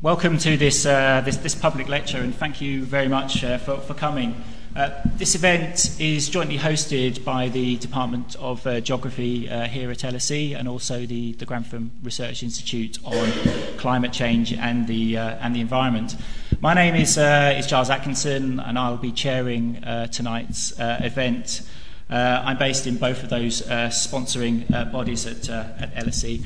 [0.00, 3.78] Welcome to this, uh, this, this, public lecture, and thank you very much uh, for,
[3.78, 4.44] for coming.
[4.76, 9.98] Uh, this event is jointly hosted by the Department of uh, Geography uh, here at
[9.98, 13.28] LSE and also the, the Grantham Research Institute on
[13.76, 16.14] climate change and the, uh, and the environment.
[16.60, 21.62] My name is, is Giles Atkinson, and I'll be chairing tonight's event.
[22.08, 26.44] I'm based in both of those sponsoring bodies at, at LSE.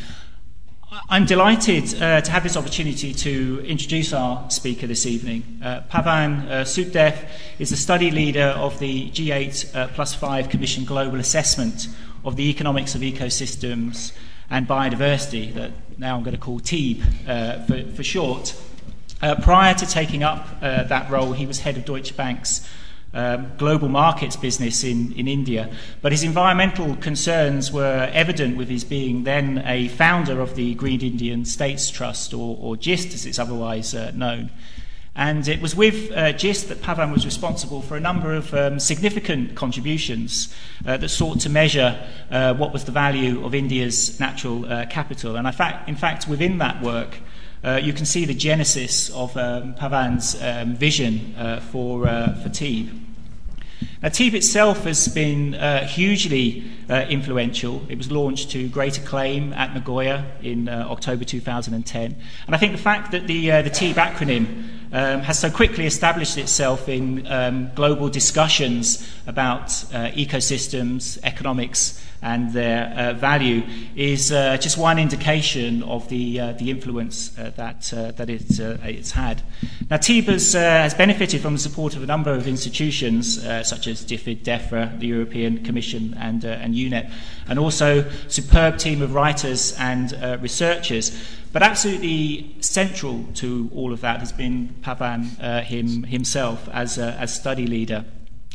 [1.08, 5.60] I'm delighted uh, to have this opportunity to introduce our speaker this evening.
[5.64, 7.16] Uh, Pavan uh, Sukhdev
[7.58, 11.88] is the study leader of the G8 uh, plus 5 Commission Global Assessment
[12.26, 14.12] of the Economics of Ecosystems
[14.50, 18.54] and Biodiversity, that now I'm going to call TEEB uh, for, for, short.
[19.22, 22.68] Uh, prior to taking up uh, that role, he was head of Deutsche Bank's
[23.14, 25.70] um, global markets business in, in India.
[26.00, 31.00] But his environmental concerns were evident with his being then a founder of the Green
[31.00, 34.50] Indian States Trust, or, or GIST as it's otherwise uh, known.
[35.14, 38.80] And it was with uh, GIST that Pavan was responsible for a number of um,
[38.80, 40.54] significant contributions
[40.86, 45.36] uh, that sought to measure uh, what was the value of India's natural uh, capital.
[45.36, 47.18] And I fact, in fact, within that work,
[47.62, 52.48] uh, you can see the genesis of um, Pavan's um, vision uh, for, uh, for
[52.48, 53.01] TEEB.
[54.02, 57.82] Now, TEEB itself has been uh, hugely uh, influential.
[57.88, 62.16] It was launched to great acclaim at Nagoya in uh, October 2010.
[62.46, 65.86] And I think the fact that the, uh, the TEEB acronym um, has so quickly
[65.86, 73.62] established itself in um, global discussions about uh, ecosystems, economics, and their uh, value
[73.96, 78.60] is uh, just one indication of the, uh, the influence uh, that, uh, that it,
[78.60, 79.42] uh, it's had.
[79.90, 84.04] Now, TEEB has, has benefited from the support of a number of institutions such as
[84.04, 87.10] DFID, DEFRA, the European Commission, and, and UNEP,
[87.48, 91.10] and also a superb team of writers and researchers.
[91.52, 97.66] But absolutely central to all of that has been Pavan him, himself as, as study
[97.66, 98.04] leader.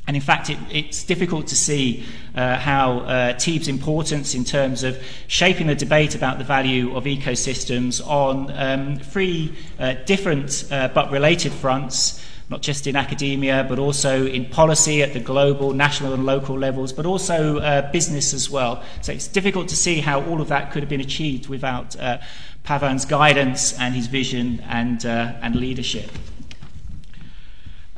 [0.08, 4.84] And in fact, it, it's difficult to see uh, how uh, TEEB's importance in terms
[4.84, 10.88] of shaping the debate about the value of ecosystems on um, three uh, different uh,
[10.88, 16.14] but related fronts, not just in academia, but also in policy at the global, national,
[16.14, 18.82] and local levels, but also uh, business as well.
[19.02, 22.20] So it's difficult to see how all of that could have been achieved without uh,
[22.64, 26.10] Pavan's guidance and his vision and, and leadership.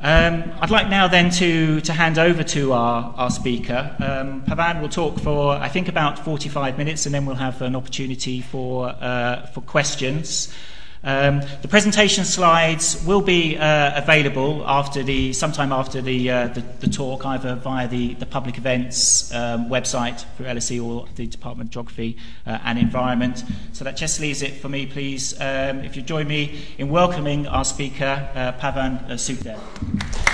[0.01, 3.93] Um, I'd like now then to, to hand over to our, our speaker.
[3.99, 7.75] Um, Pavan will talk for, I think, about 45 minutes, and then we'll have an
[7.75, 10.53] opportunity for, uh, for questions.
[11.03, 16.61] Um, the presentation slides will be uh, available after the, sometime after the, uh, the,
[16.79, 21.69] the, talk, either via the, the public events um, website for LSE or the Department
[21.69, 23.43] of Geography uh, and Environment.
[23.71, 27.47] So that just leaves it for me, please, um, if you join me in welcoming
[27.47, 30.28] our speaker, uh, Pavan Sukhdev.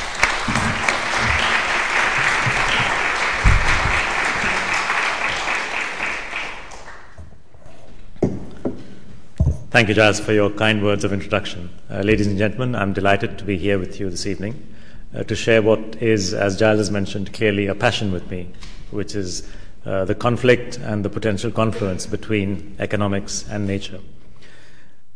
[9.75, 11.69] Thank you, Giles, for your kind words of introduction.
[11.89, 14.65] Uh, ladies and gentlemen, I'm delighted to be here with you this evening
[15.13, 18.53] uh, to share what is, as Giles has mentioned, clearly a passion with me,
[18.91, 19.45] which is
[19.85, 23.99] uh, the conflict and the potential confluence between economics and nature.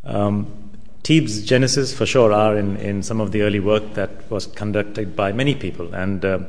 [0.04, 0.72] Um,
[1.04, 5.16] TEEB's genesis, for sure, are in, in some of the early work that was conducted
[5.16, 5.96] by many people.
[5.96, 6.40] And uh,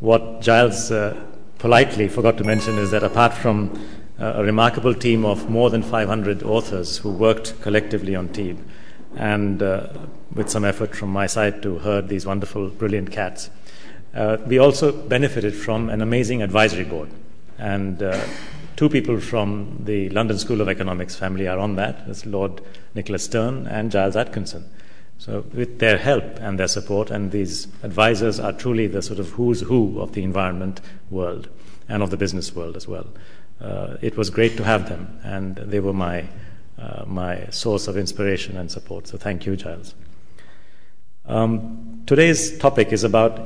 [0.00, 1.18] what Giles uh,
[1.58, 3.72] politely forgot to mention is that apart from
[4.18, 8.58] a remarkable team of more than 500 authors who worked collectively on TEEB,
[9.16, 9.88] and uh,
[10.34, 13.50] with some effort from my side to herd these wonderful, brilliant cats.
[14.14, 17.10] Uh, we also benefited from an amazing advisory board,
[17.58, 18.24] and uh,
[18.76, 22.04] two people from the London School of Economics family are on that.
[22.06, 22.60] It's Lord
[22.94, 24.70] Nicholas Stern and Giles Atkinson.
[25.18, 29.30] So, with their help and their support, and these advisors are truly the sort of
[29.30, 31.48] who's who of the environment world
[31.88, 33.06] and of the business world as well
[34.00, 36.24] it was great to have them, and they were my,
[36.78, 39.06] uh, my source of inspiration and support.
[39.06, 39.94] So thank you, Giles.
[41.26, 43.40] Um, today's topic is about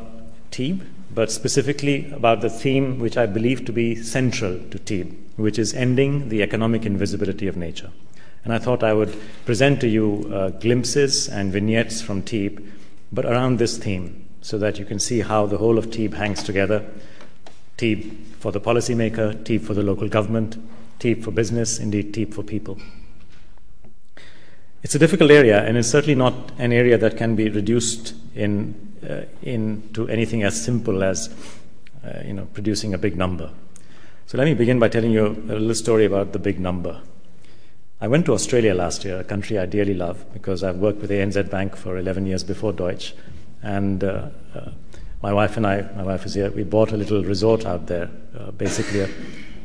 [0.51, 0.85] TEEB,
[1.15, 5.75] but specifically about the theme which I believe to be central to TEEB, which is
[5.75, 7.91] ending the economic invisibility of nature.
[8.45, 12.67] And I thought I would present to you uh, glimpses and vignettes from TEEB,
[13.13, 16.43] but around this theme, so that you can see how the whole of TEEB hangs
[16.43, 16.85] together.
[17.77, 20.57] TEEB for the policymaker, TEEB for the local government,
[21.01, 22.79] TEEB for business, indeed, TEEB for people.
[24.83, 28.75] It's a difficult area, and it's certainly not an area that can be reduced in,
[29.09, 31.35] uh, into anything as simple as
[32.05, 33.51] uh, you know, producing a big number.
[34.27, 37.01] So let me begin by telling you a little story about the big number.
[38.01, 41.11] I went to Australia last year, a country I dearly love because I've worked with
[41.11, 43.15] ANZ Bank for 11 years before Deutsche.
[43.63, 44.71] And uh, uh,
[45.23, 48.09] my wife and I, my wife is here, we bought a little resort out there,
[48.39, 49.09] uh, basically a,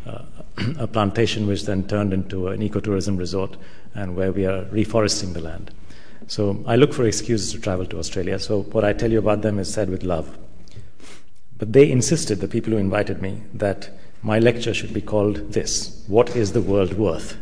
[0.06, 0.26] uh,
[0.80, 3.56] a, plantation which then turned into an ecotourism resort
[3.94, 5.72] and where we are reforesting the land.
[6.28, 8.40] So I look for excuses to travel to Australia.
[8.40, 10.38] So what I tell you about them is said with love.
[11.58, 13.90] But they insisted, the people who invited me, that
[14.24, 17.38] my lecture should be called this What is the World Worth?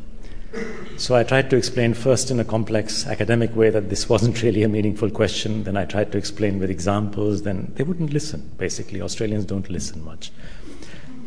[0.98, 4.64] So I tried to explain first in a complex academic way that this wasn't really
[4.64, 5.64] a meaningful question.
[5.64, 7.44] Then I tried to explain with examples.
[7.44, 9.02] Then they wouldn't listen, basically.
[9.02, 10.32] Australians don't listen much.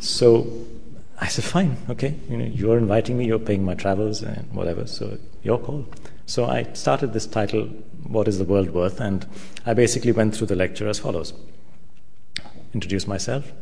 [0.00, 0.46] So
[1.20, 2.14] I said, fine, okay.
[2.28, 5.86] You know, you're inviting me, you're paying my travels and whatever, so your call.
[6.26, 7.66] So I started this title,
[8.06, 9.00] What is the World Worth?
[9.00, 9.26] And
[9.66, 11.32] I basically went through the lecture as follows
[12.74, 13.52] introduced myself,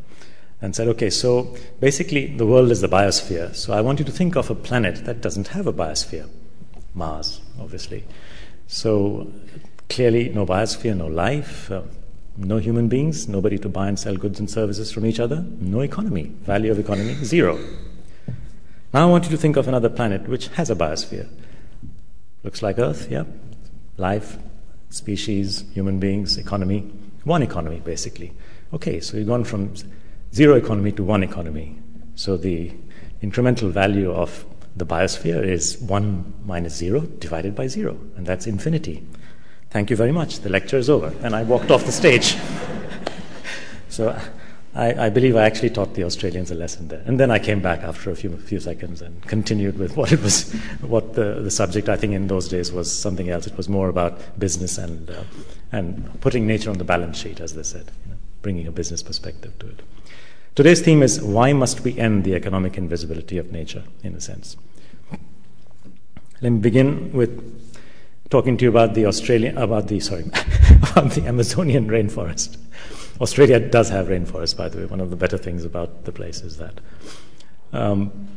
[0.63, 3.55] and said, okay, so basically the world is the biosphere.
[3.55, 6.29] So I want you to think of a planet that doesn't have a biosphere.
[6.95, 8.05] Mars, obviously.
[8.69, 9.31] So
[9.91, 11.83] clearly, no biosphere, no life, uh,
[12.37, 15.81] no human beings, nobody to buy and sell goods and services from each other, no
[15.81, 16.33] economy.
[16.43, 17.59] Value of economy, zero.
[18.95, 21.29] Now I want you to think of another planet which has a biosphere.
[22.45, 23.25] Looks like Earth, yeah.
[23.97, 24.39] Life,
[24.91, 26.91] species, human beings, economy.
[27.25, 28.33] One economy, basically.
[28.73, 29.75] Okay, so you've gone from
[30.35, 31.79] zero economy to one economy.
[32.15, 32.73] So the
[33.23, 34.45] incremental value of
[34.77, 39.07] the biosphere is 1 minus 0 divided by 0, and that's infinity.
[39.71, 40.41] Thank you very much.
[40.41, 41.15] The lecture is over.
[41.23, 42.37] And I walked off the stage.
[43.89, 44.19] so
[44.75, 47.03] I, I, believe I actually taught the Australians a lesson there.
[47.07, 50.21] And then I came back after a few, few seconds and continued with what it
[50.23, 53.47] was, what the, the subject I think in those days was something else.
[53.47, 55.25] It was more about business and, uh,
[55.73, 59.03] and putting nature on the balance sheet, as they said, you know, bringing a business
[59.03, 59.81] perspective to it.
[60.55, 64.57] Today's theme is why must we end the economic invisibility of nature, in a sense.
[66.43, 67.31] Let me begin with
[68.29, 70.25] talking to you about the Australian, about the sorry,
[70.91, 72.59] about the Amazonian rainforest.
[73.21, 74.85] Australia does have rainforest, by the way.
[74.85, 76.81] One of the better things about the place is that.
[77.73, 78.29] Um,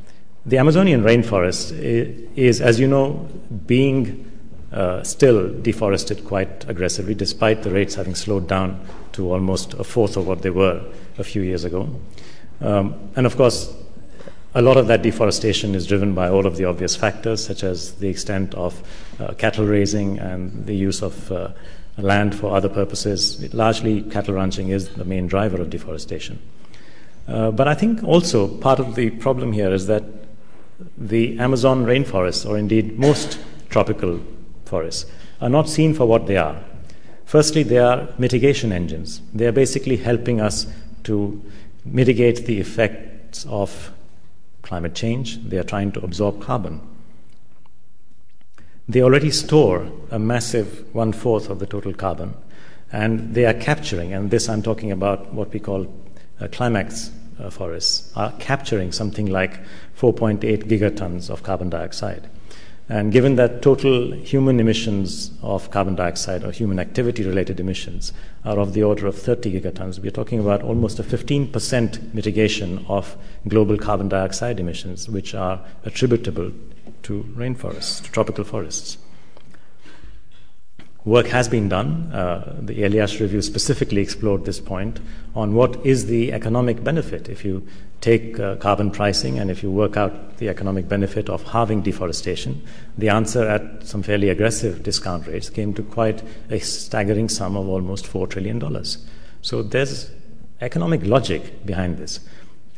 [0.45, 3.27] the Amazonian rainforest is, as you know,
[3.65, 4.31] being
[4.75, 10.17] uh, still deforested quite aggressively, despite the rates having slowed down to almost a fourth
[10.17, 10.83] of what they were
[11.17, 11.89] a few years ago.
[12.59, 13.73] Um, and of course,
[14.53, 17.93] a lot of that deforestation is driven by all of the obvious factors, such as
[17.95, 18.81] the extent of
[19.19, 21.49] uh, cattle raising and the use of uh,
[21.97, 23.53] land for other purposes.
[23.53, 26.39] largely, cattle ranching is the main driver of deforestation.
[27.27, 30.03] Uh, but I think also part of the problem here is that
[30.97, 33.39] the Amazon rainforest, or indeed most
[33.69, 34.19] tropical
[34.65, 35.05] forests,
[35.41, 36.61] are not seen for what they are.
[37.25, 39.21] Firstly, they are mitigation engines.
[39.33, 40.67] They are basically helping us
[41.03, 41.41] to
[41.83, 43.91] mitigate the effects of
[44.61, 45.41] climate change.
[45.43, 46.81] They are trying to absorb carbon.
[48.87, 52.35] They already store a massive one fourth of the total carbon,
[52.91, 55.87] and they are capturing, and this I'm talking about what we call
[56.39, 59.59] uh, climax uh, forests, are capturing something like
[59.97, 62.29] 4.8 gigatons of carbon dioxide.
[62.87, 68.59] And given that total human emissions of carbon dioxide or human activity related emissions are
[68.59, 73.17] of the order of 30 gigatons, we're talking about almost a 15% mitigation of
[73.47, 76.51] global carbon dioxide emissions, which are attributable
[77.01, 78.99] to rainforests, to tropical forests.
[81.05, 82.11] Work has been done.
[82.11, 84.99] Uh, the Eliasch review specifically explored this point
[85.35, 87.65] on what is the economic benefit if you
[88.01, 92.59] take uh, carbon pricing and if you work out the economic benefit of halving deforestation.
[92.97, 97.67] The answer at some fairly aggressive discount rates came to quite a staggering sum of
[97.69, 98.59] almost $4 trillion.
[99.43, 100.09] So there's
[100.59, 102.19] economic logic behind this.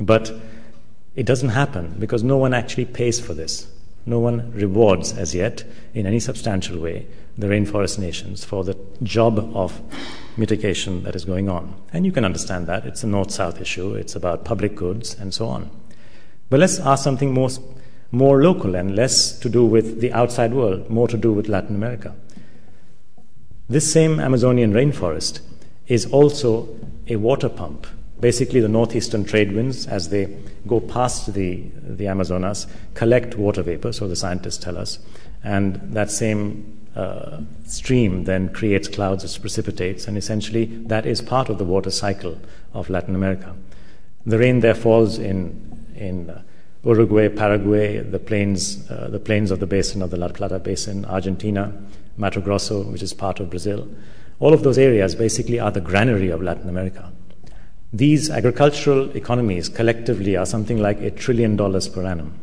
[0.02, 0.34] But
[1.16, 3.68] it doesn't happen because no one actually pays for this.
[4.06, 7.08] No one rewards as yet, in any substantial way,
[7.38, 9.82] the rainforest nations for the job of
[10.38, 11.76] mitigation that is going on.
[11.94, 12.86] And you can understand that.
[12.86, 15.70] It's a north south issue, it's about public goods, and so on.
[16.50, 17.50] But let's ask something more,
[18.12, 21.76] more local and less to do with the outside world, more to do with Latin
[21.76, 22.16] America.
[23.70, 25.42] This same Amazonian rainforest
[25.88, 26.70] is also
[27.08, 27.88] a water pump
[28.20, 33.92] basically the northeastern trade winds, as they go past the, the Amazonas, collect water vapor,
[33.94, 35.00] so the scientists tell us,
[35.44, 41.48] and that same uh, stream then creates clouds as precipitates, and essentially that is part
[41.48, 42.40] of the water cycle
[42.74, 43.56] of Latin America.
[44.26, 46.42] The rain there falls in, in uh,
[46.84, 51.06] Uruguay, Paraguay, the plains, uh, the plains of the basin of the La Plata Basin,
[51.06, 51.72] Argentina,
[52.18, 53.88] Mato Grosso, which is part of Brazil.
[54.40, 57.12] All of those areas basically are the granary of Latin America.
[57.94, 62.34] These agricultural economies collectively are something like a trillion dollars per annum.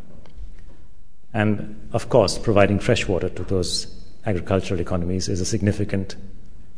[1.33, 3.94] And of course, providing fresh water to those
[4.27, 6.17] agricultural economies is a significant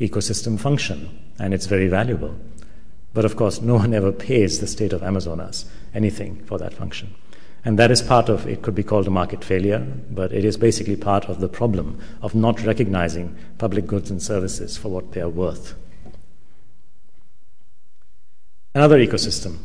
[0.00, 2.34] ecosystem function, and it's very valuable.
[3.14, 7.14] But of course, no one ever pays the state of Amazonas anything for that function.
[7.64, 10.56] And that is part of, it could be called a market failure, but it is
[10.56, 15.20] basically part of the problem of not recognizing public goods and services for what they
[15.20, 15.74] are worth.
[18.74, 19.56] Another ecosystem.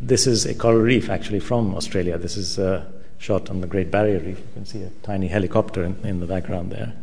[0.00, 2.16] This is a coral reef actually from Australia.
[2.16, 4.38] This is a shot on the Great Barrier Reef.
[4.38, 6.94] You can see a tiny helicopter in, in the background there.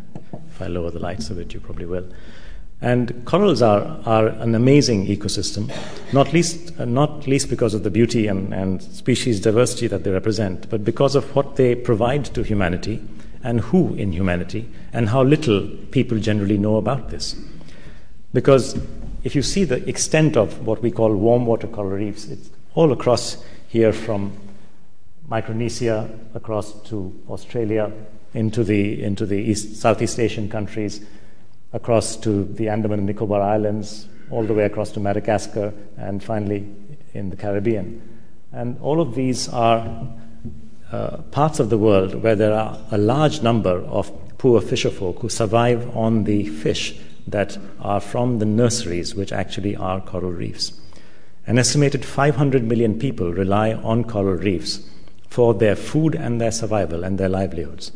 [0.58, 2.08] If I lower the lights a bit, you probably will.
[2.82, 5.72] And corals are, are an amazing ecosystem,
[6.14, 10.68] not least, not least because of the beauty and, and species diversity that they represent,
[10.72, 13.00] but because of what they provide to humanity
[13.44, 17.36] and who in humanity, and how little people generally know about this.
[18.34, 18.80] Because
[19.24, 22.92] if you see the extent of what we call warm water coral reefs, it's all
[22.92, 23.38] across
[23.68, 24.36] here from
[25.28, 27.92] Micronesia across to Australia,
[28.34, 31.02] into the, into the East, Southeast Asian countries,
[31.74, 36.68] across to the Andaman and Nicobar Islands, all the way across to Madagascar, and finally
[37.14, 38.02] in the Caribbean.
[38.52, 40.08] And all of these are
[40.92, 45.30] uh, parts of the world where there are a large number of poor fisherfolk who
[45.30, 50.72] survive on the fish that are from the nurseries, which actually are coral reefs.
[51.46, 54.82] An estimated 500 million people rely on coral reefs
[55.30, 57.92] for their food and their survival and their livelihoods.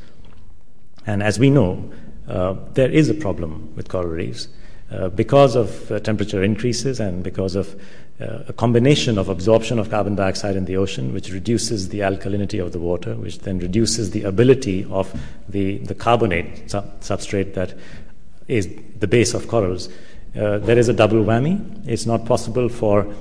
[1.06, 1.92] And as we know,
[2.28, 4.48] uh, there is a problem with coral reefs
[4.92, 7.76] uh, because of uh, temperature increases and because of
[8.20, 12.62] uh, a combination of absorption of carbon dioxide in the ocean, which reduces the alkalinity
[12.62, 15.12] of the water, which then reduces the ability of
[15.50, 17.74] the, the carbonate su- substrate that
[18.48, 19.90] is the base of corals,
[20.36, 21.60] uh, there is a double whammy.
[21.88, 23.14] It's not possible for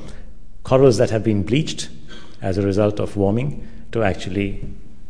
[0.65, 1.89] corals that have been bleached
[2.43, 4.65] as a result of warming to actually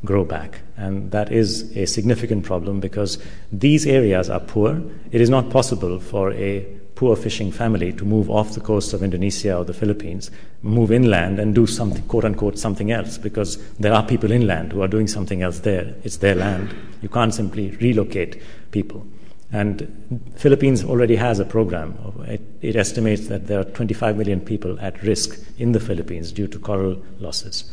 [0.04, 0.60] grow back.
[0.76, 3.18] And that is a significant problem because
[3.52, 4.82] these areas are poor.
[5.10, 6.66] It is not possible for a
[7.00, 10.30] poor fishing family to move off the coast of Indonesia or the Philippines,
[10.62, 14.82] move inland and do something, quote unquote, something else because there are people inland who
[14.82, 15.94] are doing something else there.
[16.04, 16.74] It's their land.
[17.00, 19.06] You can't simply relocate people.
[19.52, 21.96] And Philippines already has a program.
[22.28, 26.46] It, it, estimates that there are 25 million people at risk in the Philippines due
[26.48, 27.64] to coral losses.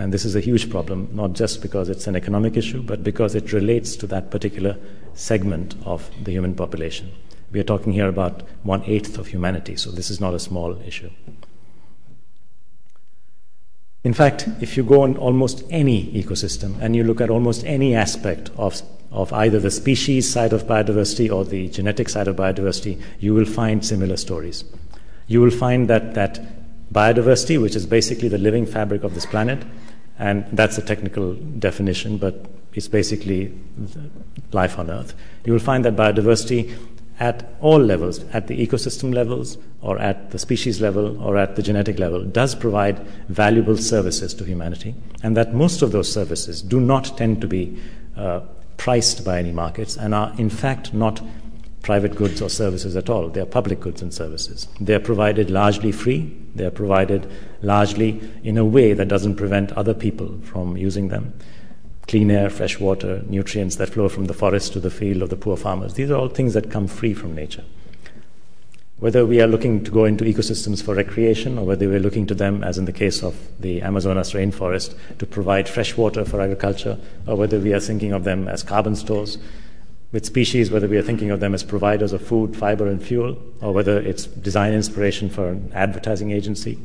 [0.00, 3.34] And this is a huge problem, not just because it's an economic issue, but because
[3.34, 4.78] it relates to that particular
[5.12, 7.12] segment of the human population.
[7.52, 10.80] We are talking here about one eighth of humanity, so this is not a small
[10.86, 11.10] issue.
[14.02, 17.94] In fact, if you go on almost any ecosystem and you look at almost any
[17.94, 18.80] aspect of,
[19.12, 23.44] of either the species side of biodiversity or the genetic side of biodiversity, you will
[23.44, 24.64] find similar stories.
[25.26, 26.40] You will find that, that
[26.90, 29.62] biodiversity, which is basically the living fabric of this planet,
[30.20, 33.52] and that's a technical definition, but it's basically
[34.52, 35.14] life on Earth.
[35.46, 36.76] You will find that biodiversity
[37.18, 41.62] at all levels, at the ecosystem levels, or at the species level, or at the
[41.62, 42.98] genetic level, does provide
[43.28, 47.78] valuable services to humanity, and that most of those services do not tend to be
[48.16, 48.40] uh,
[48.76, 51.22] priced by any markets and are, in fact, not
[51.82, 53.28] private goods or services at all.
[53.28, 54.68] They are public goods and services.
[54.80, 57.30] They are provided largely free, they are provided
[57.62, 61.34] largely in a way that doesn't prevent other people from using them
[62.10, 65.36] clean air, fresh water, nutrients that flow from the forest to the field of the
[65.36, 65.94] poor farmers.
[65.94, 67.62] These are all things that come free from nature.
[68.98, 72.34] Whether we are looking to go into ecosystems for recreation or whether we're looking to
[72.34, 76.98] them, as in the case of the Amazonas rainforest, to provide fresh water for agriculture,
[77.28, 79.38] or whether we are thinking of them as carbon stores,
[80.10, 83.40] with species, whether we are thinking of them as providers of food, fiber, and fuel,
[83.62, 86.76] or whether it's design inspiration for an advertising agency,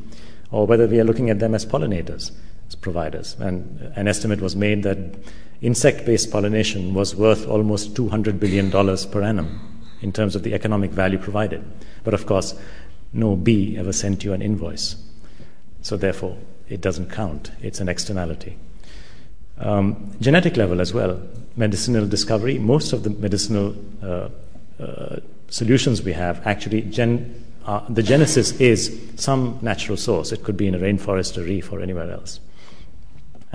[0.51, 2.31] or whether we are looking at them as pollinators,
[2.67, 3.35] as providers.
[3.39, 4.97] And an estimate was made that
[5.61, 10.91] insect based pollination was worth almost $200 billion per annum in terms of the economic
[10.91, 11.63] value provided.
[12.03, 12.53] But of course,
[13.13, 14.95] no bee ever sent you an invoice.
[15.81, 16.37] So therefore,
[16.67, 18.57] it doesn't count, it's an externality.
[19.57, 21.21] Um, genetic level as well,
[21.55, 24.29] medicinal discovery, most of the medicinal uh,
[24.81, 30.31] uh, solutions we have actually gen- uh, the genesis is some natural source.
[30.31, 32.39] It could be in a rainforest, a reef, or anywhere else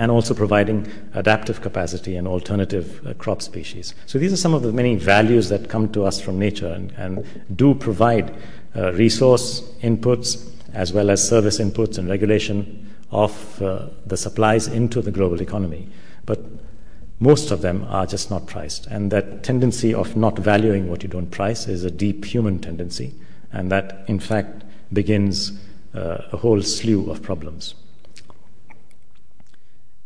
[0.01, 3.93] and also providing adaptive capacity and alternative uh, crop species.
[4.07, 6.91] So these are some of the many values that come to us from nature and,
[6.93, 7.23] and
[7.55, 8.35] do provide
[8.75, 15.03] uh, resource inputs as well as service inputs and regulation of uh, the supplies into
[15.03, 15.87] the global economy.
[16.25, 16.39] But
[17.19, 18.87] most of them are just not priced.
[18.87, 23.13] And that tendency of not valuing what you don't price is a deep human tendency.
[23.53, 25.51] And that, in fact, begins
[25.93, 27.75] uh, a whole slew of problems.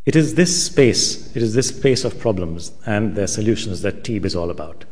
[0.06, 4.26] It is this space, it is this space of problems and their solutions that TEEB
[4.26, 4.86] is all about.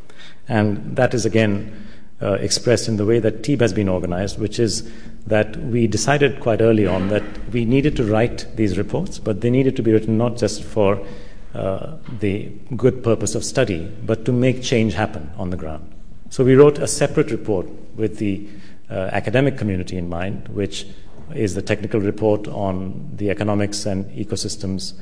[0.47, 1.87] And that is again
[2.21, 4.91] uh, expressed in the way that TEEB has been organized, which is
[5.27, 9.49] that we decided quite early on that we needed to write these reports, but they
[9.49, 11.05] needed to be written not just for
[11.53, 15.93] uh, the good purpose of study, but to make change happen on the ground.
[16.29, 18.47] So we wrote a separate report with the
[18.89, 20.85] uh, academic community in mind, which
[21.33, 24.93] is the technical report on the economics and ecosystems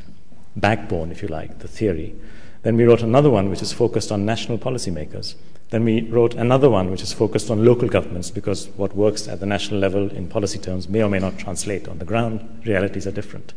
[0.56, 2.16] backbone, if you like, the theory.
[2.64, 5.36] Then we wrote another one which is focused on national policymakers.
[5.72, 9.40] Then we wrote another one which is focused on local governments because what works at
[9.40, 12.62] the national level in policy terms may or may not translate on the ground.
[12.66, 13.54] Realities are different.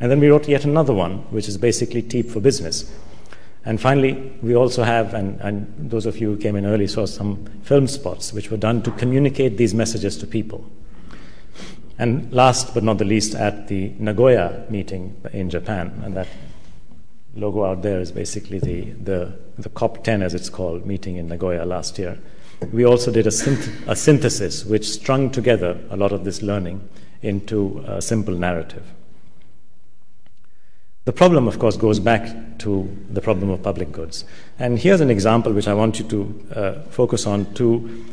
[0.00, 2.92] And then we wrote yet another one which is basically TEEB for business.
[3.66, 7.06] And finally, we also have, and, and those of you who came in early saw
[7.06, 10.64] some film spots which were done to communicate these messages to people.
[11.98, 16.28] And last but not the least, at the Nagoya meeting in Japan, and that
[17.36, 21.64] logo out there is basically the, the, the COP10, as it's called, meeting in Nagoya
[21.64, 22.18] last year.
[22.72, 26.86] We also did a, synth- a synthesis which strung together a lot of this learning
[27.22, 28.84] into a simple narrative.
[31.04, 34.24] The problem, of course, goes back to the problem of public goods.
[34.58, 38.04] And here's an example which I want you to uh, focus on to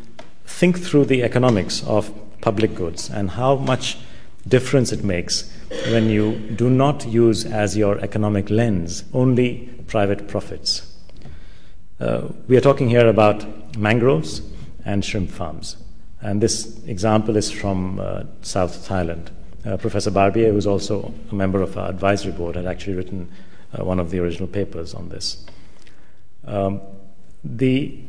[0.46, 3.98] think through the economics of public goods and how much
[4.48, 5.50] difference it makes
[5.92, 10.92] when you do not use as your economic lens only private profits.
[12.00, 14.42] Uh, we are talking here about mangroves
[14.84, 15.78] and shrimp farms.
[16.22, 19.30] And this example is from uh, South Thailand.
[19.66, 23.32] Uh, Professor Barbier, who's also a member of our advisory board, had actually written
[23.78, 25.46] uh, one of the original papers on this.
[26.46, 26.82] Um,
[27.44, 28.00] the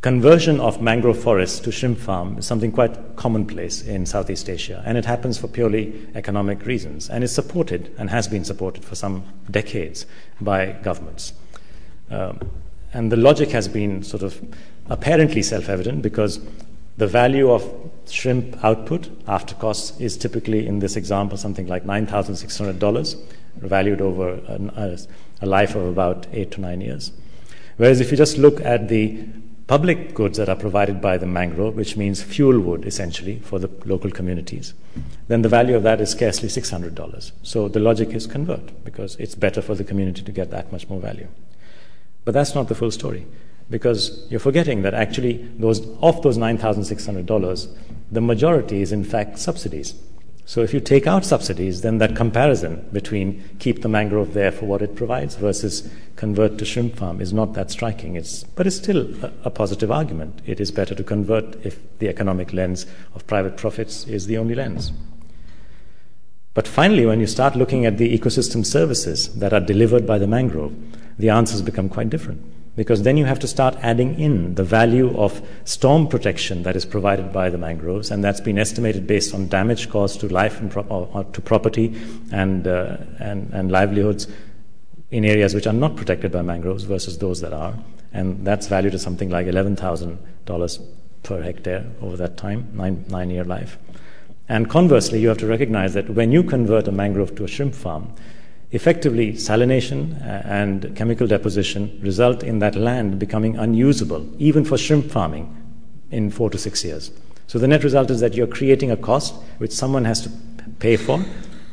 [0.00, 4.96] conversion of mangrove forests to shrimp farm is something quite commonplace in Southeast Asia, and
[4.96, 9.24] it happens for purely economic reasons, and is supported and has been supported for some
[9.50, 10.06] decades
[10.40, 11.32] by governments.
[12.10, 12.38] Um,
[12.92, 14.40] and the logic has been sort of
[14.88, 16.38] apparently self evident because
[16.96, 23.22] the value of shrimp output after costs is typically, in this example, something like $9,600,
[23.56, 24.98] valued over a,
[25.42, 27.12] a life of about eight to nine years.
[27.76, 29.26] Whereas if you just look at the
[29.66, 33.68] public goods that are provided by the mangrove, which means fuel wood essentially for the
[33.84, 34.72] local communities,
[35.28, 37.32] then the value of that is scarcely $600.
[37.42, 40.88] So the logic is convert because it's better for the community to get that much
[40.88, 41.28] more value.
[42.24, 43.26] But that's not the full story
[43.70, 47.76] because you're forgetting that actually those of those $9,600,
[48.12, 49.94] the majority is in fact subsidies.
[50.48, 54.66] So if you take out subsidies, then that comparison between keep the mangrove there for
[54.66, 58.14] what it provides versus convert to shrimp farm is not that striking.
[58.14, 60.40] It's, but it's still a, a positive argument.
[60.46, 64.54] It is better to convert if the economic lens of private profits is the only
[64.54, 64.92] lens.
[66.54, 70.28] But finally, when you start looking at the ecosystem services that are delivered by the
[70.28, 70.74] mangrove,
[71.18, 72.40] the answers become quite different
[72.76, 76.84] because then you have to start adding in the value of storm protection that is
[76.84, 80.70] provided by the mangroves, and that's been estimated based on damage caused to life and
[80.70, 81.98] pro- to property
[82.30, 84.28] and, uh, and, and livelihoods
[85.10, 87.74] in areas which are not protected by mangroves versus those that are,
[88.12, 90.80] and that's valued at something like $11,000
[91.22, 93.78] per hectare over that time, nine, nine year life.
[94.48, 97.74] And conversely, you have to recognize that when you convert a mangrove to a shrimp
[97.74, 98.12] farm,
[98.72, 105.10] Effectively, salination uh, and chemical deposition result in that land becoming unusable, even for shrimp
[105.10, 105.52] farming,
[106.10, 107.10] in four to six years.
[107.46, 110.30] So the net result is that you're creating a cost which someone has to
[110.80, 111.24] pay for.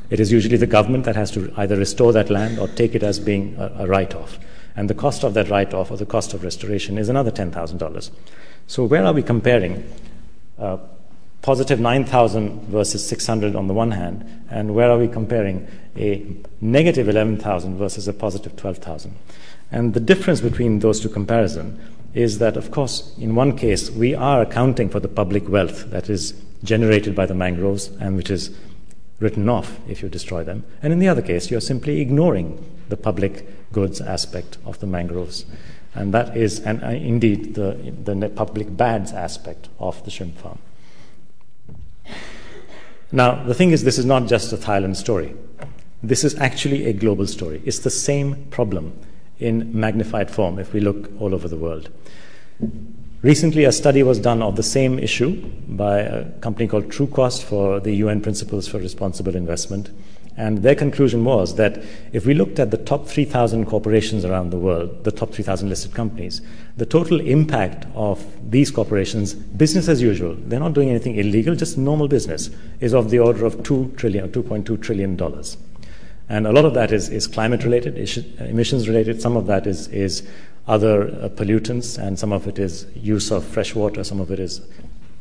[0.10, 3.02] It is usually the government that has to either restore that land or take it
[3.02, 4.38] as being a, a write off.
[4.76, 8.12] And the cost of that write off or the cost of restoration is another $10,000.
[8.68, 9.84] So, where are we comparing
[10.60, 10.78] uh,
[11.44, 16.26] positive 9,000 versus 600 on the one hand, and where are we comparing a
[16.62, 19.14] negative 11,000 versus a positive 12,000?
[19.70, 21.80] And the difference between those two comparisons
[22.14, 26.10] is that, of course, in one case, we are accounting for the public wealth that
[26.10, 28.56] is generated by the mangroves and which is
[29.20, 30.64] written off if you destroy them.
[30.82, 35.46] And in the other case, you're simply ignoring the public goods aspect of the mangroves.
[35.94, 40.60] And that is, and uh, indeed, the, the public bads aspect of the shrimp farm.
[43.14, 45.36] Now, the thing is, this is not just a Thailand story.
[46.02, 47.62] This is actually a global story.
[47.64, 48.92] It's the same problem
[49.38, 51.92] in magnified form if we look all over the world.
[53.22, 57.80] Recently, a study was done of the same issue by a company called Trucost for
[57.80, 59.92] the UN Principles for Responsible Investment.
[60.36, 64.58] And their conclusion was that if we looked at the top 3,000 corporations around the
[64.58, 66.42] world, the top 3,000 listed companies,
[66.76, 71.78] the total impact of these corporations, business as usual, they're not doing anything illegal, just
[71.78, 75.58] normal business, is of the order of 2 trillion, 2.2 trillion dollars.
[76.30, 77.96] And a lot of that is, is climate related,
[78.40, 79.22] emissions related.
[79.22, 80.28] Some of that is, is
[80.68, 84.40] other uh, pollutants, and some of it is use of fresh water, some of it
[84.40, 84.62] is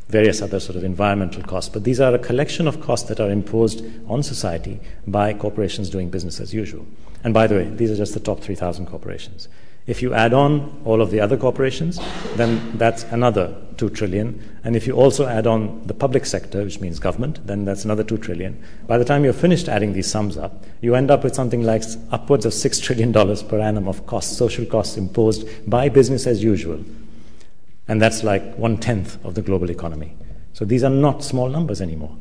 [0.09, 1.71] various other sort of environmental costs.
[1.71, 6.11] But these are a collection of costs that are imposed on society by corporations doing
[6.11, 6.87] business as usual.
[7.25, 9.49] And by the way, these are just the top 3,000 corporations.
[9.85, 11.99] If you add on all of the other corporations,
[12.37, 14.41] then that's another 2 trillion.
[14.63, 18.05] And if you also add on the public sector, which means government, then that's another
[18.05, 18.63] 2 trillion.
[18.87, 21.83] By the time you're finished adding these sums up, you end up with something like
[22.13, 26.85] upwards of $6 trillion per annum of costs, social costs imposed by business as usual.
[27.93, 30.17] And that's like one tenth of the global economy.
[30.55, 32.17] So these are not small numbers anymore.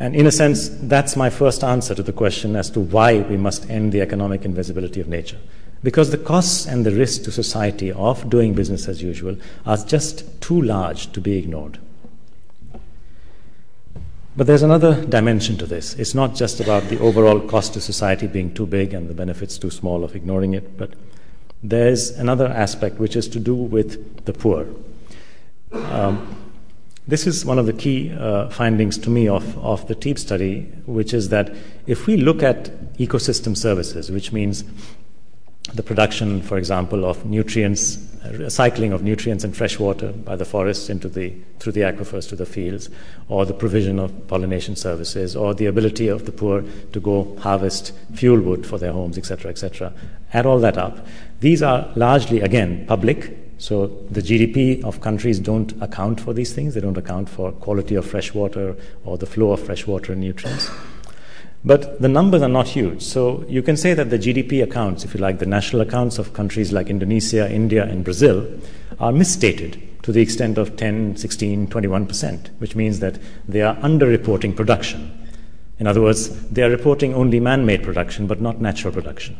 [0.00, 3.36] And in a sense, that's my first answer to the question as to why we
[3.36, 5.38] must end the economic invisibility of nature.
[5.84, 10.40] Because the costs and the risks to society of doing business as usual are just
[10.40, 11.78] too large to be ignored.
[14.36, 15.94] But there's another dimension to this.
[15.94, 19.58] It's not just about the overall cost to society being too big and the benefits
[19.58, 20.94] too small of ignoring it, but
[21.62, 24.66] there's another aspect which is to do with the poor.
[25.72, 26.36] Um,
[27.06, 30.62] this is one of the key uh, findings to me of, of the TEEB study,
[30.86, 31.54] which is that
[31.86, 32.64] if we look at
[32.96, 34.64] ecosystem services, which means
[35.74, 40.90] the production, for example, of nutrients, recycling of nutrients and fresh water by the forests
[40.90, 42.90] into the, through the aquifers to the fields,
[43.28, 47.92] or the provision of pollination services, or the ability of the poor to go harvest
[48.14, 49.92] fuel wood for their homes, etc., etc.
[50.34, 51.06] Add all that up.
[51.42, 56.74] These are largely, again, public so the GDP of countries don't account for these things.
[56.74, 58.74] They don't account for quality of fresh water
[59.04, 60.68] or the flow of fresh water and nutrients.
[61.64, 63.02] But the numbers are not huge.
[63.02, 66.34] So you can say that the GDP accounts, if you like, the national accounts of
[66.34, 68.48] countries like Indonesia, India, and Brazil
[68.98, 74.56] are misstated to the extent of 10, 16, 21%, which means that they are underreporting
[74.56, 75.28] production.
[75.78, 79.36] In other words, they are reporting only man made production, but not natural production.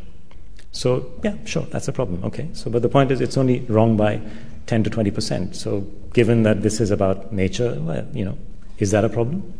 [0.73, 2.25] So, yeah, sure, that's a problem.
[2.25, 2.49] Okay.
[2.55, 4.21] So, but the point is, it's only wrong by
[4.67, 5.57] 10 to 20 percent.
[5.57, 5.81] So,
[6.15, 8.39] given that this is about nature, well, you know,
[8.79, 9.53] is that a problem?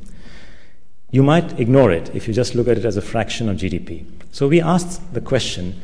[1.11, 4.07] You might ignore it if you just look at it as a fraction of GDP.
[4.33, 5.81] So, we asked the question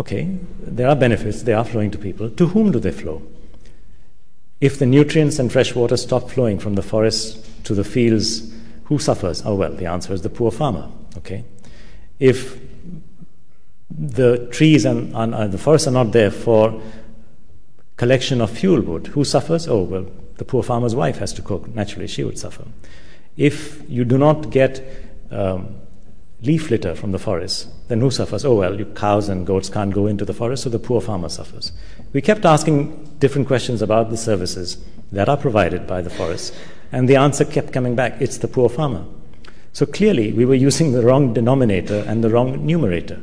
[0.00, 0.24] okay,
[0.58, 2.30] there are benefits, they are flowing to people.
[2.30, 3.22] To whom do they flow?
[4.60, 8.52] If the nutrients and fresh water stop flowing from the forests to the fields,
[8.84, 9.42] who suffers?
[9.44, 10.90] Oh, well, the answer is the poor farmer.
[11.18, 11.44] Okay.
[12.18, 12.58] If
[13.98, 16.80] the trees and, and, and the forests are not there for
[17.96, 19.08] collection of fuel wood.
[19.08, 19.68] Who suffers?
[19.68, 21.68] Oh, well, the poor farmer's wife has to cook.
[21.74, 22.64] Naturally, she would suffer.
[23.36, 24.84] If you do not get
[25.30, 25.76] um,
[26.42, 28.44] leaf litter from the forest, then who suffers?
[28.44, 31.72] Oh, well, cows and goats can't go into the forest, so the poor farmer suffers.
[32.12, 34.78] We kept asking different questions about the services
[35.12, 36.54] that are provided by the forest,
[36.90, 39.04] and the answer kept coming back it's the poor farmer.
[39.72, 43.20] So clearly, we were using the wrong denominator and the wrong numerator.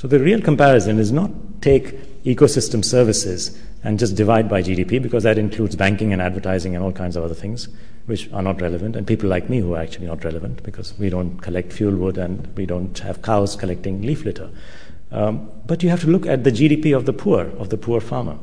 [0.00, 5.24] So the real comparison is not take ecosystem services and just divide by GDP because
[5.24, 7.68] that includes banking and advertising and all kinds of other things
[8.06, 11.10] which are not relevant and people like me who are actually not relevant because we
[11.10, 14.48] don't collect fuel wood and we don't have cows collecting leaf litter.
[15.12, 18.00] Um, but you have to look at the GDP of the poor, of the poor
[18.00, 18.38] farmer.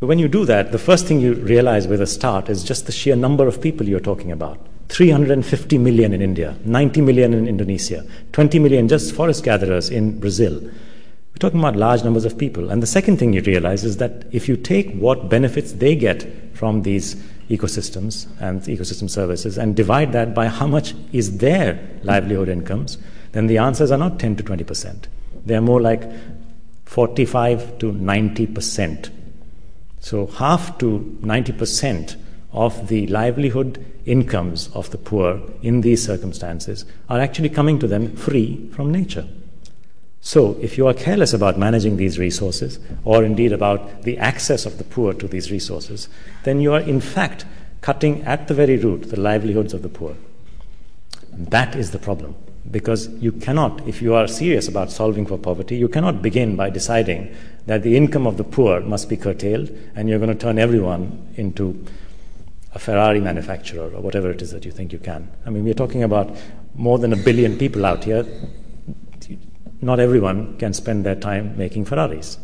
[0.00, 2.86] So when you do that, the first thing you realize with a start is just
[2.86, 4.66] the sheer number of people you're talking about.
[4.88, 10.60] 350 million in India, 90 million in Indonesia, 20 million just forest gatherers in Brazil.
[10.60, 12.70] We're talking about large numbers of people.
[12.70, 16.24] And the second thing you realize is that if you take what benefits they get
[16.54, 17.16] from these
[17.50, 22.98] ecosystems and ecosystem services and divide that by how much is their livelihood incomes,
[23.32, 25.08] then the answers are not 10 to 20 percent.
[25.44, 26.08] They're more like
[26.84, 29.10] 45 to 90 percent.
[29.98, 32.16] So half to 90 percent
[32.52, 38.14] of the livelihood incomes of the poor in these circumstances are actually coming to them
[38.16, 39.26] free from nature.
[40.20, 44.78] So, if you are careless about managing these resources, or indeed about the access of
[44.78, 46.08] the poor to these resources,
[46.44, 47.44] then you are in fact
[47.82, 50.16] cutting at the very root the livelihoods of the poor.
[51.30, 52.34] That is the problem.
[52.70, 56.70] Because you cannot, if you are serious about solving for poverty, you cannot begin by
[56.70, 57.36] deciding
[57.66, 61.34] that the income of the poor must be curtailed and you're going to turn everyone
[61.36, 61.84] into
[62.74, 65.30] a Ferrari manufacturer or whatever it is that you think you can.
[65.46, 66.36] I mean, we're talking about
[66.74, 68.26] more than a billion people out here.
[69.80, 72.38] Not everyone can spend their time making Ferraris.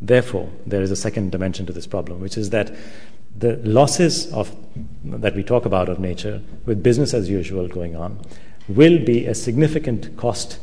[0.00, 2.74] Therefore, there is a second dimension to this problem, which is that
[3.36, 4.54] the losses of,
[5.04, 8.20] that we talk about of nature, with business as usual going on,
[8.68, 10.58] will be a significant cost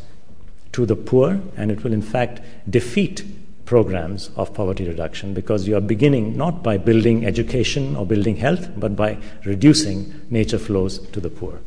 [0.73, 3.23] to the poor, and it will in fact defeat
[3.69, 8.67] programs of poverty reduction because you are beginning not by building education or building health,
[8.77, 11.59] but by reducing nature flows to the poor.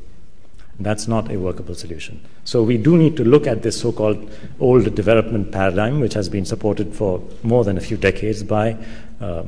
[0.80, 2.20] That's not a workable solution.
[2.42, 4.18] So we do need to look at this so called
[4.58, 8.76] old development paradigm, which has been supported for more than a few decades by
[9.20, 9.44] uh,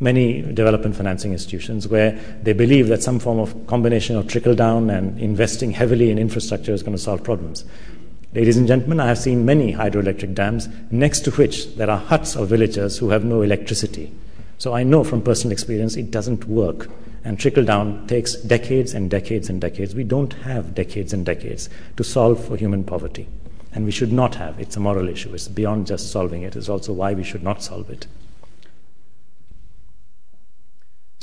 [0.00, 2.10] many development financing institutions, where
[2.42, 6.74] they believe that some form of combination of trickle down and investing heavily in infrastructure
[6.74, 7.64] is going to solve problems.
[8.34, 12.34] Ladies and gentlemen, I have seen many hydroelectric dams next to which there are huts
[12.34, 14.12] of villagers who have no electricity.
[14.58, 16.90] So I know from personal experience it doesn't work.
[17.22, 19.94] And trickle down takes decades and decades and decades.
[19.94, 23.28] We don't have decades and decades to solve for human poverty.
[23.72, 24.58] And we should not have.
[24.58, 25.32] It's a moral issue.
[25.32, 28.08] It's beyond just solving it, it's also why we should not solve it.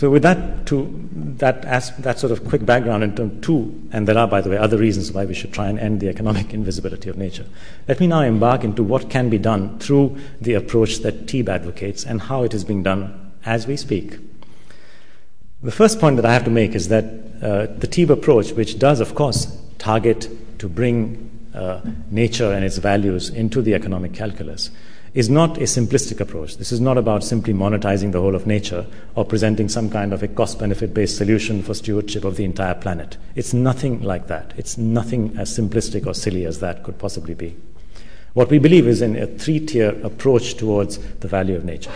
[0.01, 0.91] So, with that, to
[1.37, 4.57] that, that sort of quick background in term two, and there are, by the way,
[4.57, 7.45] other reasons why we should try and end the economic invisibility of nature.
[7.87, 12.03] Let me now embark into what can be done through the approach that TEEB advocates
[12.03, 14.17] and how it is being done as we speak.
[15.61, 18.79] The first point that I have to make is that uh, the TEEB approach, which
[18.79, 24.71] does, of course, target to bring uh, nature and its values into the economic calculus,
[25.13, 26.57] is not a simplistic approach.
[26.57, 30.23] This is not about simply monetizing the whole of nature or presenting some kind of
[30.23, 33.17] a cost benefit based solution for stewardship of the entire planet.
[33.35, 34.53] It's nothing like that.
[34.55, 37.57] It's nothing as simplistic or silly as that could possibly be.
[38.33, 41.91] What we believe is in a three tier approach towards the value of nature.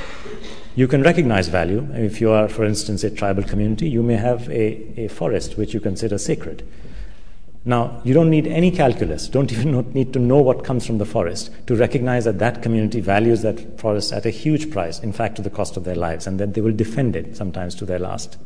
[0.75, 1.87] You can recognize value.
[1.93, 5.73] If you are, for instance, a tribal community, you may have a, a forest which
[5.73, 6.67] you consider sacred.
[7.67, 11.05] Now, you don't need any calculus, don't even need to know what comes from the
[11.05, 15.35] forest to recognize that that community values that forest at a huge price, in fact,
[15.37, 17.99] to the cost of their lives, and that they will defend it sometimes to their
[17.99, 18.37] last.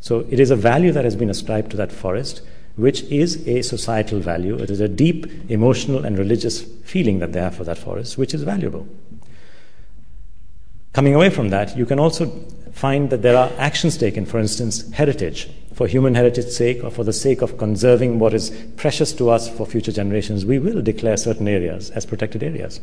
[0.00, 2.42] So, it is a value that has been ascribed to that forest,
[2.76, 4.56] which is a societal value.
[4.56, 8.34] It is a deep emotional and religious feeling that they have for that forest, which
[8.34, 8.86] is valuable.
[10.92, 12.26] Coming away from that, you can also
[12.72, 17.04] find that there are actions taken, for instance, heritage, for human heritage's sake or for
[17.04, 21.16] the sake of conserving what is precious to us for future generations, we will declare
[21.16, 22.80] certain areas as protected areas.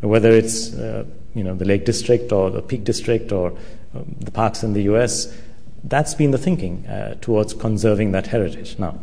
[0.00, 3.52] Whether it's uh, you know, the Lake District or the Peak District or
[3.94, 5.36] um, the parks in the US,
[5.84, 8.78] that's been the thinking uh, towards conserving that heritage.
[8.78, 8.98] Now,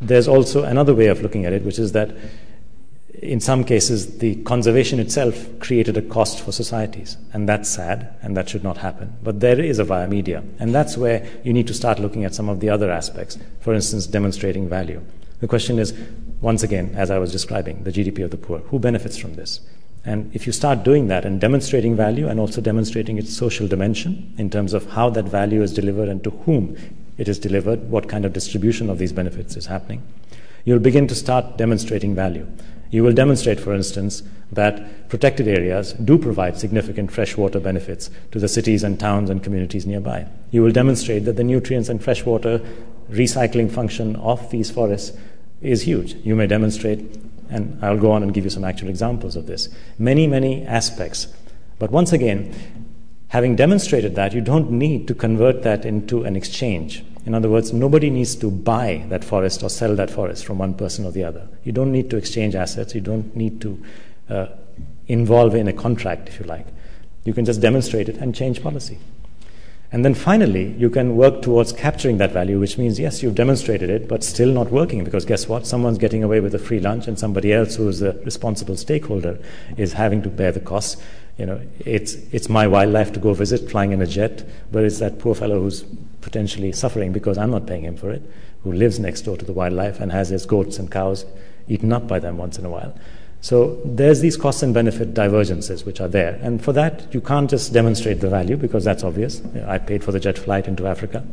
[0.00, 2.14] there's also another way of looking at it, which is that
[3.22, 8.36] in some cases, the conservation itself created a cost for societies, and that's sad, and
[8.36, 9.16] that should not happen.
[9.22, 12.34] But there is a via media, and that's where you need to start looking at
[12.34, 13.36] some of the other aspects.
[13.60, 15.02] For instance, demonstrating value.
[15.40, 15.94] The question is,
[16.40, 18.58] once again, as I was describing, the GDP of the poor.
[18.58, 19.60] Who benefits from this?
[20.04, 24.32] And if you start doing that and demonstrating value and also demonstrating its social dimension
[24.38, 26.76] in terms of how that value is delivered and to whom
[27.18, 30.02] it is delivered, what kind of distribution of these benefits is happening,
[30.64, 32.46] you'll begin to start demonstrating value.
[32.90, 34.22] You will demonstrate, for instance,
[34.52, 39.86] that protected areas do provide significant freshwater benefits to the cities and towns and communities
[39.86, 40.26] nearby.
[40.50, 42.60] You will demonstrate that the nutrients and freshwater
[43.10, 45.16] recycling function of these forests
[45.60, 46.14] is huge.
[46.24, 47.18] You may demonstrate,
[47.50, 51.28] and I'll go on and give you some actual examples of this, many, many aspects.
[51.78, 52.54] But once again,
[53.28, 57.04] having demonstrated that, you don't need to convert that into an exchange.
[57.28, 60.72] In other words, nobody needs to buy that forest or sell that forest from one
[60.72, 61.46] person or the other.
[61.62, 62.94] You don't need to exchange assets.
[62.94, 63.84] You don't need to
[64.30, 64.46] uh,
[65.08, 66.66] involve in a contract, if you like.
[67.24, 68.98] You can just demonstrate it and change policy.
[69.92, 73.90] And then finally, you can work towards capturing that value, which means, yes, you've demonstrated
[73.90, 75.66] it, but still not working because guess what?
[75.66, 79.38] Someone's getting away with a free lunch and somebody else who is the responsible stakeholder
[79.76, 80.96] is having to bear the costs.
[81.36, 84.98] You know, it's, it's my wildlife to go visit flying in a jet, but it's
[85.00, 85.84] that poor fellow who's
[86.20, 88.22] potentially suffering because I'm not paying him for it,
[88.64, 91.24] who lives next door to the wildlife and has his goats and cows
[91.68, 92.94] eaten up by them once in a while.
[93.40, 96.38] So there's these cost and benefit divergences which are there.
[96.42, 99.42] And for that, you can't just demonstrate the value because that's obvious.
[99.66, 101.24] I paid for the jet flight into Africa.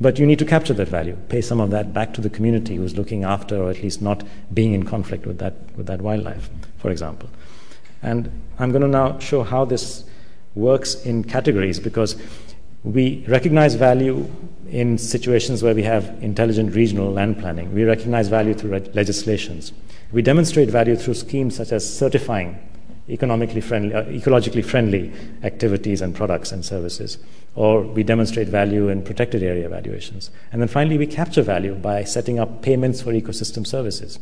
[0.00, 2.76] But you need to capture that value, pay some of that back to the community
[2.76, 6.48] who's looking after or at least not being in conflict with that, with that wildlife,
[6.78, 7.28] for example.
[8.02, 10.04] And I'm going to now show how this
[10.54, 12.16] works in categories because
[12.84, 14.28] we recognize value
[14.68, 17.72] in situations where we have intelligent regional land planning.
[17.74, 19.72] We recognize value through legislations.
[20.10, 22.58] We demonstrate value through schemes such as certifying
[23.08, 27.18] economically friendly, uh, ecologically friendly activities and products and services.
[27.54, 30.30] Or we demonstrate value in protected area evaluations.
[30.50, 34.18] And then finally, we capture value by setting up payments for ecosystem services.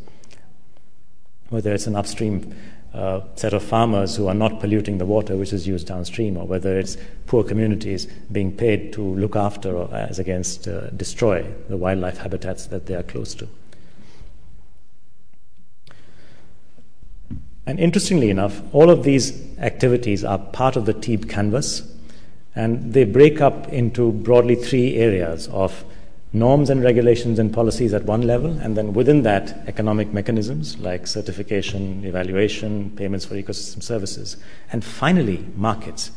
[1.51, 2.55] Whether it's an upstream
[2.95, 6.47] uh, set of farmers who are not polluting the water which is used downstream, or
[6.47, 11.77] whether it's poor communities being paid to look after or as against uh, destroy the
[11.77, 13.49] wildlife habitats that they are close to.
[17.67, 21.83] And interestingly enough, all of these activities are part of the TEEB canvas,
[22.57, 25.85] and they break up into broadly three areas of
[26.33, 31.07] norms and regulations and policies at one level, and then within that, economic mechanisms like
[31.07, 34.37] certification, evaluation, payments for ecosystem services,
[34.73, 36.13] and finally, markets.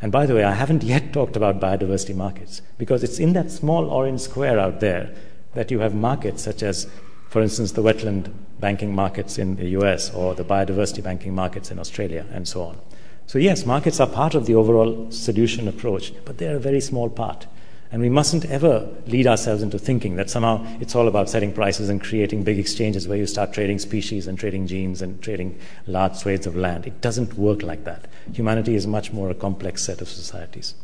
[0.00, 3.50] And by the way, I haven't yet talked about biodiversity markets because it's in that
[3.50, 5.14] small orange square out there
[5.54, 6.88] that you have markets such as,
[7.28, 11.78] for instance, the wetland banking markets in the US or the biodiversity banking markets in
[11.78, 12.80] Australia and so on.
[13.26, 17.08] So, yes, markets are part of the overall solution approach, but they're a very small
[17.08, 17.46] part.
[17.92, 21.90] And we mustn't ever lead ourselves into thinking that somehow it's all about setting prices
[21.90, 26.16] and creating big exchanges where you start trading species and trading genes and trading large
[26.16, 26.86] swathes of land.
[26.86, 28.06] It doesn't work like that.
[28.32, 30.74] Humanity is much more a complex set of societies.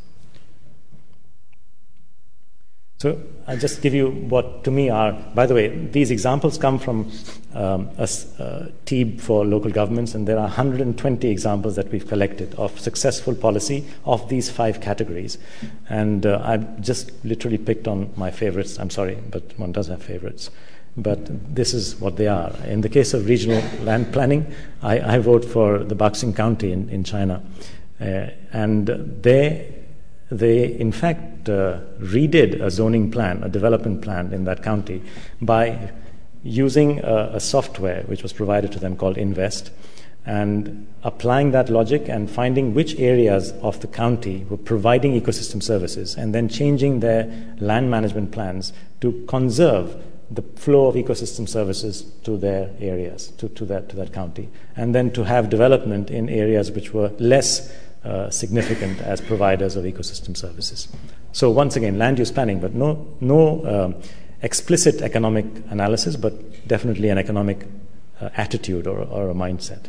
[2.99, 6.81] So I'll just give you what to me are, by the way, these examples come
[6.81, 7.13] from
[7.55, 8.09] um, a,
[8.41, 13.37] a TEEB for local governments, and there are 120 examples that we've collected of successful
[13.37, 15.39] policy of these five categories.
[15.89, 18.81] And uh, I've just literally picked on my favorites.
[18.81, 20.51] I'm sorry, but one does have favorites.
[20.97, 22.53] But this is what they are.
[22.67, 26.89] In the case of regional land planning, I, I vote for the Baoxing County in,
[26.89, 27.45] in China.
[28.01, 28.89] Uh, and
[29.23, 29.78] they
[30.31, 35.03] they in fact uh, redid a zoning plan, a development plan in that county
[35.41, 35.91] by
[36.43, 39.71] using a, a, software which was provided to them called Invest
[40.25, 46.17] and applying that logic and finding which areas of the county were providing ecosystem services
[46.17, 49.97] and then changing their land management plans to conserve
[50.31, 54.95] the flow of ecosystem services to their areas, to, to, that, to that county, and
[54.95, 57.73] then to have development in areas which were less
[58.05, 60.89] uh, significant as providers of ecosystem services.
[61.33, 63.95] So once again, land use planning, but no, no um,
[64.43, 67.67] explicit economic analysis, but definitely an economic
[68.21, 69.87] uh, attitude or, or, a mindset.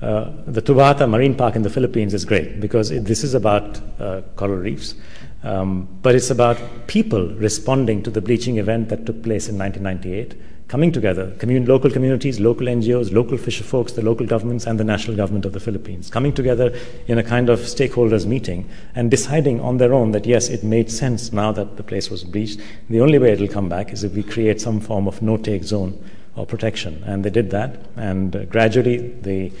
[0.00, 3.80] Uh, the Tubbataha Marine Park in the Philippines is great because it, this is about
[4.00, 4.94] uh, coral reefs,
[5.42, 10.34] um, but it's about people responding to the bleaching event that took place in 1998
[10.74, 14.82] coming together, commun- local communities, local NGOs, local fisher folks, the local governments, and the
[14.82, 19.60] national government of the Philippines, coming together in a kind of stakeholders meeting and deciding
[19.60, 22.60] on their own that yes, it made sense now that the place was breached.
[22.90, 25.62] The only way it'll come back is if we create some form of no take
[25.62, 25.96] zone
[26.34, 27.04] or protection.
[27.06, 29.52] And they did that, and uh, gradually the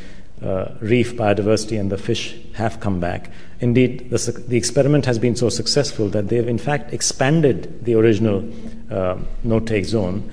[0.42, 3.30] uh, reef biodiversity and the fish have come back.
[3.60, 8.44] Indeed, the, the, experiment has been so successful that they've in fact expanded the original
[8.90, 10.28] uh, no take zone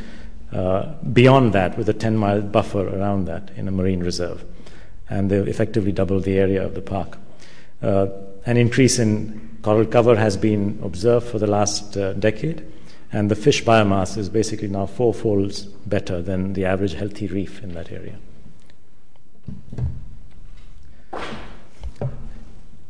[0.51, 4.43] beyond that with a 10 mile buffer around that in a marine reserve.
[5.09, 7.17] And they've effectively doubled the area of the park.
[7.81, 8.07] Uh,
[8.45, 12.65] an increase in coral cover has been observed for the last uh, decade,
[13.11, 17.63] and the fish biomass is basically now four folds better than the average healthy reef
[17.63, 18.17] in that area.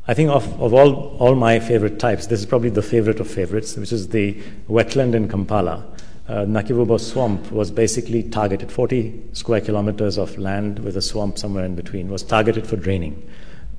[0.08, 3.94] I think of, all my favorite types, this is probably the favorite of favorites, which
[3.94, 4.34] is the
[4.68, 5.86] wetland in Kampala
[6.32, 8.72] uh, Nakivubo swamp was basically targeted.
[8.72, 13.22] 40 square kilometers of land with a swamp somewhere in between was targeted for draining.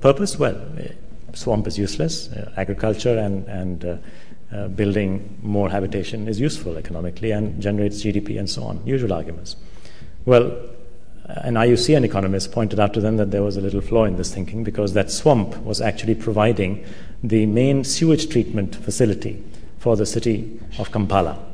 [0.01, 0.37] Purpose?
[0.37, 0.89] Well, uh,
[1.33, 2.31] swamp is useless.
[2.31, 3.97] Uh, agriculture and, and uh,
[4.55, 8.85] uh, building more habitation is useful economically and generates GDP and so on.
[8.85, 9.55] Usual arguments.
[10.25, 10.55] Well,
[11.25, 14.31] an IUCN economist pointed out to them that there was a little flaw in this
[14.31, 16.85] thinking because that swamp was actually providing
[17.23, 19.43] the main sewage treatment facility
[19.79, 21.52] for the city of Kampala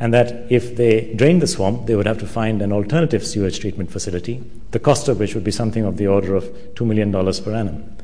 [0.00, 3.58] and that if they drained the swamp, they would have to find an alternative sewage
[3.58, 7.12] treatment facility, the cost of which would be something of the order of $2 million
[7.12, 7.96] per annum.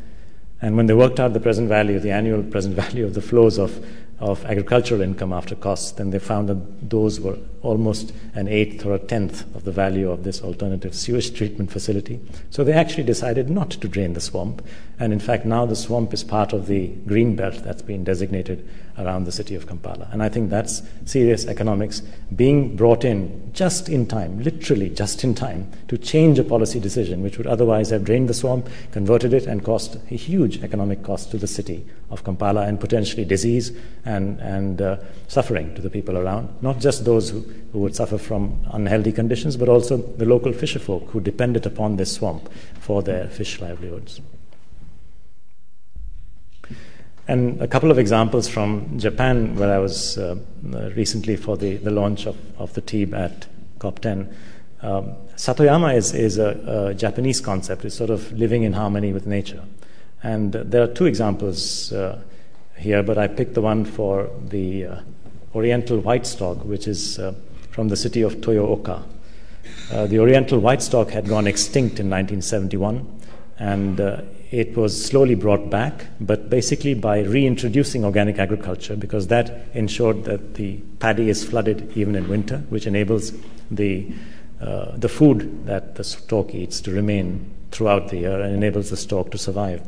[0.60, 3.58] And when they worked out the present value, the annual present value of the flows
[3.58, 3.84] of,
[4.24, 8.94] of agricultural income after costs, then they found that those were almost an eighth or
[8.94, 12.18] a tenth of the value of this alternative sewage treatment facility.
[12.50, 14.64] So they actually decided not to drain the swamp.
[14.98, 18.66] And in fact, now the swamp is part of the green belt that's been designated
[18.96, 20.08] around the city of Kampala.
[20.12, 22.00] And I think that's serious economics
[22.34, 27.22] being brought in just in time, literally just in time, to change a policy decision
[27.22, 31.30] which would otherwise have drained the swamp, converted it, and cost a huge economic cost
[31.32, 33.72] to the city of Kampala and potentially disease
[34.04, 34.96] and, and uh,
[35.28, 36.48] suffering to the people around.
[36.62, 37.40] Not just those who,
[37.72, 42.12] who would suffer from unhealthy conditions, but also the local fisherfolk who depended upon this
[42.12, 42.48] swamp
[42.80, 44.20] for their fish livelihoods.
[47.26, 50.36] And a couple of examples from Japan, where I was uh,
[50.94, 53.46] recently for the, the launch of, of the TEEB at
[53.78, 54.32] COP10.
[54.82, 59.26] Um, Satoyama is, is a, a, Japanese concept, it's sort of living in harmony with
[59.26, 59.62] nature.
[60.22, 62.20] And there are two examples uh,
[62.78, 65.00] here, but I picked the one for the uh,
[65.54, 67.34] Oriental white Stork, which is uh,
[67.70, 69.02] from the city of Toyooka.
[69.92, 73.20] Uh, the Oriental white stork had gone extinct in 1971,
[73.58, 79.66] and uh, it was slowly brought back, but basically by reintroducing organic agriculture, because that
[79.74, 83.32] ensured that the paddy is flooded even in winter, which enables
[83.70, 84.12] the,
[84.60, 88.96] uh, the food that the stork eats to remain throughout the year and enables the
[88.96, 89.82] stork to survive.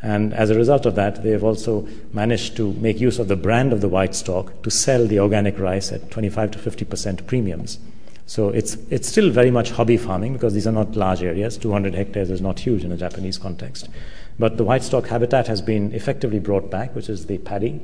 [0.00, 3.72] And as a result of that, they've also managed to make use of the brand
[3.72, 7.78] of the white stork to sell the organic rice at 25 to 50 percent premiums.
[8.26, 11.56] So it's, it's still very much hobby farming because these are not large areas.
[11.56, 13.88] 200 hectares is not huge in a Japanese context.
[14.38, 17.80] But the white stork habitat has been effectively brought back, which is the paddy.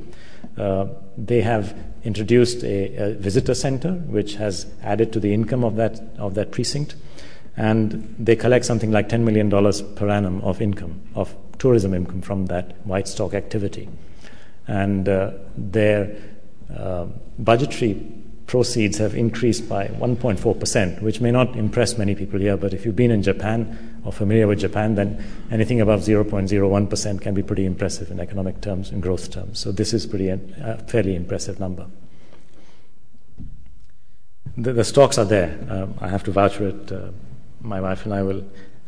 [0.55, 0.85] Uh,
[1.17, 5.99] they have introduced a, a, visitor center, which has added to the income of that,
[6.19, 6.95] of that precinct.
[7.57, 9.49] And they collect something like $10 million
[9.95, 11.35] per annum of income, of
[11.65, 13.89] tourism income from that white stork activity.
[14.67, 16.15] And uh, their
[16.71, 17.05] uh,
[17.39, 17.93] budgetary
[18.45, 22.95] proceeds have increased by 1.4%, which may not impress many people here, but if you've
[22.95, 28.11] been in Japan or familiar with Japan, then anything above 0.01% can be pretty impressive
[28.11, 29.57] in economic terms, in growth terms.
[29.57, 31.87] So this is pretty a uh, fairly impressive number.
[34.55, 35.57] The, the storks are there.
[35.67, 36.91] Um, I have to vouch for it.
[36.91, 37.09] Uh,
[37.61, 38.43] my wife and I will.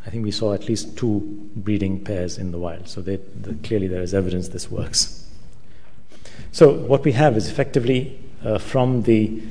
[0.08, 1.20] I think we saw at least two
[1.54, 2.88] breeding pairs in the wild.
[2.88, 5.28] So they, the, clearly there is evidence this works.
[6.50, 9.42] So what we have is effectively uh, from the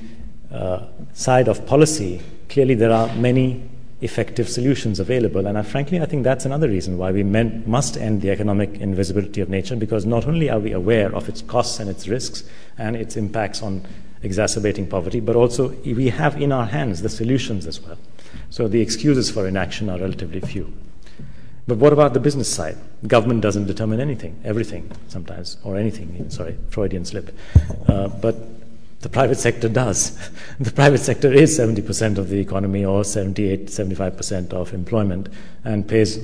[0.52, 3.70] uh, side of policy, clearly there are many
[4.02, 5.46] effective solutions available.
[5.46, 8.82] And I, frankly, I think that's another reason why we meant, must end the economic
[8.82, 12.44] invisibility of nature, because not only are we aware of its costs and its risks
[12.80, 13.86] and its impacts on
[14.24, 18.00] exacerbating poverty, but also we have in our hands the solutions as well.
[18.50, 20.74] So the excuses for inaction are relatively few.
[21.68, 22.78] But what about the business side?
[23.06, 27.38] Government doesn't determine anything, everything sometimes, or anything, sorry, Freudian slip.
[27.90, 28.36] Uh, but
[29.02, 30.18] the private sector does.
[30.60, 35.30] The private sector is 70% of the economy or 78, 75% of employment
[35.64, 36.20] and pays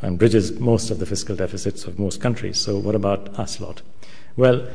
[0.00, 2.60] and bridges most of the fiscal deficits of most countries.
[2.60, 3.82] So, what about us lot?
[4.36, 4.66] Well,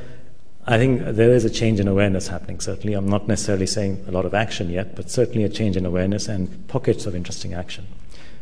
[0.70, 2.94] I think there is a change in awareness happening, certainly.
[2.94, 6.28] I'm not necessarily saying a lot of action yet, but certainly a change in awareness
[6.28, 7.88] and pockets of interesting action.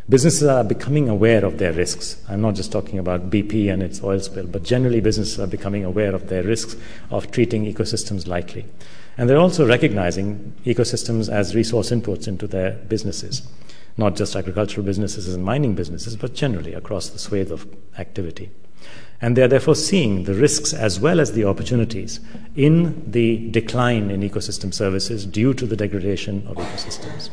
[0.09, 2.19] Businesses are becoming aware of their risks.
[2.27, 5.85] I'm not just talking about BP and its oil spill, but generally businesses are becoming
[5.85, 6.75] aware of their risks
[7.11, 8.65] of treating ecosystems lightly.
[9.17, 13.47] And they're also recognizing ecosystems as resource inputs into their businesses,
[13.97, 17.67] not just agricultural businesses and mining businesses, but generally across the swathe of
[17.99, 18.49] activity.
[19.21, 22.19] And they are therefore seeing the risks as well as the opportunities
[22.55, 27.29] in the decline in ecosystem services due to the degradation of ecosystems.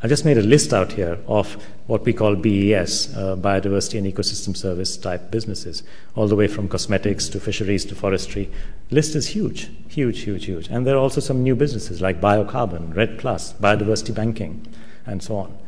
[0.00, 1.54] I've just made a list out here of
[1.88, 5.82] what we call BES, uh, biodiversity and ecosystem service type businesses,
[6.14, 8.48] all the way from cosmetics to fisheries to forestry.
[8.90, 10.68] List is huge, huge, huge, huge.
[10.68, 14.68] And there are also some new businesses like biocarbon, REDD Plus, biodiversity banking,
[15.04, 15.58] and so on.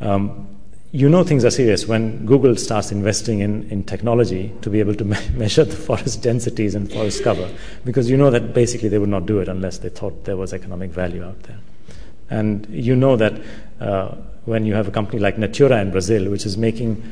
[0.00, 0.55] Um,
[0.92, 4.94] you know things are serious when Google starts investing in, in technology to be able
[4.94, 7.50] to me- measure the forest densities and forest cover,
[7.84, 10.52] because you know that basically they would not do it unless they thought there was
[10.52, 11.58] economic value out there.
[12.30, 13.40] And you know that
[13.80, 17.02] uh, when you have a company like Natura in Brazil, which is making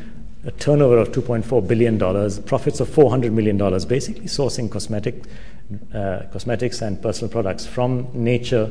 [0.45, 1.99] a turnover of $2.4 billion,
[2.45, 3.57] profits of $400 million,
[3.89, 5.25] basically sourcing cosmetic,
[5.95, 8.70] uh, cosmetics and personal products from nature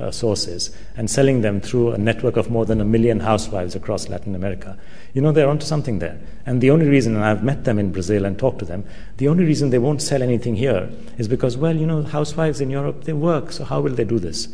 [0.00, 4.08] uh, sources and selling them through a network of more than a million housewives across
[4.08, 4.78] Latin America.
[5.14, 6.18] You know, they're onto something there.
[6.46, 8.84] And the only reason, and I've met them in Brazil and talked to them,
[9.18, 12.70] the only reason they won't sell anything here is because, well, you know, housewives in
[12.70, 14.48] Europe, they work, so how will they do this?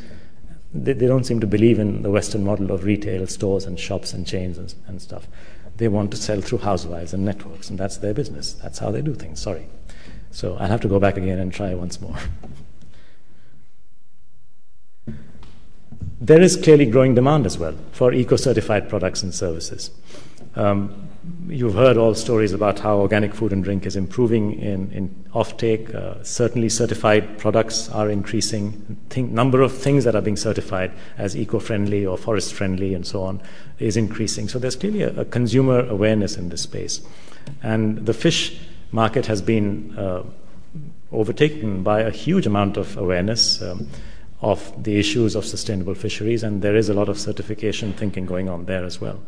[0.85, 4.13] they, they, don't seem to believe in the Western model of retail stores and shops
[4.13, 5.27] and chains and, and stuff.
[5.77, 8.55] They want to sell through housewives and networks, and that's their business.
[8.55, 9.41] That's how they do things.
[9.41, 9.67] Sorry.
[10.31, 12.17] So I'll have to go back again and try once more.
[16.21, 19.91] there is clearly growing demand as well for eco certified products and services.
[20.55, 21.09] Um,
[21.49, 25.95] you've heard all stories about how organic food and drink is improving in, in offtake.
[25.95, 28.97] Uh, certainly, certified products are increasing.
[29.11, 33.43] Think, number of things that are being certified as eco-friendly or forest-friendly and so on
[33.79, 34.49] is increasing.
[34.49, 37.03] So there's clearly a, a consumer awareness in this space,
[37.62, 38.59] and the fish
[38.93, 40.23] market has been uh,
[41.12, 43.61] overtaken by a huge amount of awareness.
[43.61, 43.89] Um,
[44.41, 48.49] of the issues of sustainable fisheries, and there is a lot of certification thinking going
[48.49, 49.20] on there as well.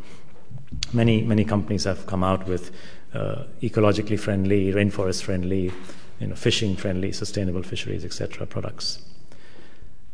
[0.93, 2.71] Many, many companies have come out with
[3.15, 5.73] uh, ecologically friendly, rainforest friendly,
[6.21, 8.47] you know, fishing friendly, sustainable fisheries, etc.
[8.47, 9.03] products.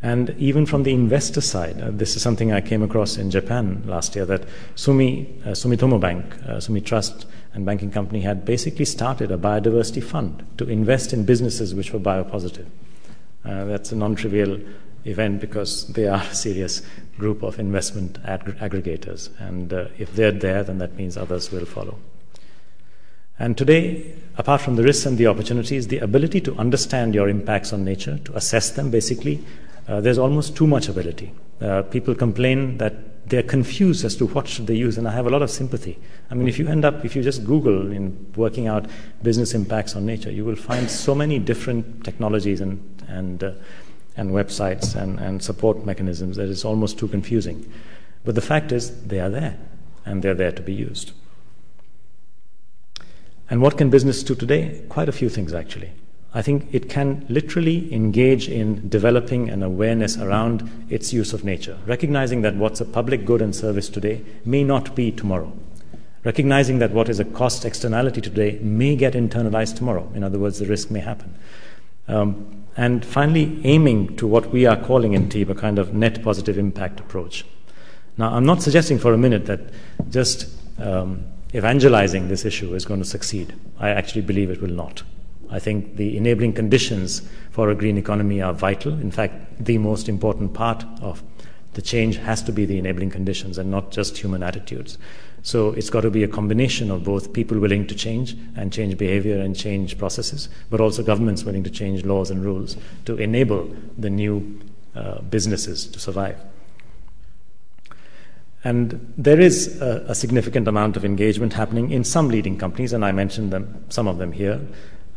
[0.05, 3.83] And even from the investor side, uh, this is something I came across in Japan
[3.87, 7.25] last year that Sumi, uh, Sumitomo Bank, uh, Sumi Trust
[7.55, 11.99] and Banking Company had basically started a biodiversity fund to invest in businesses which were
[11.99, 12.67] biopositive.
[13.45, 14.59] Uh, that's a non trivial
[15.05, 16.83] event because they are a serious
[17.19, 19.29] group of investment ag- aggregators.
[19.39, 21.99] And uh, if they're there, then that means others will follow.
[23.39, 27.73] And today, apart from the risks and the opportunities, the ability to understand your impacts
[27.73, 29.45] on nature, to assess them basically,
[29.89, 31.33] uh, there's almost too much ability.
[31.61, 35.27] Uh, people complain that they're confused as to what should they use, and I have
[35.27, 35.99] a lot of sympathy.
[36.31, 38.87] I mean, if you end up, if you just Google in working out
[39.23, 43.53] business impacts on nature, you will find so many different technologies and and uh,
[44.17, 47.71] and websites and, and support mechanisms that it's almost too confusing.
[48.25, 49.59] But the fact is, they are there,
[50.05, 51.13] and they're there to be used.
[53.51, 54.83] And what can business do today?
[54.89, 55.93] Quite a few things, actually.
[56.37, 61.79] I think it can literally engage in developing an awareness around its use of nature,
[61.87, 65.53] recognizing that what's a public good and service today may not be tomorrow.
[66.25, 70.11] Recognizing that what is a cost externality today may get internalized tomorrow.
[70.15, 71.35] In other words, the risk may happen.
[72.09, 76.25] Um, and finally, aiming to what we are calling in TEEB a kind of net
[76.25, 77.45] positive impact approach.
[78.17, 79.61] Now, I'm not suggesting for a minute that
[80.11, 80.49] just
[80.81, 83.55] um, evangelizing this issue is going to succeed.
[83.79, 85.05] I actually believe it will not.
[85.51, 88.93] I think the enabling conditions for a green economy are vital.
[88.93, 91.23] In fact, the most important part of
[91.75, 94.97] the change has to be the enabling conditions and not just human attitudes.
[95.43, 98.97] So it's got to be a combination of both people willing to change and change
[98.97, 103.71] behavior and change processes, but also governments willing to change laws and rules to enable
[103.99, 104.61] the new
[104.95, 106.41] uh, businesses to survive.
[108.65, 113.05] And there is a, a, significant amount of engagement happening in some leading companies, and
[113.05, 114.59] I mentioned them, some of them here.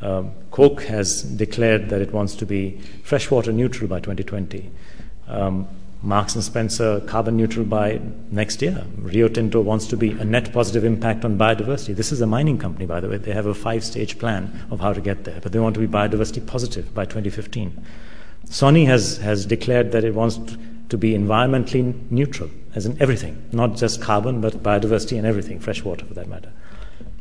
[0.02, 4.70] Um, Coke has declared that it wants to be freshwater neutral by 2020.
[5.28, 5.68] Um,
[6.04, 8.86] Marks and Spencer carbon neutral by next year.
[8.98, 11.96] Rio Tinto wants to be a net positive impact on biodiversity.
[11.96, 13.18] This is a mining company, by the way.
[13.18, 15.80] They have a five stage plan of how to get there, but they want to
[15.80, 17.84] be biodiversity positive by 2015.
[18.46, 20.40] Sony has, has declared that it wants
[20.90, 25.84] to be environmentally neutral, as in everything, not just carbon, but biodiversity and everything, fresh
[25.84, 26.52] water for that matter.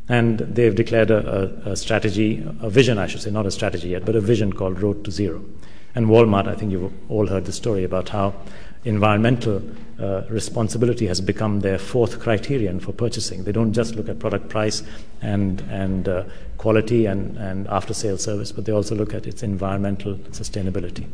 [0.09, 3.89] And they've declared a, a, a, strategy, a vision, I should say, not a strategy
[3.89, 5.45] yet, but a vision called Road to Zero.
[5.97, 8.35] And Walmart, I think you've all heard the story about how
[8.85, 9.61] environmental
[9.99, 13.43] uh, responsibility has become their fourth criterion for purchasing.
[13.43, 14.83] They don't just look at product price
[15.23, 16.25] and, and uh,
[16.57, 21.07] quality and, and after sale service, but they also look at its environmental sustainability.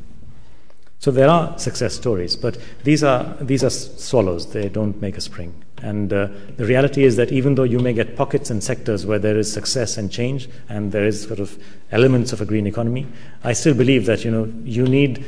[0.98, 5.20] So there are success stories, but these are, these are swallows, they don't make a
[5.20, 5.54] spring.
[5.82, 9.18] And uh, the reality is that even though you may get pockets and sectors where
[9.18, 11.58] there is success and change, and there is sort of
[11.90, 13.06] elements of a green economy,
[13.42, 15.24] I still believe that you know you need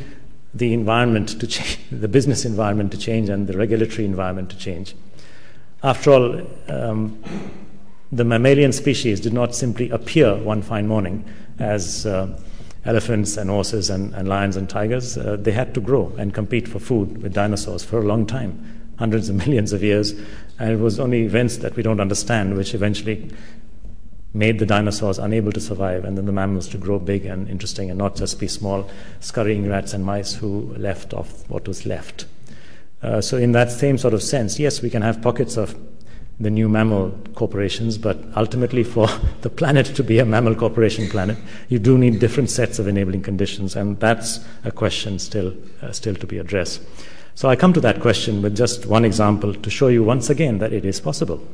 [0.55, 4.95] the environment to change, the business environment to change, and the regulatory environment to change.
[5.83, 7.23] After all, um,
[8.11, 11.25] the mammalian species did not simply appear one fine morning
[11.59, 12.39] as uh,
[12.85, 15.17] elephants and horses and, and, lions and tigers.
[15.19, 18.93] Uh, they had to grow and compete for food with dinosaurs for a long time,
[18.99, 20.15] hundreds of millions of years.
[20.59, 23.31] And it was only events that we don't understand which eventually
[24.33, 27.89] made the dinosaurs unable to survive and then the mammals to grow big and interesting
[27.89, 28.91] and not just be small
[29.21, 32.27] scurrying rats and mice who left off what was left.
[33.01, 35.77] Uh, so, in that same sort of sense, yes, we can have pockets of
[36.41, 39.09] the new mammal corporations, but ultimately, for
[39.43, 41.37] the planet to be a mammal corporation planet,
[41.69, 46.15] you do need different sets of enabling conditions, and that's a question still, uh, still
[46.15, 46.81] to be addressed.
[47.35, 50.59] So, I come to that question with just one example to show you once again
[50.59, 51.47] that it is possible.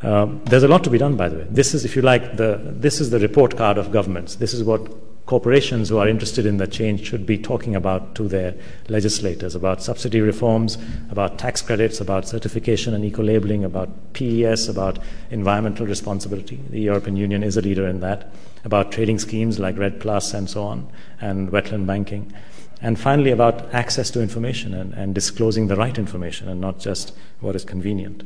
[0.00, 1.46] Uh, there's a lot to be done, by the way.
[1.50, 4.36] This is, if you like, the, this is the report card of governments.
[4.36, 4.80] This is what
[5.28, 8.54] corporations who are interested in that change should be talking about to their
[8.88, 10.78] legislators about subsidy reforms,
[11.10, 14.98] about tax credits, about certification and eco labeling, about PES, about
[15.30, 16.58] environmental responsibility.
[16.70, 18.32] The European Union is a leader in that,
[18.64, 22.32] about trading schemes like REDD Plus and so on, and wetland banking.
[22.80, 27.12] And finally, about access to information and, and disclosing the right information and not just
[27.40, 28.22] what is convenient.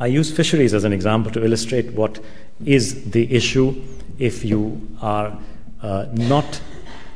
[0.00, 2.18] I use fisheries as an example to illustrate what
[2.64, 3.74] is the issue
[4.18, 5.38] if you are
[5.82, 6.60] uh, not,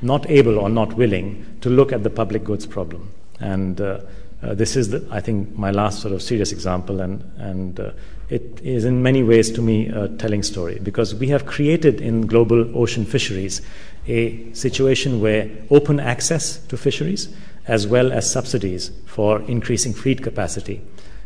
[0.02, 3.10] not able or not willing to look at the public goods problem.
[3.40, 4.00] And uh,
[4.42, 7.90] uh, this is, the, I think, my last sort of serious example, and, and uh,
[8.28, 12.26] it is in many ways to me a telling story because we have created in
[12.26, 13.62] global ocean fisheries
[14.06, 17.34] a situation where open access to fisheries
[17.66, 20.82] as well as subsidies for increasing fleet capacity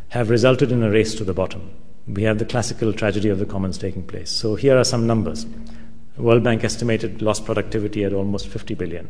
[0.09, 1.69] have resulted in a race to the bottom.
[2.07, 4.31] We have the classical tragedy of the commons taking place.
[4.31, 5.45] So here are some numbers.
[6.17, 9.09] World Bank estimated lost productivity at almost 50 billion.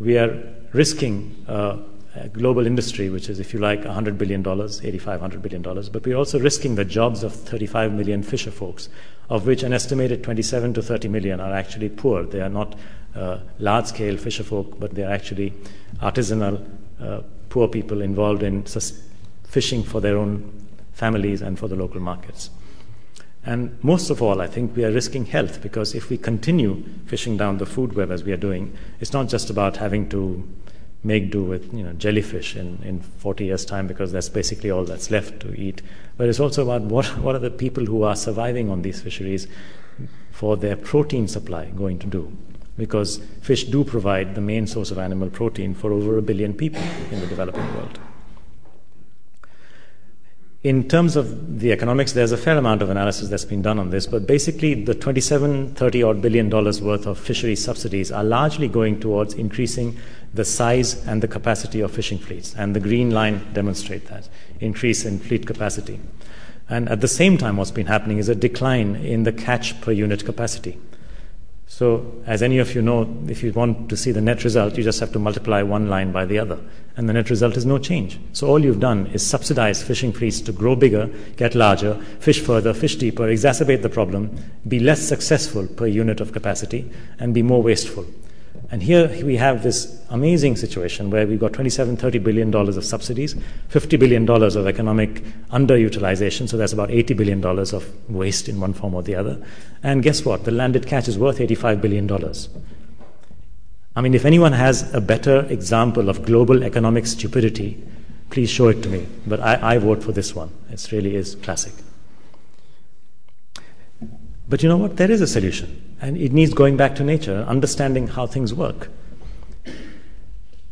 [0.00, 0.36] We are
[0.72, 1.78] risking uh,
[2.26, 6.74] global industry, which is, if you like, $100 billion, $8,500 billion, but we're also risking
[6.74, 8.88] the jobs of 35 million fisher folks,
[9.30, 12.24] of which an estimated 27 to 30 million are actually poor.
[12.24, 12.74] They are not
[13.14, 15.52] uh, large scale fisher folk, but they're actually
[16.00, 16.66] artisanal,
[17.00, 19.02] uh, poor people involved in sus-
[19.44, 22.50] fishing for their own families and for the local markets.
[23.44, 27.36] And most of all, I think we are risking health because if we continue fishing
[27.36, 30.46] down the food web as we are doing, it's not just about having to
[31.04, 34.84] make do with you know, jellyfish in, in 40 years' time because that's basically all
[34.84, 35.82] that's left to eat.
[36.16, 39.46] But it's also about what, what are the people who are surviving on these fisheries
[40.32, 42.36] for their protein supply going to do.
[42.76, 46.82] Because fish do provide the main source of animal protein for over a billion people
[47.10, 47.98] in the developing world.
[50.64, 53.90] In terms of the economics, there's a fair amount of analysis that's been done on
[53.90, 58.66] this, but basically the 27, 30 odd billion dollars worth of fishery subsidies are largely
[58.66, 59.96] going towards increasing
[60.34, 62.56] the size and the capacity of fishing fleets.
[62.56, 64.28] And the green line demonstrate that
[64.58, 66.00] increase in fleet capacity.
[66.68, 69.92] And at the same time, what's been happening is a decline in the catch per
[69.92, 70.76] unit capacity.
[71.70, 74.82] So, as any of you know, if you want to see the net result, you
[74.82, 76.58] just have to multiply one line by the other.
[76.96, 78.18] And the net result is no change.
[78.32, 82.72] So, all you've done is subsidize fishing fleets to grow bigger, get larger, fish further,
[82.72, 84.34] fish deeper, exacerbate the problem,
[84.66, 88.06] be less successful per unit of capacity, and be more wasteful.
[88.70, 92.84] And here we have this amazing situation where we've got $27, 30 billion dollars of
[92.84, 93.34] subsidies,
[93.68, 98.60] 50 billion dollars of economic underutilization, so that's about 80 billion dollars of waste in
[98.60, 99.42] one form or the other.
[99.82, 100.44] And guess what?
[100.44, 102.50] The landed catch is worth 85 billion dollars.
[103.96, 107.82] I mean, if anyone has a better example of global economic stupidity,
[108.30, 109.06] please show it to me.
[109.26, 110.50] But I, I vote for this one.
[110.70, 111.72] It really is classic.
[114.48, 114.96] But you know what?
[114.96, 115.87] There is a solution.
[116.00, 118.90] And it needs going back to nature, understanding how things work.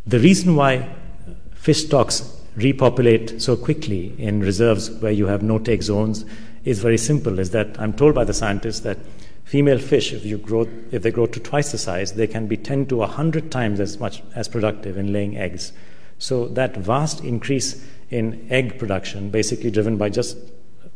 [0.07, 0.89] The reason why
[1.55, 6.25] fish stocks repopulate so quickly in reserves where you have no take zones
[6.65, 8.99] is very simple is that I'm told by the scientists that
[9.45, 12.57] female fish, if, you grow, if they grow to twice the size, they can be
[12.57, 15.73] 10 to 100 times as much as productive in laying eggs.
[16.19, 20.37] So that vast increase in egg production, basically driven by just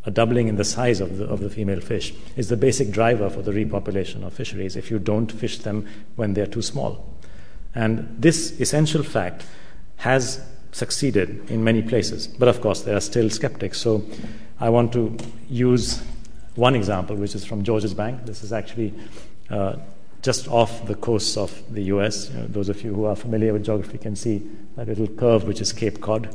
[0.04, 3.28] a doubling in the size of the, of the female fish is the basic driver
[3.28, 5.86] for the repopulation of fisheries if you don't fish them
[6.16, 7.06] when they're too small.
[7.74, 9.44] And this essential fact
[9.98, 10.40] has
[10.72, 12.26] succeeded in many places.
[12.26, 13.78] But of course, there are still skeptics.
[13.78, 14.04] So
[14.58, 15.16] I want to
[15.48, 16.02] use
[16.54, 18.24] one example, which is from Georges Bank.
[18.24, 18.94] This is actually
[19.50, 19.76] uh,
[20.22, 22.30] just off the coast of the US.
[22.30, 24.42] You know, those of you who are familiar with geography can see
[24.76, 26.34] that little curve, which is Cape Cod.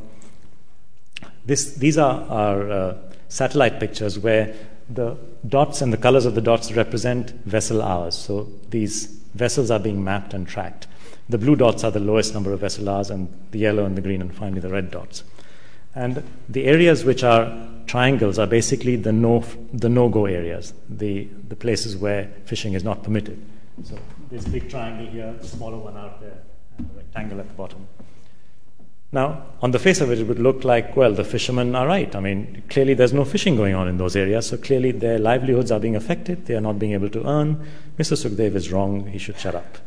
[1.45, 2.97] This, these are our uh,
[3.27, 4.53] satellite pictures where
[4.89, 5.17] the
[5.47, 8.15] dots and the colors of the dots represent vessel hours.
[8.15, 10.87] So these vessels are being mapped and tracked.
[11.27, 14.01] The blue dots are the lowest number of vessel hours, and the yellow and the
[14.01, 15.23] green, and finally the red dots.
[15.95, 17.51] And the areas which are
[17.87, 23.01] triangles are basically the no, the no-go areas, the, the places where fishing is not
[23.03, 23.41] permitted.
[23.83, 23.97] So
[24.29, 26.37] this big triangle here, the smaller one out there,
[26.77, 27.87] and the rectangle at the bottom.
[29.15, 32.13] Now, on the face of it, it would look like, well, the fishermen are right.
[32.13, 35.71] I mean, clearly there's no fishing going on in those areas, so clearly their livelihoods
[35.71, 36.47] are being affected.
[36.47, 37.65] They are not being able to earn.
[37.97, 38.17] Mr.
[38.17, 39.07] Sukhdev is wrong.
[39.07, 39.77] He should shut up.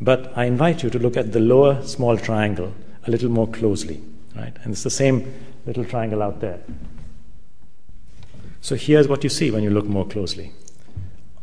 [0.00, 2.72] But I invite you to look at the lower small triangle
[3.06, 4.00] a little more closely,
[4.34, 4.56] right?
[4.62, 5.34] And it's the same
[5.66, 6.60] little triangle out there.
[8.62, 10.52] So here's what you see when you look more closely.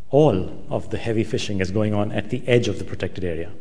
[0.09, 3.51] All of the heavy fishing is going on at the edge of the protected area.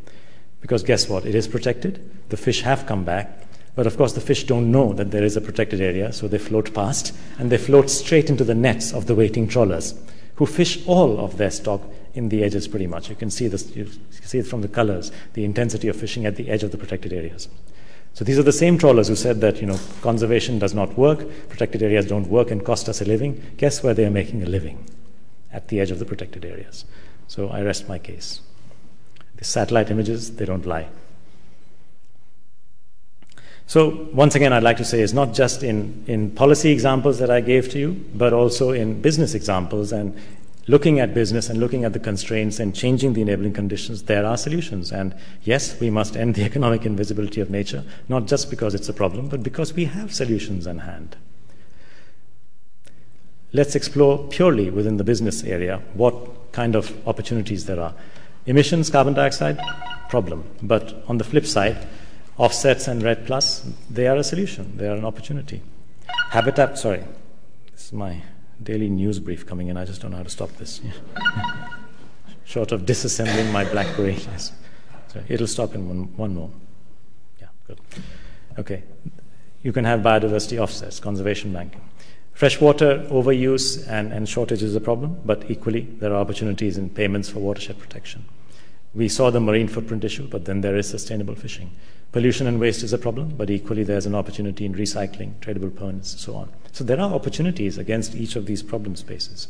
[0.62, 1.26] Because guess what?
[1.26, 2.00] It is protected.
[2.30, 3.46] The fish have come back.
[3.74, 6.38] But of course, the fish don't know that there is a protected area, so they
[6.38, 9.94] float past and they float straight into the nets of the waiting trawlers,
[10.36, 11.82] who fish all of their stock
[12.14, 13.08] in the edges pretty much.
[13.08, 16.36] You can see this, you see it from the colors, the intensity of fishing at
[16.36, 17.48] the edge of the protected areas.
[18.14, 21.26] So these are the same trawlers who said that you know conservation does not work,
[21.48, 23.42] protected areas don't work and cost us a living.
[23.56, 24.86] Guess where they are making a living?
[25.50, 26.84] At the edge of the protected areas.
[27.26, 28.42] So I rest my case.
[29.42, 30.88] Satellite images, they don't lie.
[33.66, 37.30] So, once again, I'd like to say it's not just in, in policy examples that
[37.30, 40.16] I gave to you, but also in business examples and
[40.66, 44.36] looking at business and looking at the constraints and changing the enabling conditions, there are
[44.36, 44.92] solutions.
[44.92, 48.92] And yes, we must end the economic invisibility of nature, not just because it's a
[48.92, 51.16] problem, but because we have solutions in hand.
[53.54, 57.94] Let's explore purely within the business area what kind of opportunities there are.
[58.46, 59.60] Emissions, carbon dioxide,
[60.08, 60.44] problem.
[60.62, 61.86] But on the flip side,
[62.36, 65.62] offsets and REDD Plus, they are a solution, they are an opportunity.
[66.30, 67.04] Habitat, sorry,
[67.72, 68.22] this is my
[68.62, 69.76] daily news brief coming in.
[69.76, 70.80] I just don't know how to stop this.
[70.84, 71.68] Yeah.
[72.44, 74.16] Short of disassembling my BlackBerry.
[74.32, 74.52] Yes.
[75.12, 76.50] So it'll stop in one, one more.
[77.40, 77.78] Yeah, good.
[78.58, 78.82] Okay,
[79.62, 81.82] you can have biodiversity offsets, conservation banking.
[82.32, 87.28] Freshwater overuse and, and shortage is a problem, but equally there are opportunities in payments
[87.28, 88.24] for watershed protection.
[88.94, 91.70] We saw the marine footprint issue, but then there is sustainable fishing.
[92.12, 96.12] Pollution and waste is a problem, but equally there's an opportunity in recycling, tradable permanents,
[96.12, 96.50] and so on.
[96.72, 99.48] So there are opportunities against each of these problem spaces.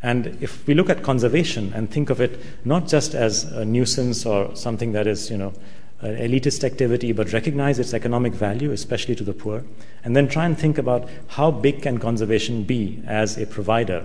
[0.00, 4.26] And if we look at conservation and think of it not just as a nuisance
[4.26, 5.52] or something that is, you know,
[6.00, 9.64] an elitist activity, but recognize its economic value, especially to the poor,
[10.04, 14.04] and then try and think about how big can conservation be as a provider,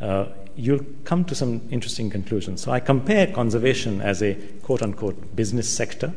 [0.00, 0.26] uh,
[0.56, 2.60] you'll come to some interesting conclusions.
[2.60, 6.12] So I compare conservation as a quote unquote business sector,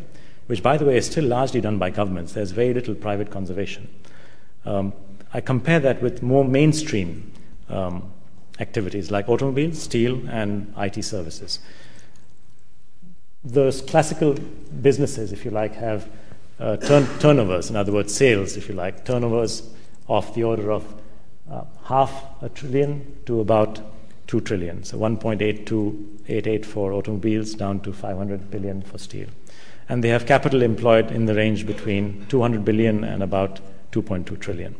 [0.47, 2.33] which, by the way, is still largely done by governments.
[2.33, 3.89] There's very little private conservation.
[4.65, 4.93] Um,
[5.33, 7.31] I compare that with more mainstream
[7.69, 8.11] um,
[8.59, 11.59] activities like automobiles, steel, and IT services
[13.43, 14.35] those classical
[14.81, 16.09] businesses, if you like, have
[16.59, 19.69] uh, turn- turnovers, in other words, sales, if you like, turnovers
[20.07, 20.93] of the order of
[21.49, 23.81] uh, half a trillion to about
[24.27, 24.83] 2 trillion.
[24.83, 29.27] So 1.8288 for automobiles down to 500 billion for steel.
[29.87, 33.59] And they have capital employed in the range between 200 billion and about
[33.91, 34.75] 2.2 trillion.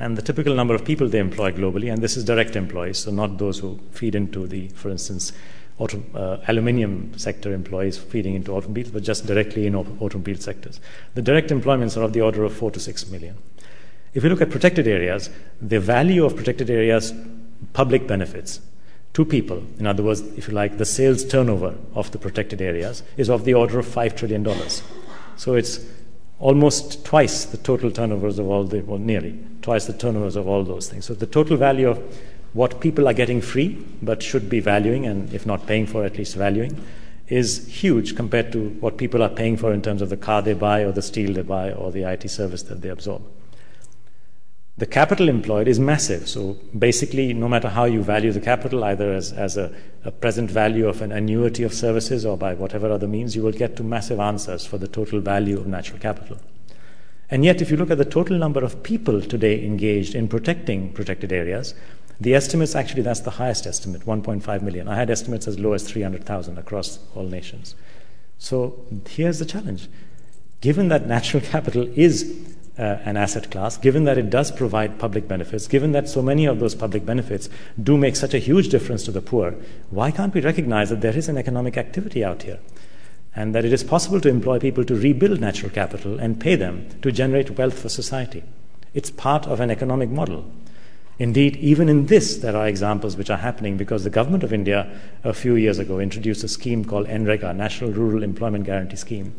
[0.00, 3.12] And the typical number of people they employ globally, and this is direct employees, so
[3.12, 5.32] not those who feed into the, for instance,
[5.78, 10.80] auto, uh, aluminium sector employees feeding into automobiles, but just directly in automobile sectors.
[11.14, 13.36] The direct employments are of the order of four to six million.
[14.14, 15.28] If you look at protected areas,
[15.60, 17.12] the value of protected areas
[17.72, 18.60] public benefits
[19.14, 23.02] to people, in other words, if you like, the sales turnover of the protected areas
[23.16, 24.46] is of the order of $5 trillion.
[25.36, 25.80] So it's
[26.38, 30.62] almost twice the total turnovers of all the, well, nearly twice the turnovers of all
[30.62, 31.06] those things.
[31.06, 31.98] So the total value of
[32.52, 36.16] what people are getting free but should be valuing, and if not paying for, at
[36.18, 36.80] least valuing,
[37.26, 40.52] is huge compared to what people are paying for in terms of the car they
[40.52, 43.22] buy or the steel they buy or the IT service that they absorb.
[44.76, 46.28] The capital employed is massive.
[46.28, 49.72] So basically, no matter how you value the capital, either as, as a,
[50.04, 53.52] a present value of an annuity of services or by whatever other means, you will
[53.52, 56.38] get to massive answers for the total value of natural capital.
[57.30, 60.92] And yet, if you look at the total number of people today engaged in protecting
[60.92, 61.74] protected areas,
[62.20, 64.88] the estimates actually, that's the highest estimate 1.5 million.
[64.88, 67.76] I had estimates as low as 300,000 across all nations.
[68.38, 69.88] So here's the challenge.
[70.60, 75.28] Given that natural capital is Uh, an asset class, given that it does provide public
[75.28, 77.48] benefits, given that so many of those public benefits
[77.80, 79.54] do make such a huge difference to the poor,
[79.90, 82.58] why can't we recognize that there is an economic activity out here?
[83.36, 86.88] And that it is possible to employ people to rebuild natural capital and pay them
[87.02, 88.42] to generate wealth for society.
[88.92, 90.44] It's part of an economic model.
[91.20, 94.90] Indeed, even in this, there are examples which are happening because the government of India
[95.22, 99.32] a few years ago introduced a scheme called NREGA, National Rural Employment Guarantee Scheme,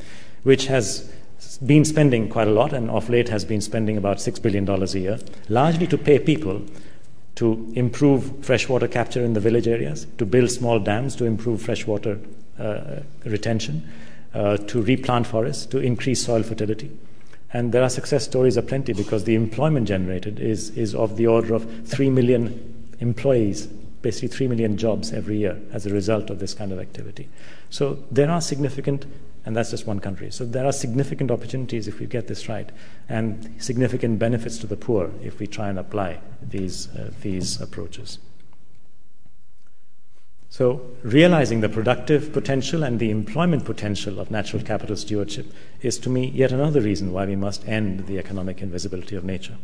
[0.44, 1.12] which has
[1.66, 4.86] been spending quite a lot and of late has been spending about $6 billion a
[4.86, 5.20] year,
[5.50, 6.62] largely to pay people
[7.36, 12.20] to improve freshwater capture in the village areas, to build small dams to improve freshwater
[12.58, 13.88] uh, retention,
[14.34, 16.92] uh, to replant forests, to increase soil fertility.
[17.52, 21.54] And there are success stories aplenty because the employment generated is, is of the order
[21.54, 23.68] of 3 million employees,
[24.02, 27.30] basically 3 million jobs every year as a result of this kind of activity.
[27.70, 29.06] So there are significant,
[29.46, 32.70] and that's just one country, so there are significant opportunities if we get this right,
[33.08, 38.20] and significant benefits to the poor if we try and apply these, uh, these approaches.
[40.50, 46.10] So, realizing the productive potential and the employment potential of natural capital stewardship is to
[46.10, 49.58] me yet another reason why we must end the economic invisibility of nature.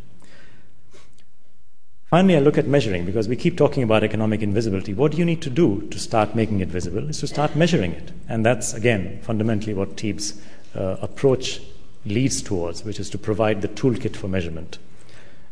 [2.12, 4.94] Finally, I look at measuring because we keep talking about economic invisibility.
[4.94, 7.94] What do you need to do to start making it visible is to start measuring
[7.94, 8.12] it.
[8.28, 10.34] And that's, again, fundamentally what TEEB's
[10.76, 11.62] uh, approach
[12.06, 14.78] leads towards, which is to provide the toolkit for measurement.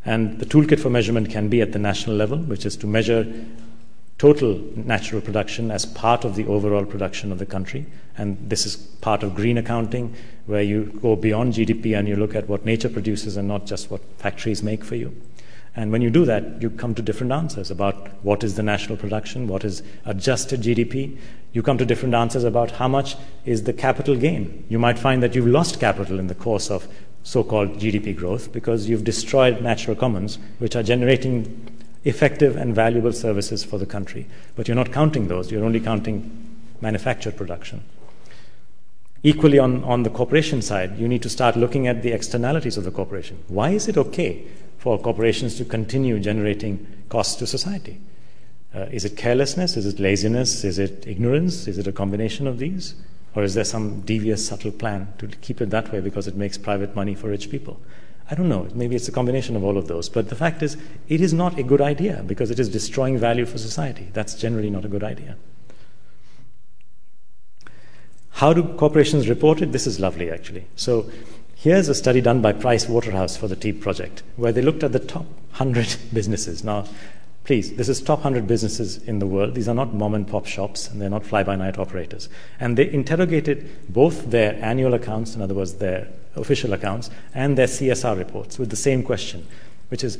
[0.03, 3.25] And the toolkit for measurement can be at the national level, which is to measure
[4.17, 7.85] total natural production as part of the overall production of the country.
[8.17, 10.13] And this is part of green accounting,
[10.45, 13.89] where you go beyond GDP and you look at what nature produces and not just
[13.89, 15.15] what factories make for you.
[15.79, 18.97] And when you do that, you come to different answers about what is the national
[18.97, 21.17] production, what is adjusted GDP.
[21.53, 23.15] You come to different answers about how much
[23.45, 24.65] is the capital gain.
[24.67, 26.85] You might find that you've lost capital in the course of
[27.23, 31.71] so called GDP growth because you've destroyed natural commons, which are generating
[32.03, 34.27] effective and valuable services for the country.
[34.57, 37.85] But you're not counting those, you're only counting manufactured production.
[39.23, 42.83] Equally, on, on the corporation side, you need to start looking at the externalities of
[42.83, 43.41] the corporation.
[43.47, 44.45] Why is it okay
[44.79, 47.99] for corporations to continue generating costs to society?
[48.73, 49.77] Uh, is it carelessness?
[49.77, 50.63] Is it laziness?
[50.63, 51.67] Is it ignorance?
[51.67, 52.95] Is it a combination of these?
[53.35, 56.57] Or is there some devious, subtle plan to keep it that way because it makes
[56.57, 57.79] private money for rich people?
[58.31, 58.67] I don't know.
[58.73, 60.07] Maybe it's a combination of all of those.
[60.07, 60.77] But the fact is,
[61.07, 64.09] it is not a good idea because it is destroying value for society.
[64.13, 65.35] That's generally not a good idea.
[68.31, 69.71] How do corporations report it?
[69.71, 70.65] This is lovely, actually.
[70.75, 71.09] So
[71.59, 74.93] here's a study done by Price Waterhouse for the TEEB project, where they looked at
[74.93, 76.63] the top 100 businesses.
[76.63, 76.85] Now,
[77.43, 79.55] please, this is top 100 businesses in the world.
[79.55, 82.29] These are not mom and pop shops, and they're not fly by night operators.
[82.61, 87.67] And they interrogated both their annual accounts, in other words, their official accounts, and their
[87.67, 89.45] CSR reports with the same question,
[89.89, 90.17] which is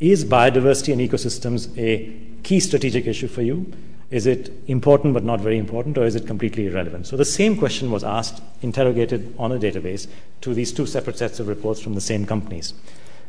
[0.00, 2.12] Is biodiversity and ecosystems a
[2.42, 3.72] key strategic issue for you?
[4.14, 7.08] Is it important but not very important, or is it completely irrelevant?
[7.08, 10.06] So the same question was asked, interrogated on a database,
[10.42, 12.74] to these two separate sets of reports from the same companies.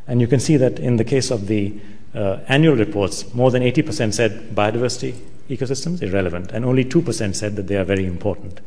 [0.06, 1.74] And you can see that in the case of the
[2.14, 5.16] uh, annual reports, more than 80% said biodiversity,
[5.50, 8.60] ecosystems, irrelevant, and only 2% said that they are very important.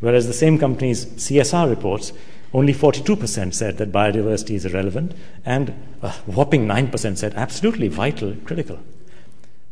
[0.00, 2.12] Whereas the same company's CSR reports,
[2.52, 5.14] only 42% said that biodiversity is irrelevant,
[5.44, 8.80] and a whopping 9% said absolutely vital, critical.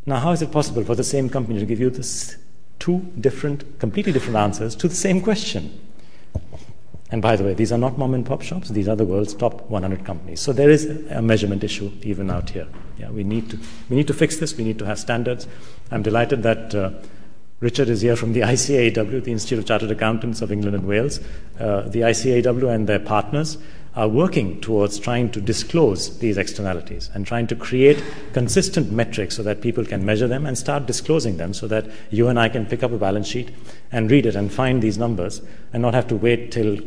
[0.09, 2.39] Now, how is it possible for the same company to give you this
[2.79, 5.79] two different, completely different answers to the same question?
[7.11, 9.35] And by the way, these are not mom and pop shops, these are the world's
[9.35, 10.41] top 100 companies.
[10.41, 12.67] So there is a measurement issue even out here.
[12.99, 13.59] Yeah, we, need to,
[13.91, 15.47] we need to fix this, we need to have standards.
[15.91, 16.91] I'm delighted that uh,
[17.61, 21.21] Richard is here from the ICAEW, the Institute of Chartered Accountants of England and Wales.
[21.61, 23.59] Uh, the ICAEW and their partners
[23.99, 28.01] are working towards trying to disclose these externalities and trying to create
[28.33, 32.29] consistent metrics so that people can measure them and start disclosing them so that you
[32.29, 33.51] and I can pick up a balance sheet
[33.91, 35.43] and read it and find these numbers
[35.73, 36.79] and not have to wait till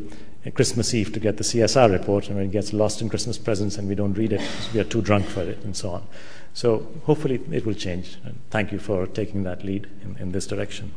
[0.53, 3.89] Christmas Eve to get the CSR report and it gets lost in Christmas presents and
[3.89, 6.07] we don't read it because we are too drunk for it and so on.
[6.53, 8.19] So hopefully it will change.
[8.51, 10.93] Thank you for taking that lead in, in this direction.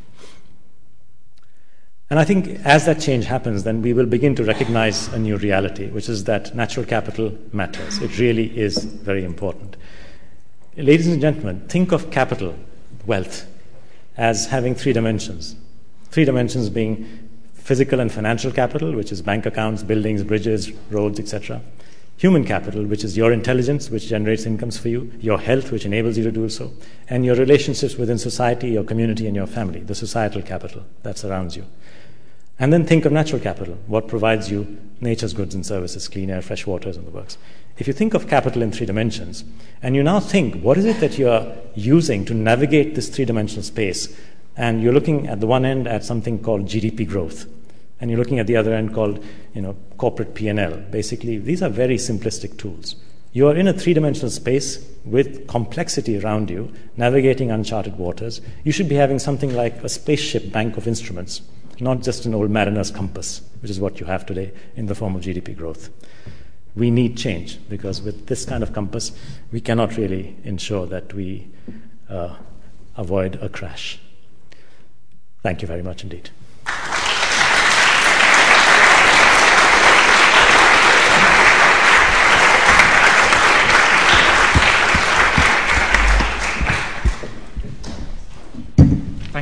[2.11, 5.38] And I think as that change happens, then we will begin to recognize a new
[5.38, 7.98] reality, which is that natural capital matters.
[8.02, 9.76] It really is very important.
[10.76, 12.55] Ladies and gentlemen, think of capital,
[13.07, 13.46] wealth,
[14.16, 15.57] as having three dimensions.
[16.11, 21.62] Three dimensions being physical and financial capital, which is bank accounts, buildings, bridges, roads, etc.
[22.18, 26.18] Human capital, which is your intelligence, which generates incomes for you, your health, which enables
[26.18, 26.72] you to do so,
[27.09, 31.57] and your relationships within society, your community, and your family, the societal capital that surrounds
[31.57, 31.64] you.
[32.59, 36.40] And then think of natural capital, what provides you nature's goods and services, clean air,
[36.40, 37.36] fresh waters, and the works.
[37.78, 39.44] If you think of capital in three dimensions,
[39.82, 43.24] and you now think, what is it that you are using to navigate this three
[43.24, 44.16] dimensional space?
[44.57, 47.46] And you're looking at the one end at something called GDP growth,
[48.00, 50.76] and you're looking at the other end called you know, corporate P&L.
[50.90, 52.94] Basically, these are very simplistic tools.
[53.32, 58.40] You are in a three dimensional space with complexity around you, navigating uncharted waters.
[58.62, 61.42] You should be having something like a spaceship bank of instruments
[61.81, 65.16] not just an old mariner's compass, which is what you have today in the form
[65.16, 65.91] of GDP growth.
[66.77, 69.12] We need change because with this kind of compass,
[69.53, 71.49] we cannot really ensure that we
[72.09, 72.37] uh,
[72.97, 74.01] avoid a crash.
[75.43, 76.31] Thank you very much indeed.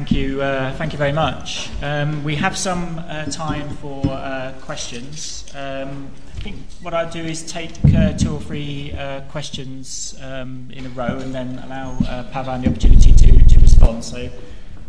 [0.03, 0.43] Thank you.
[0.43, 1.71] Uh, thank you very much.
[1.81, 5.49] Um, we have some uh, time for uh, questions.
[5.55, 10.69] Um, I think what I'll do is take uh, two or three uh, questions um,
[10.73, 14.03] in a row and then allow uh, Pavan the opportunity to, to respond.
[14.03, 14.29] So,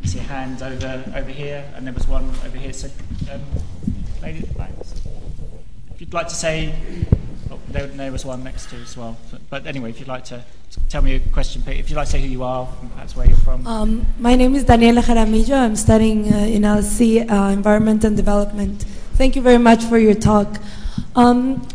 [0.01, 2.73] I see a hand over over here, and there was one over here.
[2.73, 2.89] So,
[4.23, 4.71] lady at the back.
[5.93, 6.73] If you'd like to say,
[7.69, 9.17] there, there was one next to as well.
[9.49, 10.43] But anyway, if you'd like to
[10.89, 11.63] tell me a question.
[11.67, 13.65] If you'd like to say who you are, perhaps where you're from.
[13.67, 15.55] Um, my name is Daniela Jaramillo.
[15.55, 18.83] I'm studying uh, in LSE uh, Environment and Development.
[19.15, 20.59] Thank you very much for your talk.
[21.15, 21.67] Um,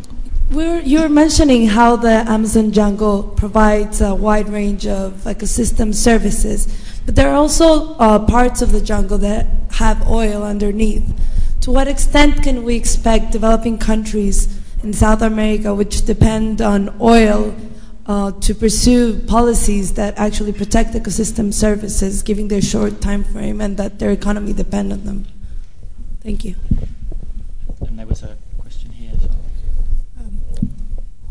[0.50, 6.66] we're, you're mentioning how the Amazon jungle provides a wide range of ecosystem services,
[7.04, 11.06] but there are also uh, parts of the jungle that have oil underneath.
[11.62, 17.54] To what extent can we expect developing countries in South America, which depend on oil,
[18.06, 23.76] uh, to pursue policies that actually protect ecosystem services, given their short time frame and
[23.76, 25.26] that their economy depend on them.
[26.22, 26.54] Thank you.
[27.80, 29.12] And there was a question here.
[30.18, 30.40] Um,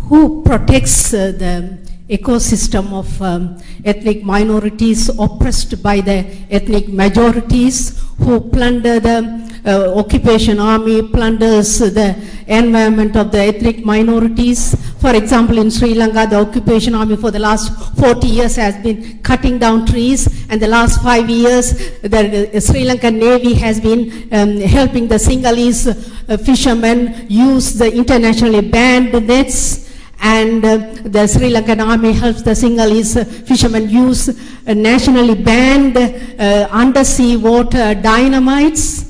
[0.08, 1.80] who protects uh, the
[2.10, 10.60] ecosystem of um, ethnic minorities oppressed by the ethnic majorities who plunder the uh, occupation
[10.60, 12.16] army plunders the
[12.48, 14.76] environment of the ethnic minorities.
[15.00, 19.20] For example, in Sri Lanka, the occupation army for the last 40 years has been
[19.20, 24.60] cutting down trees, and the last five years, the Sri Lankan Navy has been um,
[24.62, 25.88] helping the Sinhalese
[26.30, 29.88] uh, fishermen use the internationally banned nets
[30.20, 36.68] and uh, the Sri Lankan army helps the Sinhalese fishermen use uh, nationally banned uh,
[36.72, 39.07] undersea water dynamites.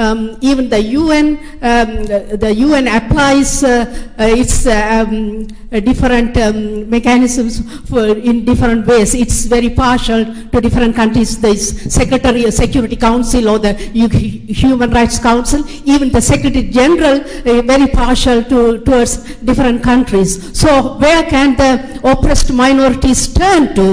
[0.00, 1.26] Um, even the UN,
[1.60, 1.90] um,
[2.44, 3.84] the UN applies uh,
[4.18, 5.46] uh, its um,
[5.90, 7.60] different um, mechanisms
[8.30, 9.14] in different ways.
[9.14, 11.38] It's very partial to different countries.
[11.38, 17.60] The Secretary of Security Council or the Human Rights Council, even the Secretary General, uh,
[17.60, 20.58] very partial to, towards different countries.
[20.58, 23.84] So where can the oppressed minorities turn to?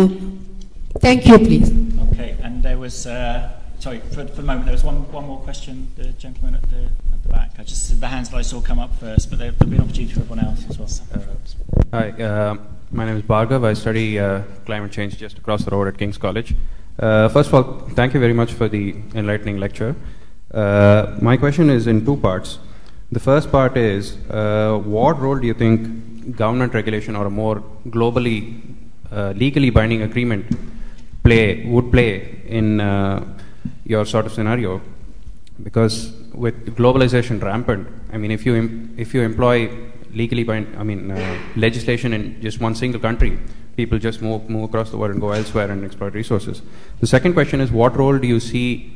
[0.99, 1.69] Thank you, please.
[2.13, 3.05] Okay, and there was.
[3.05, 6.69] Uh sorry, for, for, the moment, there was one, one more question, the gentleman at
[6.69, 7.51] the, at the back.
[7.57, 9.83] I just the hands that I saw come up first, but there, will be an
[9.83, 10.89] opportunity for everyone else as well.
[11.13, 12.55] Uh, hi, uh,
[12.91, 13.63] my name is Bhargav.
[13.65, 16.55] I study uh, climate change just across the road at King's College.
[16.99, 19.95] Uh, first of all, thank you very much for the enlightening lecture.
[20.53, 22.59] Uh, my question is in two parts.
[23.11, 27.63] The first part is uh, what role do you think government regulation or a more
[27.87, 28.61] globally
[29.11, 30.45] legally binding agreement
[31.23, 32.81] play would play in
[33.87, 34.81] your sort of scenario
[35.63, 39.69] because with globalization rampant, I mean, if you if you employ
[40.13, 43.39] legally bind, I mean, uh, legislation in just one single country,
[43.75, 46.61] people just move move across the world and go elsewhere and exploit resources.
[46.99, 48.95] The second question is, what role do you see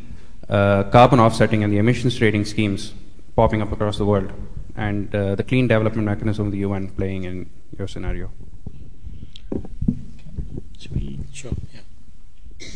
[0.50, 2.94] uh, carbon offsetting and the emissions trading schemes
[3.36, 4.32] popping up across the world,
[4.76, 8.30] and uh, the clean development mechanism of the UN playing in your scenario?
[11.34, 11.52] Sure.
[11.74, 11.80] Yeah.
[12.60, 12.68] You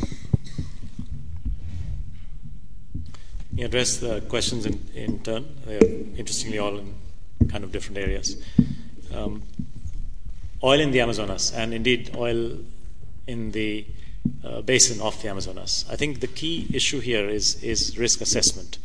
[3.63, 5.45] address the questions in, in turn.
[5.65, 5.83] They're
[6.17, 6.93] interestingly all in
[7.49, 8.41] kind of different areas.
[9.13, 9.43] Um,
[10.63, 12.57] oil in the Amazonas, and indeed oil
[13.27, 13.85] in the
[14.43, 15.85] uh, basin of the Amazonas.
[15.89, 18.77] I think the key issue here is, is risk assessment.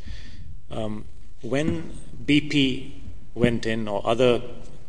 [0.70, 1.04] Um,
[1.42, 1.92] when
[2.24, 2.92] BP
[3.34, 4.42] went in, or other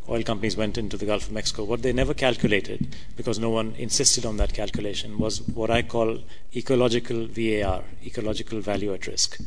[0.08, 3.74] oil companies went into the Gulf of Mexico, what they never calculated, because no one
[3.78, 6.18] insisted on that calculation, was what I call
[6.54, 9.40] ecological VAR, ecological value at risk.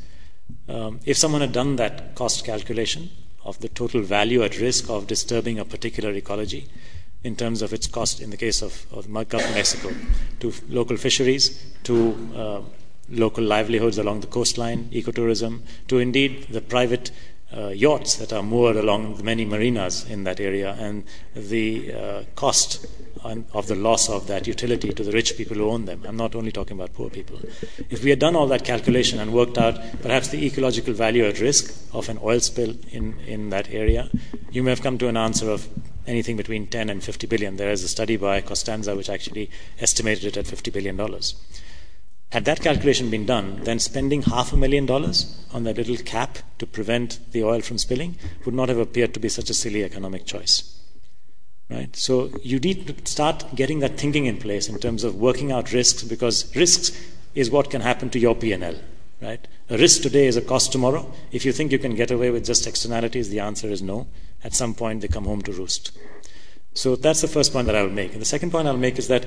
[0.67, 3.09] Um, if someone had done that cost calculation
[3.43, 6.67] of the total value at risk of disturbing a particular ecology
[7.23, 9.91] in terms of its cost in the case of, of Gulf of Mexico
[10.39, 12.61] to local fisheries, to uh,
[13.09, 17.11] local livelihoods along the coastline, ecotourism, to indeed the private
[17.55, 21.03] uh, yachts that are moored along the many marinas in that area and
[21.35, 22.85] the uh, cost
[23.53, 26.03] of the loss of that utility to the rich people who own them.
[26.07, 27.39] I'm not only talking about poor people.
[27.89, 31.39] If we had done all that calculation and worked out perhaps the ecological value at
[31.39, 34.09] risk of an oil spill in, in that area,
[34.51, 35.67] you may have come to an answer of
[36.07, 37.57] anything between 10 and 50 billion.
[37.57, 41.35] There is a study by Costanza which actually estimated it at 50 billion dollars.
[42.31, 46.39] Had that calculation been done, then spending half a million dollars on that little cap
[46.59, 49.83] to prevent the oil from spilling would not have appeared to be such a silly
[49.83, 50.75] economic choice.
[51.69, 51.95] Right?
[51.95, 55.71] So you need to start getting that thinking in place in terms of working out
[55.71, 56.91] risks because risks
[57.33, 58.75] is what can happen to your P&L.
[59.21, 59.47] Right?
[59.69, 61.11] A risk today is a cost tomorrow.
[61.31, 64.07] If you think you can get away with just externalities, the answer is no.
[64.43, 65.91] At some point, they come home to roost.
[66.73, 68.11] So that's the first point that I'll make.
[68.11, 69.25] And the second point I'll make is that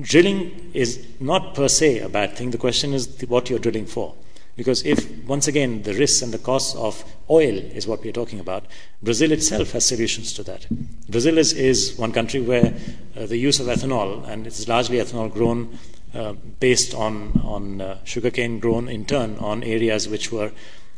[0.00, 2.50] drilling is not per se a bad thing.
[2.50, 4.14] The question is what you're drilling for.
[4.56, 8.40] Because if, once again, the risks and the costs of oil is what we're talking
[8.40, 8.64] about,
[9.02, 10.66] Brazil itself has solutions to that.
[11.10, 12.74] Brazil is, is one country where
[13.16, 15.78] uh, the use of ethanol, and it's largely ethanol grown
[16.14, 20.52] uh, based on, on uh, sugarcane grown in turn on areas which were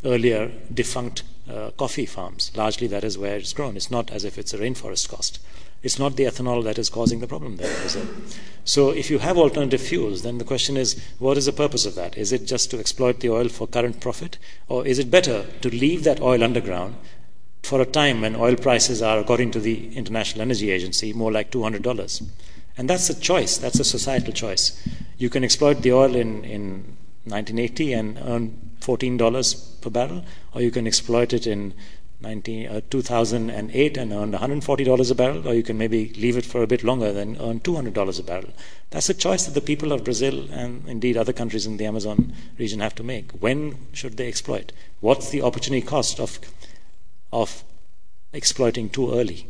[0.05, 2.53] earlier defunct uh, coffee farms.
[2.55, 3.77] Largely that is where it's grown.
[3.77, 5.41] It's not as if it's a rainforest cost.
[5.83, 8.09] It's not the ethanol that is causing the problem there, is it?
[8.65, 11.95] So if you have alternative fuels, then the question is, what is the purpose of
[11.95, 12.19] that?
[12.19, 14.39] Is it just to exploit the oil for current profit?
[14.69, 16.97] Or is it better to leave that oil underground
[17.63, 21.51] for a time when oil prices are, according to the International Energy Agency, more like
[21.51, 22.29] $200?
[22.77, 23.57] And that's a choice.
[23.57, 24.87] That's a societal choice.
[25.17, 30.25] You can exploit the oil in, in 1980 and earn $14 per barrel,
[30.55, 31.75] or you can exploit it in
[32.21, 36.63] 19, uh, 2008 and earned $140 a barrel, or you can maybe leave it for
[36.63, 38.53] a bit longer and earn $200 a barrel.
[38.91, 42.33] That's a choice that the people of Brazil and indeed other countries in the Amazon
[42.59, 43.31] region have to make.
[43.33, 44.73] When should they exploit?
[45.01, 46.41] What's the opportunity cost of,
[47.33, 47.63] of
[48.33, 49.47] exploiting too early?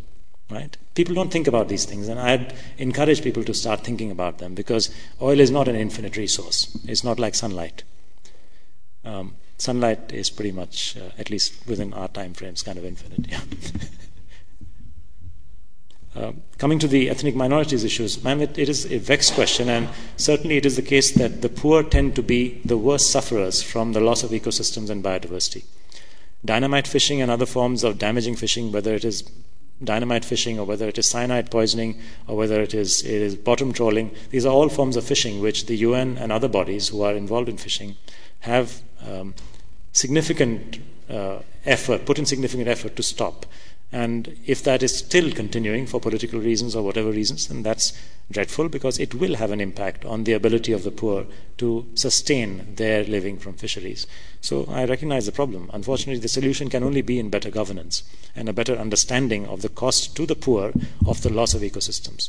[0.50, 0.76] Right?
[0.94, 4.54] People don't think about these things, and I'd encourage people to start thinking about them
[4.54, 6.76] because oil is not an infinite resource.
[6.86, 7.82] It's not like sunlight.
[9.04, 13.28] Um, sunlight is pretty much, uh, at least within our time frames, kind of infinite.
[13.28, 13.40] Yeah.
[16.14, 19.88] Uh, coming to the ethnic minorities issues, ma'am, it, it is a vexed question, and
[20.16, 23.92] certainly it is the case that the poor tend to be the worst sufferers from
[23.92, 25.64] the loss of ecosystems and biodiversity.
[26.44, 29.28] Dynamite fishing and other forms of damaging fishing, whether it is
[29.82, 33.72] dynamite fishing or whether it is cyanide poisoning or whether it is, it is bottom
[33.72, 37.14] trawling, these are all forms of fishing which the UN and other bodies who are
[37.14, 37.96] involved in fishing
[38.40, 39.34] have um,
[39.92, 43.46] significant uh, effort, put in significant effort to stop.
[43.90, 47.98] And if that is still continuing for political reasons or whatever reasons, then that's
[48.30, 51.26] dreadful because it will have an impact on the ability of the poor
[51.56, 54.06] to sustain their living from fisheries.
[54.42, 55.70] So I recognize the problem.
[55.72, 58.02] Unfortunately, the solution can only be in better governance
[58.36, 60.72] and a better understanding of the cost to the poor
[61.06, 62.28] of the loss of ecosystems.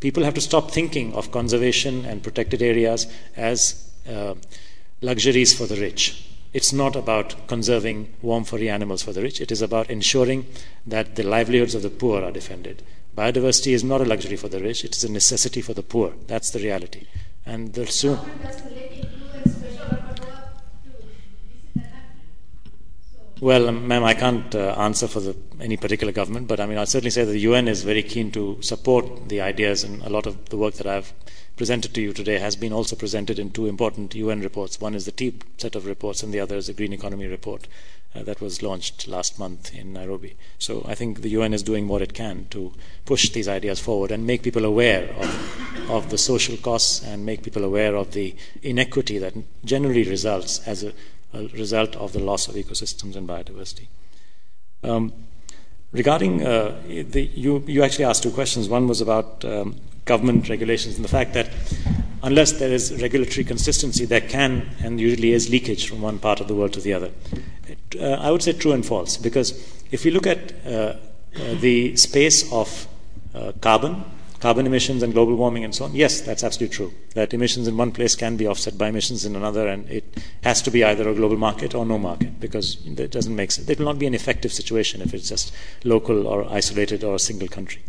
[0.00, 3.06] People have to stop thinking of conservation and protected areas
[3.36, 4.34] as uh,
[5.02, 9.40] luxuries for the rich it's not about conserving warm furry animals for the rich.
[9.40, 10.46] It is about ensuring
[10.86, 12.82] that the livelihoods of the poor are defended.
[13.16, 16.12] Biodiversity is not a luxury for the rich, it is a necessity for the poor.
[16.26, 17.06] That's the reality.
[17.46, 18.18] And the soon.
[23.40, 26.76] Well, um, ma'am, I can't uh, answer for the, any particular government, but I mean,
[26.76, 30.10] I'll certainly say that the UN is very keen to support the ideas and a
[30.10, 31.14] lot of the work that I've
[31.60, 34.80] presented to you today has been also presented in two important UN reports.
[34.80, 37.68] One is the TEEB set of reports, and the other is the Green Economy report
[38.14, 40.36] uh, that was launched last month in Nairobi.
[40.58, 42.72] So I think the UN is doing what it can to
[43.04, 47.42] push these ideas forward and make people aware of, of the social costs and make
[47.42, 50.94] people aware of the inequity that generally results as a,
[51.34, 53.86] a result of the loss of ecosystems and biodiversity.
[54.82, 55.12] Um,
[55.92, 58.66] regarding uh, the, you, you actually asked two questions.
[58.66, 61.50] One was about um, government regulations and the fact that
[62.22, 66.48] unless there is regulatory consistency, there can and usually is leakage from one part of
[66.48, 67.10] the world to the other.
[67.98, 69.52] Uh, I would say true and false, because
[69.90, 70.96] if you look at uh, uh,
[71.60, 72.86] the space of
[73.34, 74.04] uh, carbon,
[74.40, 76.92] carbon emissions and global warming and so on, yes, that's absolutely true.
[77.14, 80.04] That emissions in one place can be offset by emissions in another, and it
[80.42, 83.68] has to be either a global market or no market, because it doesn't make sense.
[83.68, 87.18] It will not be an effective situation if it's just local or isolated or a
[87.18, 87.82] single country.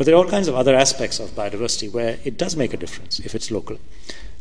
[0.00, 2.78] But there are all kinds of other aspects of biodiversity where it does make a
[2.78, 3.76] difference if it's local.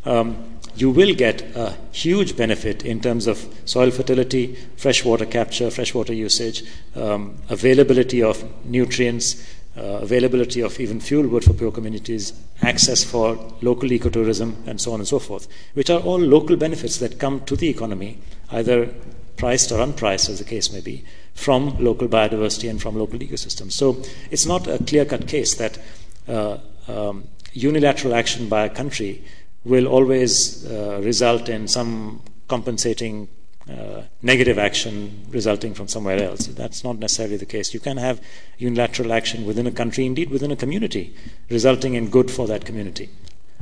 [0.06, 6.14] Um, you will get a huge benefit in terms of soil fertility, freshwater capture, freshwater
[6.14, 6.64] usage,
[6.96, 9.46] um, availability of nutrients,
[9.76, 12.32] uh, availability of even fuel wood for poor communities,
[12.62, 17.00] access for local ecotourism, and so on and so forth, which are all local benefits
[17.00, 18.18] that come to the economy,
[18.52, 18.94] either
[19.36, 21.04] priced or unpriced, as the case may be,
[21.40, 23.72] from local biodiversity and from local ecosystems.
[23.72, 25.80] So it's not a clear cut case that
[26.28, 27.24] uh, um,
[27.54, 29.24] unilateral action by a country
[29.64, 33.30] will always uh, result in some compensating
[33.70, 36.48] uh, negative action resulting from somewhere else.
[36.48, 37.74] That's not necessarily the case.
[37.74, 38.20] You can have
[38.58, 41.16] unilateral action within a country, indeed within a community,
[41.50, 43.10] resulting in good for that community.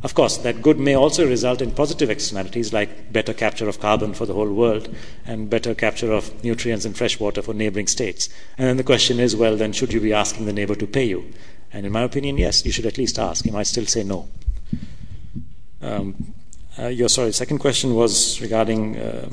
[0.04, 4.14] Of course, that good may also result in positive externalities like better capture of carbon
[4.14, 4.94] for the whole world
[5.26, 8.30] and better capture of nutrients and fresh water for neighboring states.
[8.60, 11.06] And then the question is well, then should you be asking the neighbor to pay
[11.06, 11.26] you?
[11.74, 13.44] And in my opinion, yes, you should at least ask.
[13.46, 14.30] You might still say no.
[15.82, 16.34] Um,
[16.78, 18.98] uh, your sorry, second question was regarding.
[18.98, 19.30] Uh,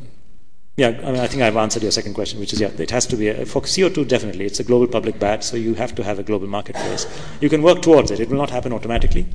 [0.76, 3.06] yeah, I mean, I think I've answered your second question, which is yeah, it has
[3.06, 4.44] to be a, for CO2 definitely.
[4.44, 7.06] It's a global public bad, so you have to have a global marketplace.
[7.40, 8.18] You can work towards it.
[8.18, 9.26] It will not happen automatically.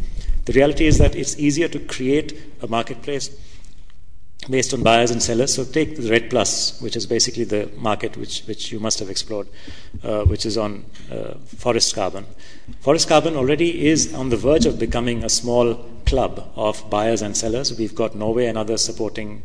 [0.46, 3.30] The reality is that it's easier to create a marketplace
[4.50, 5.54] based on buyers and sellers.
[5.54, 9.10] So take the REDD Plus, which is basically the market which, which you must have
[9.10, 9.48] explored,
[10.04, 12.26] uh, which is on uh, forest carbon.
[12.82, 15.76] Forest carbon already is on the verge of becoming a small
[16.06, 17.78] club of buyers and sellers.
[17.78, 19.44] We've got Norway and others supporting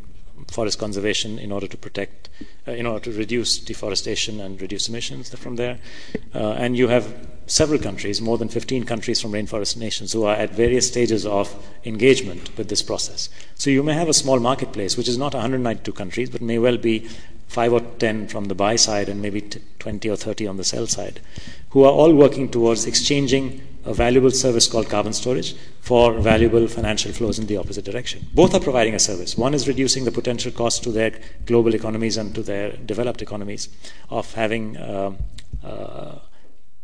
[0.55, 2.29] forest conservation in order to protect,
[2.69, 5.79] uh, in order to reduce deforestation and reduce emissions from there.
[6.35, 7.13] Uh, and you have
[7.47, 11.53] several countries, more than 15 countries from rainforest nations, who are at various stages of
[11.85, 13.29] engagement with this process.
[13.57, 16.79] So you may have a small marketplace, which is not 192 countries, but may well
[16.79, 17.01] be
[17.49, 19.43] 5 or 10 from the buy side and maybe
[19.79, 21.21] 20 or 30 on the sell side,
[21.71, 27.13] who are all working towards exchanging a valuable service called carbon storage for valuable financial
[27.13, 28.27] flows in the opposite direction.
[28.35, 29.37] Both are providing a service.
[29.37, 31.13] One is reducing the potential cost to their
[31.45, 33.69] global economies and to their developed economies
[34.11, 34.77] of having.
[34.77, 35.13] Uh,
[35.63, 36.19] uh,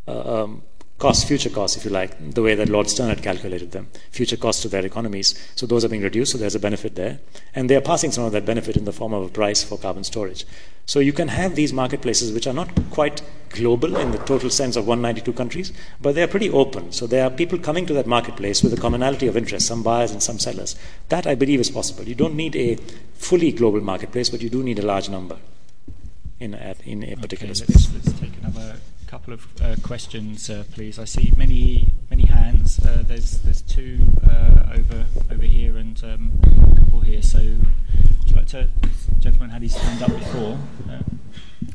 [0.06, 0.62] um,
[1.01, 4.36] costs, future costs, if you like, the way that Lord Stern had calculated them, future
[4.36, 5.35] costs to their economies.
[5.56, 7.18] So those are being reduced, so there's a benefit there.
[7.55, 9.78] And they are passing some of that benefit in the form of a price for
[9.78, 10.44] carbon storage.
[10.85, 14.77] So you can have these marketplaces which are not quite global in the total sense
[14.77, 15.72] of 192 countries,
[16.02, 16.93] but they are pretty open.
[16.93, 20.10] So there are people coming to that marketplace with a commonality of interest, some buyers
[20.12, 20.77] and some sellers.
[21.09, 22.05] That, I believe, is possible.
[22.05, 22.77] You don't need a
[23.14, 25.39] fully global marketplace, but you do need a large number
[26.39, 27.90] in a, in a particular okay, space.
[27.94, 28.80] Let's, let's take another
[29.10, 30.96] couple of uh, questions, uh, please.
[30.96, 32.78] I see many many hands.
[32.78, 37.20] Uh, there's there's two uh, over over here and um, a couple here.
[37.20, 38.68] So, would you like to,
[39.18, 40.60] gentleman had his hand up before.
[40.88, 41.00] Uh,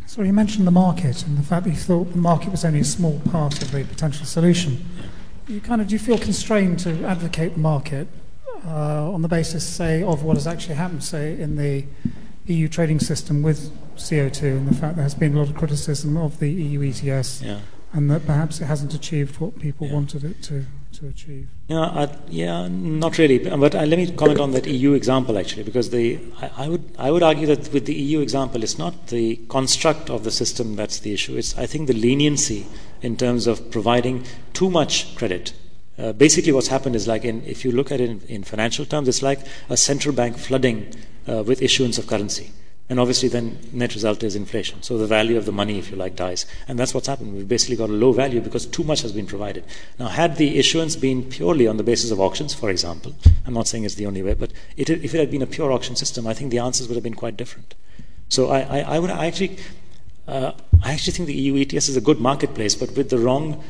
[0.06, 2.80] so you mentioned the market and the fact that you thought the market was only
[2.80, 4.86] a small part of the potential solution.
[5.50, 8.08] You kind of do you feel constrained to advocate the market
[8.64, 11.86] on the basis, say, of what has actually happened, say, in the
[12.48, 16.18] EU trading system with CO2 and the fact there has been a lot of criticism
[16.18, 17.60] of the EU ETS Yeah.
[17.94, 19.94] and that perhaps it hasn't achieved what people Yeah.
[19.94, 21.48] wanted it to, to achieve.
[21.68, 23.40] Yeah, I, yeah, not really.
[23.40, 26.84] But uh, let me comment on that EU example actually, because the I, I would
[26.98, 30.76] I would argue that with the EU example, it's not the construct of the system
[30.76, 31.36] that's the issue.
[31.38, 32.66] It's I think the leniency
[33.02, 35.54] in terms of providing too much credit.
[35.98, 38.86] Uh, basically, what's happened is like in, if you look at it in, in financial
[38.86, 39.40] terms, it's like
[39.70, 40.94] a central bank flooding
[41.28, 42.52] uh, with issuance of currency.
[42.88, 44.84] And obviously, then net result is inflation.
[44.84, 46.46] So the value of the money, if you like, dies.
[46.68, 47.34] And that's what's happened.
[47.34, 49.66] We've basically got a low value because too much has been provided.
[49.98, 53.16] Now, had the issuance been purely on the basis of auctions, for example,
[53.48, 55.72] I'm not saying it's the only way, but it, if it had been a pure
[55.72, 57.74] auction system, I think the answers would have been quite different.
[58.30, 59.58] So I, I, I would I actually,
[60.28, 60.52] uh,
[60.84, 63.64] I actually think the EU ETS is a good marketplace, but with the wrong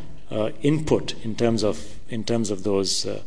[0.62, 3.22] input in terms of in terms of those uh,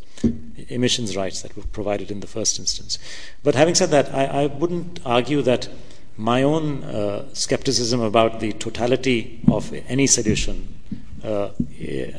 [0.69, 2.99] emissions rights that were provided in the first instance.
[3.43, 5.69] But having said that, I, I wouldn't argue that
[6.17, 10.75] my own uh, skepticism about the totality of any solution
[11.23, 11.51] uh,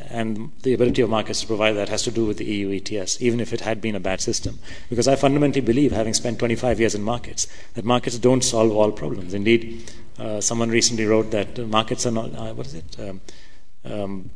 [0.09, 3.21] and the ability of markets to provide that has to do with the EU ETS,
[3.21, 4.59] even if it had been a bad system.
[4.89, 8.91] Because I fundamentally believe, having spent 25 years in markets, that markets don't solve all
[8.91, 9.33] problems.
[9.33, 12.99] Indeed, uh, someone recently wrote that markets are not, uh, what is it?
[12.99, 13.21] Um,
[13.85, 14.29] um,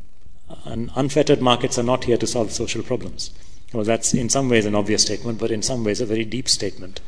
[0.65, 3.31] un- unfettered markets are not here to solve social problems.
[3.73, 6.47] Well, that's in some ways an obvious statement, but in some ways a very deep
[6.47, 7.01] statement.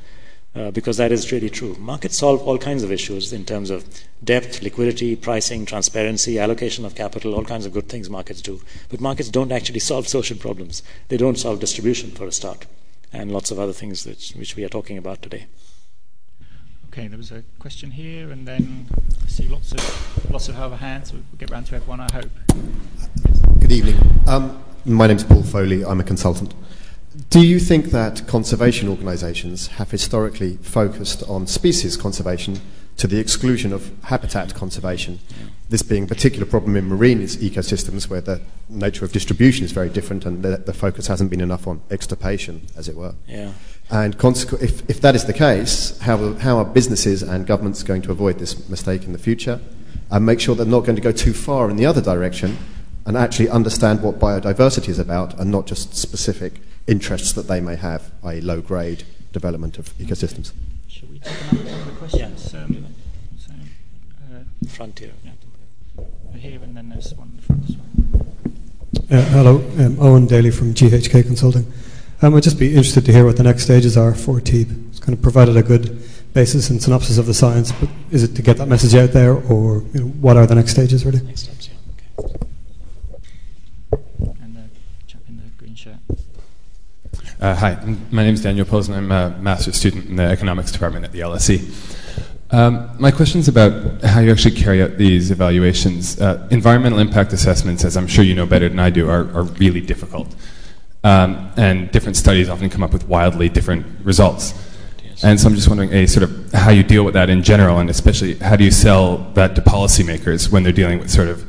[0.56, 1.76] Uh, because that is really true.
[1.78, 3.84] Markets solve all kinds of issues in terms of
[4.24, 8.62] depth, liquidity, pricing, transparency, allocation of capital, all kinds of good things markets do.
[8.88, 10.82] But markets don't actually solve social problems.
[11.10, 12.66] They don't solve distribution, for a start,
[13.12, 15.48] and lots of other things that, which we are talking about today.
[16.98, 18.88] Okay, there was a question here, and then
[19.22, 21.12] I see lots of lots of other hands.
[21.12, 22.30] We'll get round to everyone, I hope.
[23.60, 23.98] Good evening.
[24.28, 25.84] Um, my name's Paul Foley.
[25.84, 26.54] I'm a consultant.
[27.30, 32.62] Do you think that conservation organisations have historically focused on species conservation
[32.96, 35.20] to the exclusion of habitat conservation?
[35.68, 38.40] This being a particular problem in marine ecosystems where the
[38.70, 42.68] nature of distribution is very different and the, the focus hasn't been enough on extirpation,
[42.78, 43.16] as it were.
[43.28, 43.52] Yeah.
[43.90, 48.02] And consequ- if, if that is the case, how, how are businesses and governments going
[48.03, 49.60] to avoid this mistake in the future
[50.10, 52.57] and make sure they're not going to go too far in the other direction
[53.06, 57.76] and actually understand what biodiversity is about and not just specific interests that they may
[57.76, 60.52] have, i.e., low grade development of ecosystems?
[60.88, 62.53] Shall we take another one of the questions?
[62.56, 62.86] Um,
[63.38, 63.52] so,
[64.34, 65.12] uh, Frontier.
[66.36, 69.20] here, and then there's one in the front as well.
[69.20, 69.56] Uh, hello,
[69.86, 71.72] um, Owen Daly from GHK Consulting.
[72.22, 74.90] Um, I'd just be interested to hear what the next stages are for TEEB.
[74.90, 76.02] It's kind of provided a good
[76.34, 79.34] basis and synopsis of the science, but is it to get that message out there,
[79.34, 81.22] or you know, what are the next stages really?
[81.22, 82.26] Next steps, yeah.
[84.24, 84.42] Okay.
[84.42, 84.64] And the
[85.08, 85.96] chap in the green shirt.
[87.42, 88.94] Uh, hi, my name is Daniel Posen.
[88.94, 91.94] I'm a master's student in the economics department at the LSE.
[92.52, 96.22] Um, my question is about how you actually carry out these evaluations.
[96.22, 99.44] Uh, environmental impact assessments, as I'm sure you know better than I do, are, are
[99.44, 100.34] really difficult.
[101.06, 104.56] Um, and different studies often come up with wildly different results.
[105.23, 107.77] And so I'm just wondering, a sort of how you deal with that in general,
[107.77, 111.48] and especially how do you sell that to policymakers when they're dealing with sort of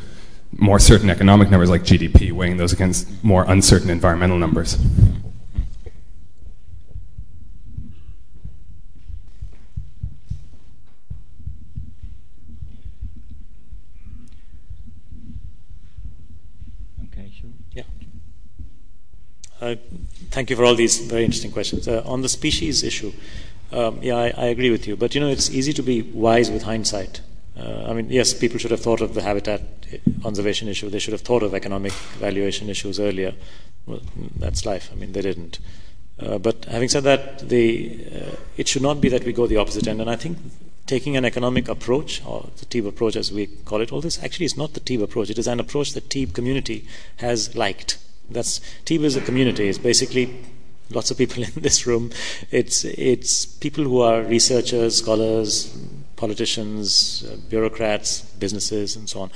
[0.52, 4.78] more certain economic numbers like GDP, weighing those against more uncertain environmental numbers.
[17.04, 17.48] Okay, sure.
[17.72, 17.84] Yeah.
[19.58, 19.74] Uh,
[20.36, 21.88] thank you for all these very interesting questions.
[21.88, 23.10] Uh, on the species issue,
[23.72, 24.94] um, yeah, I, I agree with you.
[24.94, 27.22] But you know, it's easy to be wise with hindsight.
[27.58, 29.62] Uh, I mean, yes, people should have thought of the habitat
[30.22, 30.90] conservation issue.
[30.90, 33.32] They should have thought of economic valuation issues earlier.
[33.86, 34.02] Well,
[34.38, 34.90] that's life.
[34.92, 35.58] I mean, they didn't.
[36.20, 39.56] Uh, but having said that, the, uh, it should not be that we go the
[39.56, 40.02] opposite end.
[40.02, 40.36] And I think
[40.86, 44.46] taking an economic approach, or the TEEB approach as we call it, all this actually
[44.46, 45.30] is not the TEEB approach.
[45.30, 46.86] It is an approach that TEEB community
[47.16, 47.96] has liked.
[48.30, 49.68] That's TEEB is a community.
[49.68, 50.36] It's basically
[50.90, 52.10] lots of people in this room.
[52.50, 55.76] It's it's people who are researchers, scholars,
[56.16, 59.30] politicians, uh, bureaucrats, businesses, and so on.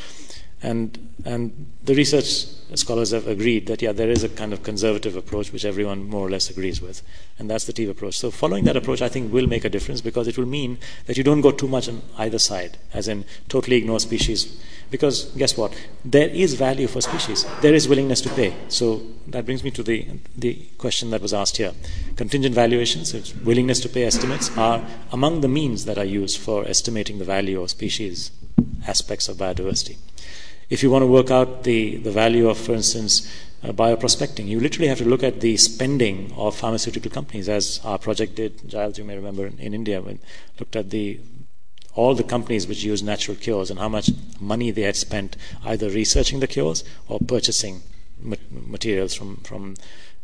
[0.62, 5.16] And, and the research scholars have agreed that, yeah, there is a kind of conservative
[5.16, 7.02] approach which everyone more or less agrees with.
[7.38, 8.18] And that's the TEEB approach.
[8.18, 11.16] So following that approach, I think, will make a difference because it will mean that
[11.16, 14.62] you don't go too much on either side, as in totally ignore species.
[14.90, 15.74] Because guess what?
[16.04, 17.46] There is value for species.
[17.62, 18.54] There is willingness to pay.
[18.68, 20.06] So that brings me to the,
[20.36, 21.72] the question that was asked here.
[22.16, 27.18] Contingent valuations, willingness to pay estimates, are among the means that are used for estimating
[27.18, 28.30] the value of species
[28.86, 29.96] aspects of biodiversity.
[30.70, 33.28] If you want to work out the, the value of, for instance,
[33.62, 37.98] uh, bioprospecting, you literally have to look at the spending of pharmaceutical companies, as our
[37.98, 40.20] project did, Giles, you may remember, in, in India, when
[40.58, 41.20] looked at the
[41.92, 45.90] all the companies which use natural cures and how much money they had spent either
[45.90, 47.82] researching the cures or purchasing
[48.50, 49.74] materials from from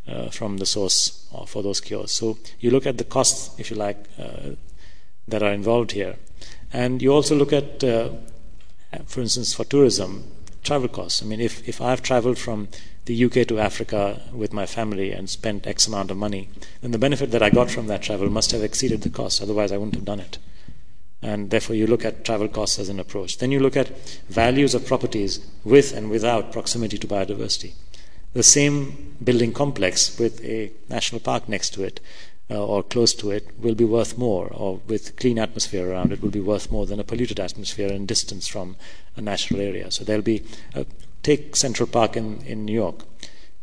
[0.06, 2.12] uh, from the source for those cures.
[2.12, 4.50] So you look at the costs, if you like, uh,
[5.26, 6.16] that are involved here,
[6.72, 8.10] and you also look at, uh,
[9.06, 10.30] for instance, for tourism,
[10.66, 11.22] travel costs.
[11.22, 12.68] I mean, if, if I've traveled from
[13.06, 16.98] the UK to Africa with my family and spent X amount of money, then the
[16.98, 19.40] benefit that I got from that travel must have exceeded the cost.
[19.40, 20.38] Otherwise, I wouldn't have done it.
[21.22, 23.38] And therefore, you look at travel costs as an approach.
[23.38, 23.96] Then you look at
[24.28, 27.72] values of properties with and without proximity to biodiversity.
[28.34, 32.00] The same building complex with a national park next to it
[32.50, 36.22] uh, or close to it will be worth more, or with clean atmosphere around it
[36.22, 38.76] will be worth more than a polluted atmosphere and distance from
[39.16, 39.90] a natural area.
[39.90, 40.44] So there'll be,
[40.74, 40.84] uh,
[41.22, 43.02] take Central Park in, in New York.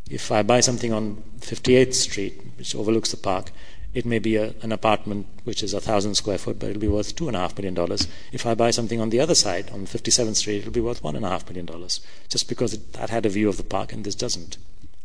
[0.10, 3.52] If I buy something on 58th Street, which overlooks the park,
[3.94, 6.88] it may be a, an apartment which is a thousand square foot, but it'll be
[6.88, 8.08] worth two and a half million dollars.
[8.32, 11.16] If I buy something on the other side, on 57th Street, it'll be worth one
[11.16, 13.94] and a half million dollars, just because it, that had a view of the park
[13.94, 14.58] and this doesn't.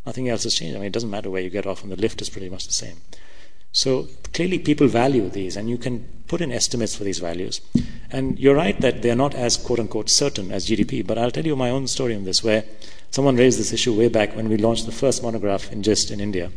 [0.06, 0.74] Nothing else has changed.
[0.74, 2.66] I mean, it doesn't matter where you get off, and the lift is pretty much
[2.66, 2.96] the same.
[3.72, 7.60] So clearly, people value these, and you can put in estimates for these values.
[8.10, 11.46] And you're right that they're not as quote unquote certain as GDP, but I'll tell
[11.46, 12.64] you my own story on this, where
[13.10, 16.20] someone raised this issue way back when we launched the first monograph in GIST in
[16.20, 16.50] India.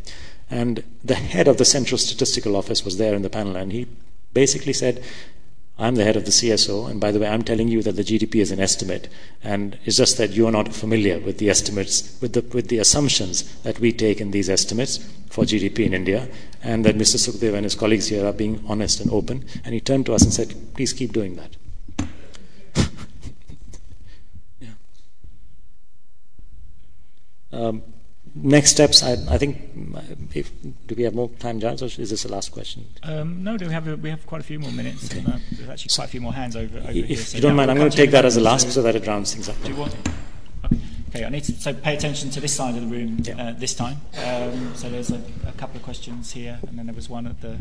[0.50, 3.88] And the head of the Central Statistical Office was there in the panel, and he
[4.34, 5.04] basically said,
[5.82, 8.04] I'm the head of the CSO, and by the way, I'm telling you that the
[8.04, 9.10] GDP is an estimate,
[9.44, 12.78] and it's just that you are not familiar with the estimates, with the, with the
[12.78, 14.98] assumptions that we take in these estimates
[15.32, 16.30] for GDP in India,
[16.62, 17.18] and that Mr.
[17.18, 19.44] Sukhdev and his colleagues here are being honest and open.
[19.66, 21.56] And he turned to us and said, please keep doing that.
[24.60, 24.74] yeah.
[27.52, 27.82] Um,
[28.36, 29.58] next steps, I, I think,
[30.34, 30.52] if,
[30.88, 32.86] do we have more time, Giles, or is this the last question?
[33.04, 35.06] Um, no, do we have a, we have quite a few more minutes.
[35.06, 35.20] Okay.
[35.20, 37.18] And, uh, there's actually quite a few more hands over, over if here.
[37.18, 39.06] So you don't mind, I'm going to take that as the last so that it
[39.08, 39.62] rounds things up.
[39.64, 39.96] Do you want?
[41.10, 43.36] Okay, I need to so pay attention to this side of the room yeah.
[43.36, 43.98] uh, this time.
[44.24, 47.42] Um, so there's a, a, couple of questions here, and then there was one at
[47.42, 47.58] the.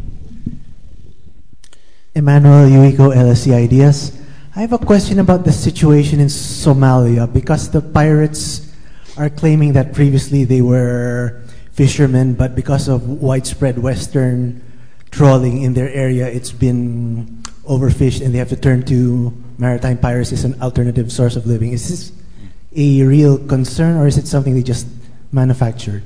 [2.15, 4.17] Emmanuel Uigo, LSE Ideas.
[4.55, 8.70] I have a question about the situation in Somalia because the pirates
[9.17, 11.43] are claiming that previously they were
[11.73, 14.63] fishermen, but because of widespread Western
[15.11, 20.35] trawling in their area, it's been overfished and they have to turn to maritime piracy
[20.35, 21.73] as an alternative source of living.
[21.73, 22.13] Is this
[22.77, 24.87] a real concern or is it something they just
[25.33, 26.03] manufactured?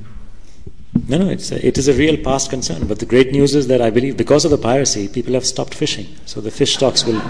[1.09, 2.87] No, no, it's a, it is a real past concern.
[2.87, 5.75] But the great news is that I believe because of the piracy, people have stopped
[5.75, 6.07] fishing.
[6.25, 7.21] So the fish stocks will,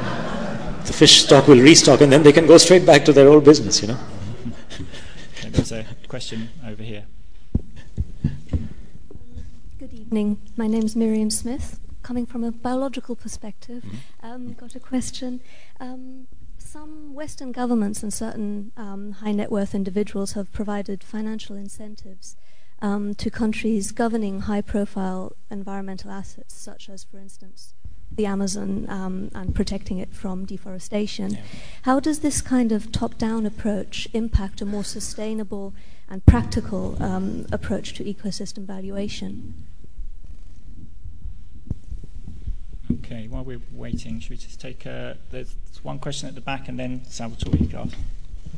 [0.84, 3.44] the fish stock will restock, and then they can go straight back to their old
[3.44, 3.80] business.
[3.80, 3.98] You know.
[5.54, 7.04] There's a question over here.
[9.78, 10.40] Good evening.
[10.56, 11.78] My name is Miriam Smith.
[12.02, 14.26] Coming from a biological perspective, mm-hmm.
[14.26, 15.40] um, got a question.
[15.78, 16.26] Um,
[16.58, 22.34] some Western governments and certain um, high net worth individuals have provided financial incentives
[22.82, 27.73] um, to countries governing high profile environmental assets, such as, for instance,
[28.16, 31.32] the Amazon um, and protecting it from deforestation.
[31.32, 31.40] Yeah.
[31.82, 35.74] How does this kind of top down approach impact a more sustainable
[36.08, 39.54] and practical um, approach to ecosystem valuation?
[42.92, 46.68] Okay, while we're waiting, should we just take uh, there's one question at the back
[46.68, 47.96] and then Salvatore, you ask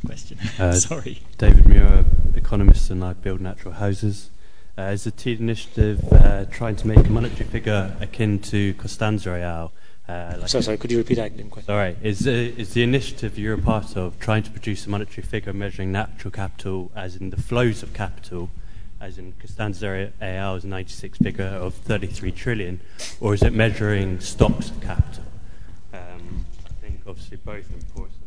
[0.01, 0.37] a question.
[0.59, 1.21] Uh, Sorry.
[1.37, 2.05] David Muir,
[2.35, 4.29] economist, and I build natural houses.
[4.77, 9.31] Uh, is the TEEB initiative uh, trying to make a monetary figure akin to Costanza
[9.31, 9.71] et al.?
[10.07, 11.31] Uh, like so, sorry, could you repeat that?
[11.49, 11.65] Question?
[11.65, 15.25] Sorry, is, uh, is the initiative you're a part of trying to produce a monetary
[15.25, 18.51] figure measuring natural capital as in the flows of capital,
[19.01, 22.79] as in Costanza et al.'s 96 figure of 33 trillion,
[23.19, 25.23] or is it measuring stocks of capital?
[25.91, 28.26] Um, I think obviously both important.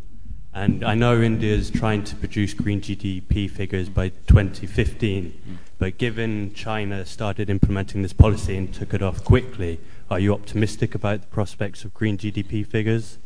[0.52, 5.30] And I know India is trying to produce green GDP figures by 2015.
[5.30, 5.56] Mm.
[5.78, 9.78] But given China started implementing this policy and took it off quickly,
[10.10, 13.18] are you optimistic about the prospects of green GDP figures?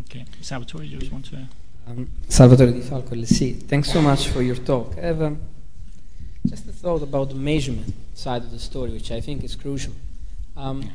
[0.00, 1.48] Okay, Salvatore, do you just want to?
[1.88, 3.62] Um, Salvatore Di Falco, LSE.
[3.64, 4.96] Thanks so much for your talk.
[4.96, 5.40] I have um,
[6.46, 9.92] just a thought about the measurement side of the story, which I think is crucial.
[10.56, 10.90] Um,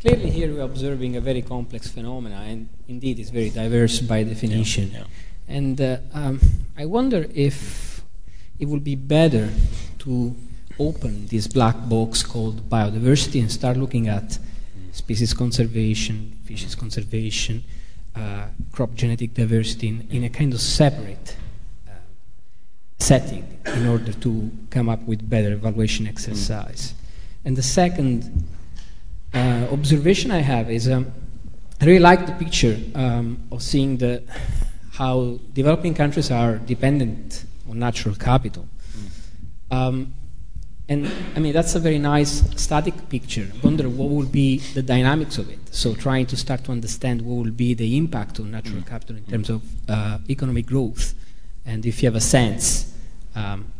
[0.00, 4.90] clearly, here we're observing a very complex phenomena, and indeed, it's very diverse by definition.
[4.90, 5.04] Yeah, yeah.
[5.48, 6.40] And uh, um,
[6.76, 8.02] I wonder if
[8.58, 9.48] it would be better
[10.00, 10.34] to
[10.78, 14.38] open this black box called biodiversity and start looking at
[14.92, 17.64] species conservation, fishes conservation,
[18.14, 21.36] uh, crop genetic diversity in, in, a kind of separate
[21.86, 21.92] uh,
[22.98, 26.94] setting in order to come up with better evaluation exercise.
[27.44, 28.44] And the second
[29.34, 31.12] uh, observation I have is um,
[31.80, 34.22] I really like the picture um, of seeing the
[34.92, 38.68] how developing countries are dependent on natural capital.
[39.70, 40.14] Um,
[40.88, 41.06] and
[41.36, 43.46] I mean, that's a very nice static picture.
[43.54, 45.58] I wonder what will be the dynamics of it.
[45.70, 49.24] So, trying to start to understand what will be the impact on natural capital in
[49.24, 51.14] terms of uh, economic growth.
[51.66, 52.94] And if you have a sense,
[53.36, 53.70] um,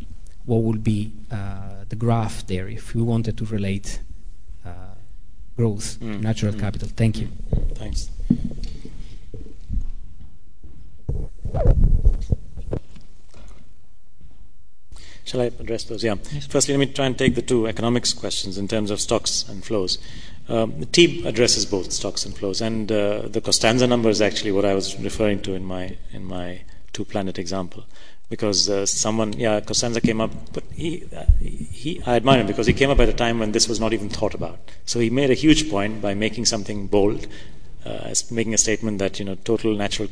[0.45, 4.01] what would be uh, the graph there if we wanted to relate
[5.59, 6.21] growth Mm.
[6.23, 6.61] natural Mm.
[6.61, 6.89] capital?
[6.97, 7.29] Thank you.
[7.75, 8.09] Thanks.
[15.25, 16.03] Shall I address those?
[16.03, 16.15] Yeah.
[16.49, 19.63] Firstly, let me try and take the two economics questions in terms of stocks and
[19.63, 19.99] flows.
[20.49, 24.53] Um, the TEEB addresses both stocks and flows, and uh, the Costanza number is actually
[24.53, 26.63] what I was referring to in my in my
[26.95, 27.85] two planet example,
[28.29, 32.67] because uh, someone, yeah, Costanza came up, but he, uh, he, I admire him because
[32.67, 34.59] he came up at a time when this was not even thought about.
[34.85, 37.27] So he made a huge point by making something bold,
[37.87, 40.09] uh, making a statement that you know total natural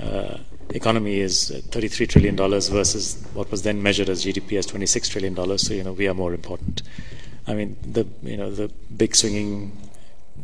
[0.00, 0.38] uh,
[0.70, 5.08] economy is uh, 33 trillion dollars versus what was then measured as GDP as 26
[5.08, 5.66] trillion dollars.
[5.66, 6.82] So you know we are more important.
[7.48, 9.76] I mean the you know the big swinging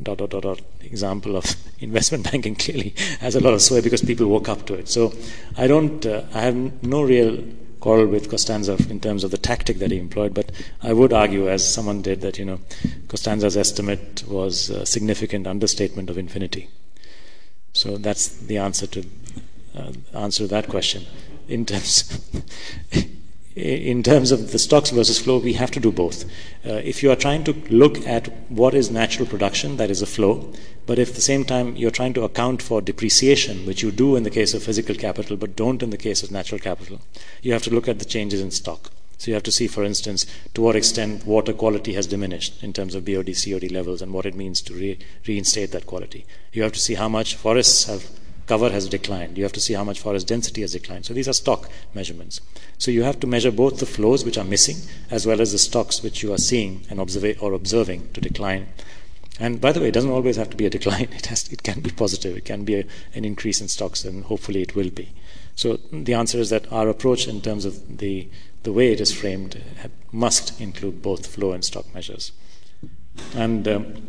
[0.02, 4.02] dot dot dot dot example of investment banking clearly has a lot of sway because
[4.02, 4.88] people woke up to it.
[4.88, 5.12] So
[5.56, 7.42] I don't uh, I have no real
[7.80, 10.50] quarrel with Costanza in terms of the tactic that he employed, but
[10.82, 12.60] I would argue, as someone did, that you know
[13.08, 16.68] Costanza's estimate was a significant understatement of infinity.
[17.72, 19.04] So that's the answer to
[19.76, 21.04] uh, answer to that question.
[21.48, 22.20] In terms
[23.56, 26.24] in terms of the stocks versus flow, we have to do both.
[26.66, 30.06] Uh, if you are trying to look at what is natural production, that is a
[30.06, 30.52] flow,
[30.84, 34.14] but if at the same time you're trying to account for depreciation, which you do
[34.14, 37.00] in the case of physical capital but don't in the case of natural capital,
[37.40, 38.90] you have to look at the changes in stock.
[39.16, 42.74] So you have to see, for instance, to what extent water quality has diminished in
[42.74, 46.26] terms of BOD, COD levels and what it means to re- reinstate that quality.
[46.52, 48.10] You have to see how much forests have
[48.46, 49.36] cover has declined.
[49.36, 51.06] You have to see how much forest density has declined.
[51.06, 52.40] So these are stock measurements.
[52.78, 54.76] So you have to measure both the flows which are missing
[55.10, 58.68] as well as the stocks which you are seeing and observe or observing to decline.
[59.38, 61.08] And by the way, it doesn't always have to be a decline.
[61.12, 62.36] It has it can be positive.
[62.36, 65.10] It can be a, an increase in stocks, and hopefully it will be.
[65.54, 68.28] So the answer is that our approach in terms of the
[68.62, 69.62] the way it is framed
[70.10, 72.32] must include both flow and stock measures.
[73.34, 74.02] And um,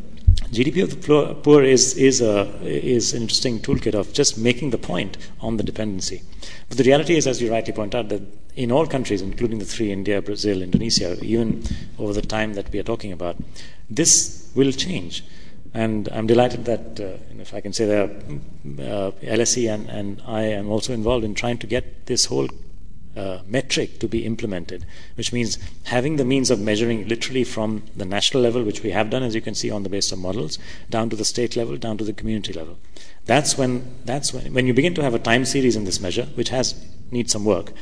[0.51, 4.77] GDP of the poor is is a is an interesting toolkit of just making the
[4.77, 6.21] point on the dependency.
[6.69, 8.21] But the reality is, as you rightly point out, that
[8.55, 11.63] in all countries, including the three India, Brazil, Indonesia, even
[11.99, 13.35] over the time that we are talking about,
[13.89, 15.23] this will change.
[15.73, 20.41] And I'm delighted that, uh, if I can say that, uh, LSE and, and I
[20.43, 22.47] am also involved in trying to get this whole
[23.17, 24.85] uh, metric to be implemented,
[25.15, 29.09] which means having the means of measuring literally from the national level, which we have
[29.09, 31.77] done, as you can see, on the basis of models, down to the state level,
[31.77, 32.77] down to the community level.
[33.25, 36.27] That's when that's when when you begin to have a time series in this measure,
[36.35, 36.75] which has
[37.11, 37.73] needs some work.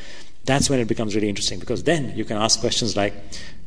[0.45, 3.13] That's when it becomes really interesting because then you can ask questions like,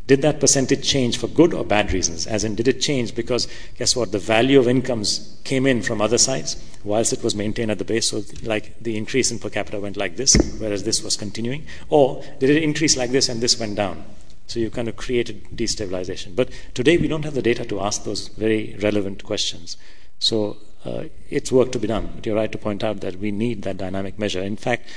[0.09, 2.27] did that percentage change for good or bad reasons?
[2.27, 6.01] As in, did it change because, guess what, the value of incomes came in from
[6.01, 8.09] other sides whilst it was maintained at the base?
[8.09, 11.67] So, like the increase in per capita went like this, whereas this was continuing?
[11.91, 14.03] Or did it increase like this and this went down?
[14.47, 16.35] So, you kind of created destabilization.
[16.35, 19.77] But today, we don't have the data to ask those very relevant questions.
[20.21, 20.57] So,
[20.87, 22.13] uh, it's work to be done.
[22.15, 24.41] But you're right to point out that we need that dynamic measure.
[24.41, 24.89] In fact,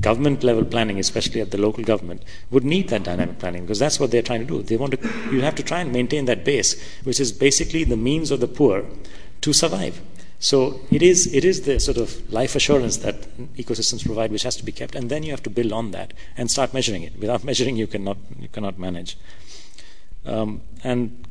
[0.00, 3.98] government level planning, especially at the local government, would need that dynamic planning because that's
[3.98, 4.62] what they're trying to do.
[4.62, 7.96] They want to, you have to try and maintain that base, which is basically the
[7.96, 8.84] means of the poor
[9.40, 10.00] to survive.
[10.40, 13.22] So it is, it is the sort of life assurance that
[13.56, 16.12] ecosystems provide, which has to be kept, and then you have to build on that
[16.36, 17.18] and start measuring it.
[17.18, 19.18] Without measuring, you cannot, you cannot manage.
[20.24, 21.26] Um, and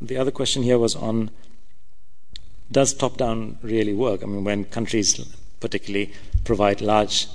[0.00, 1.30] the other question here was on
[2.70, 4.22] does top down really work?
[4.22, 5.20] I mean, when countries
[5.60, 6.12] particularly
[6.44, 7.28] provide large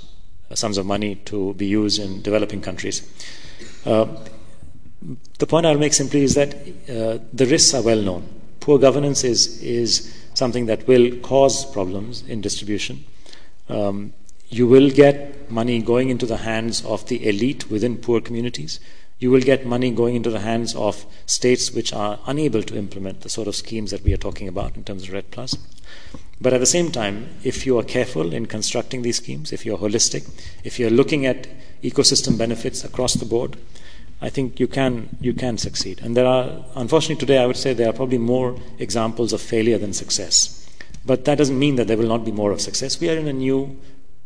[0.54, 3.02] sums of money to be used in developing countries.
[3.84, 4.06] Uh,
[5.38, 8.28] the point I'll make simply is that uh, the risks are well known.
[8.60, 13.04] Poor governance is, is something that will cause problems in distribution.
[13.68, 14.12] Um,
[14.48, 18.78] you will get money going into the hands of the elite within poor communities.
[19.22, 23.20] You will get money going into the hands of states which are unable to implement
[23.20, 25.56] the sort of schemes that we are talking about in terms of REDD Plus.
[26.40, 29.78] But at the same time, if you are careful in constructing these schemes, if you're
[29.78, 30.28] holistic,
[30.64, 31.46] if you're looking at
[31.84, 33.56] ecosystem benefits across the board,
[34.20, 36.00] I think you can you can succeed.
[36.02, 39.78] And there are, unfortunately, today I would say there are probably more examples of failure
[39.78, 40.66] than success.
[41.06, 42.98] But that doesn't mean that there will not be more of success.
[43.00, 43.78] We are in a new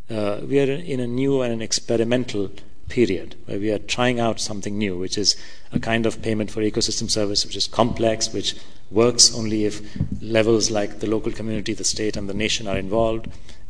[0.09, 2.51] uh, we are in a new and an experimental
[2.89, 5.37] period where we are trying out something new, which is
[5.73, 8.57] a kind of payment for ecosystem service, which is complex, which
[8.91, 9.83] works only if
[10.23, 13.29] levels like the local community, the state, and the nation are involved,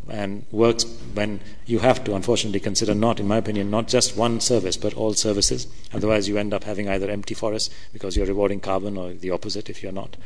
[0.09, 0.84] and works
[1.14, 4.94] when you have to, unfortunately, consider not, in my opinion, not just one service, but
[4.94, 5.66] all services.
[5.93, 9.68] Otherwise, you end up having either empty forests because you're rewarding carbon or the opposite
[9.68, 10.16] if you're not.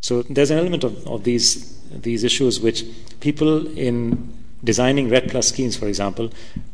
[0.00, 2.84] So there's an element of, of these, these issues which
[3.20, 6.30] people in designing REDD Plus schemes, for example,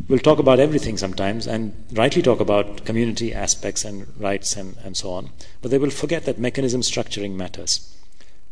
[0.08, 4.96] will talk about everything sometimes and rightly talk about community aspects and rights and, and
[4.96, 5.30] so on,
[5.62, 7.92] but they will forget that mechanism structuring matters.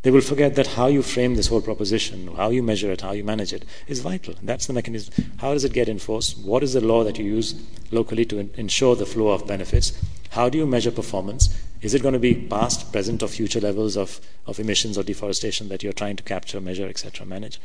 [0.03, 3.13] They will forget that how you frame this whole proposition, how you measure it, how
[3.13, 4.35] you manage it, is vital.
[4.43, 5.33] That's the mechanism.
[5.39, 6.39] How does it get enforced?
[6.45, 7.55] What is the law that you use
[7.91, 9.99] locally to ensure the flow of benefits?
[10.33, 11.59] How do you measure performance?
[11.81, 15.71] Is it going to be past, present, or future levels of, of emissions or deforestation
[15.71, 17.59] that you're trying to capture, measure, etc., manage?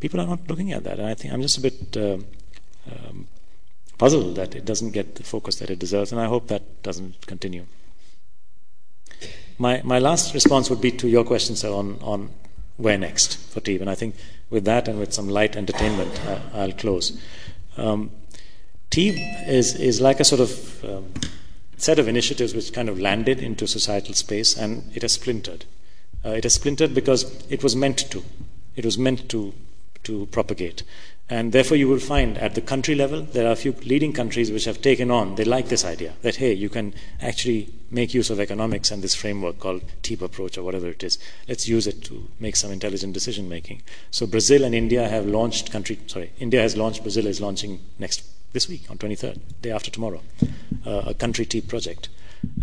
[0.00, 2.18] People are not looking at that, and I think I'm just a bit uh,
[2.90, 3.26] um,
[3.98, 7.26] puzzled that it doesn't get the focus that it deserves, and I hope that doesn't
[7.26, 7.66] continue.
[9.58, 12.30] My, my last response would be to your question, sir, on, on
[12.76, 13.82] where next for TEEB.
[13.82, 14.16] And I think
[14.50, 17.20] with that and with some light entertainment, uh, I'll close.
[17.76, 18.10] Um,
[18.96, 21.12] is, is like a sort of um,
[21.76, 25.64] set of initiatives which kind of landed into societal space and it has splintered.
[26.24, 28.22] Uh, it has splintered because it was meant to.
[28.76, 29.52] It was meant to,
[30.04, 30.82] to propagate.
[31.30, 34.52] And therefore, you will find at the country level, there are a few leading countries
[34.52, 38.28] which have taken on, they like this idea that, hey, you can actually make use
[38.28, 41.18] of economics and this framework called TEEB approach or whatever it is.
[41.48, 43.82] Let's use it to make some intelligent decision making.
[44.10, 48.22] So, Brazil and India have launched country, sorry, India has launched, Brazil is launching next,
[48.52, 50.20] this week on 23rd, day after tomorrow,
[50.84, 52.10] uh, a country TEEB project.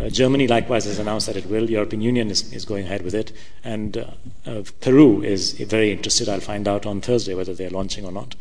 [0.00, 1.70] Uh, Germany likewise has announced that it will.
[1.70, 3.32] European Union is, is going ahead with it,
[3.64, 4.06] and uh,
[4.46, 6.28] uh, Peru is very interested.
[6.28, 8.34] I'll find out on Thursday whether they're launching or not.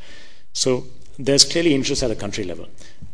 [0.54, 0.86] So
[1.18, 2.68] there's clearly interest at a country level.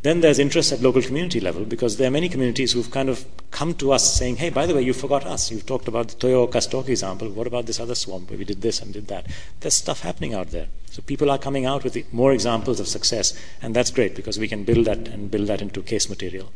[0.03, 3.25] Then there's interest at local community level because there are many communities who've kind of
[3.51, 5.51] come to us saying, hey, by the way, you forgot us.
[5.51, 7.29] You've talked about the Toyooka stork example.
[7.29, 9.25] What about this other swamp where we did this and did that?
[9.59, 10.67] There's stuff happening out there.
[10.91, 14.47] So people are coming out with more examples of success, and that's great because we
[14.47, 16.51] can build that and build that into case material.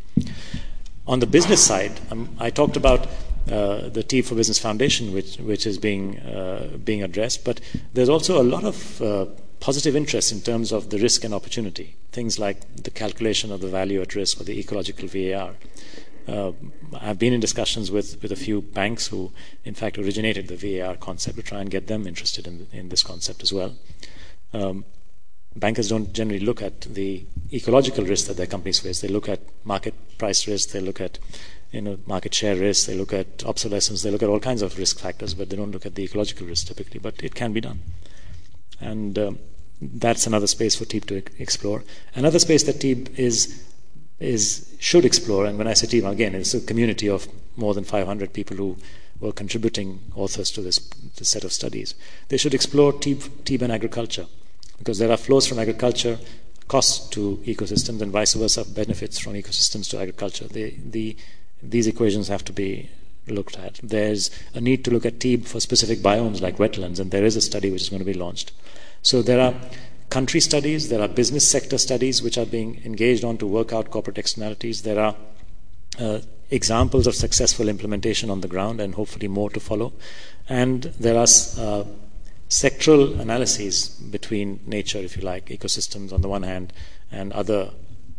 [1.07, 3.07] On the business side, um, I talked about
[3.49, 7.59] uh, the TEEB for Business Foundation, which, which is being, uh, being addressed, but
[7.93, 9.25] there's also a lot of uh,
[9.59, 13.67] positive interest in terms of the risk and opportunity, things like the calculation of the
[13.67, 15.55] value at risk or the ecological VAR.
[16.27, 16.51] Uh,
[16.99, 19.31] I've been in discussions with, with a few banks who,
[19.65, 23.01] in fact, originated the VAR concept to try and get them interested in, in this
[23.01, 23.75] concept as well.
[24.53, 24.85] Um,
[25.55, 29.01] bankers don't generally look at the ecological risk that their companies face.
[29.01, 31.19] They look at market price risk, they look at
[31.71, 34.77] you know, market share risk, they look at obsolescence, they look at all kinds of
[34.77, 36.99] risk factors, but they don't look at the ecological risk typically.
[36.99, 37.79] But it can be done.
[38.79, 39.39] And um,
[39.81, 41.83] that's another space for TEEB to explore.
[42.15, 43.67] Another space that TEEB is
[44.19, 47.83] is should explore, and when I say TEEB, again, it's a community of more than
[47.83, 48.77] 500 people who
[49.19, 51.95] were contributing authors to this, this set of studies.
[52.29, 54.27] They should explore TEEB, TEEB and agriculture
[54.81, 56.17] because there are flows from agriculture,
[56.67, 60.47] costs to ecosystems, and vice versa, benefits from ecosystems to agriculture.
[60.47, 61.15] The, the,
[61.61, 62.89] these equations have to be
[63.27, 63.79] looked at.
[63.83, 67.35] There's a need to look at TEEB for specific biomes like wetlands, and there is
[67.35, 68.53] a study which is going to be launched.
[69.03, 69.53] So there are
[70.09, 73.91] country studies, there are business sector studies which are being engaged on to work out
[73.91, 74.81] corporate externalities.
[74.81, 75.15] There are
[75.99, 79.93] uh, examples of successful implementation on the ground, and hopefully more to follow.
[80.49, 81.27] And there are
[81.59, 81.83] uh,
[82.51, 86.73] sectoral analyses between nature, if you like, ecosystems on the one hand,
[87.09, 87.71] and other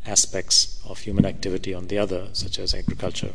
[0.06, 3.34] aspects of human activity on the other, such as agriculture.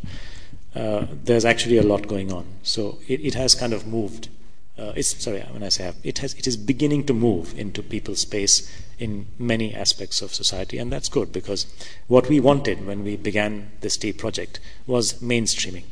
[0.75, 2.45] Uh, there's actually a lot going on.
[2.63, 4.29] So it, it has kind of moved.
[4.77, 7.81] Uh, it's sorry when I say have, it has it is beginning to move into
[7.83, 11.67] people's space in many aspects of society, and that's good because
[12.07, 15.83] what we wanted when we began this TEEB project was mainstreaming.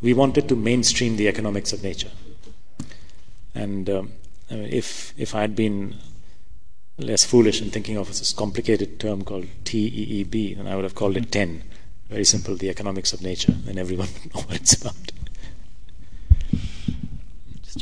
[0.00, 2.10] We wanted to mainstream the economics of nature,
[3.54, 4.12] and um,
[4.52, 5.96] Uh, if if I had been
[6.98, 11.16] less foolish in thinking of this complicated term called TEEB, then I would have called
[11.16, 11.62] it TEN.
[12.10, 15.12] Very simple, the economics of nature, and everyone would know what it's about.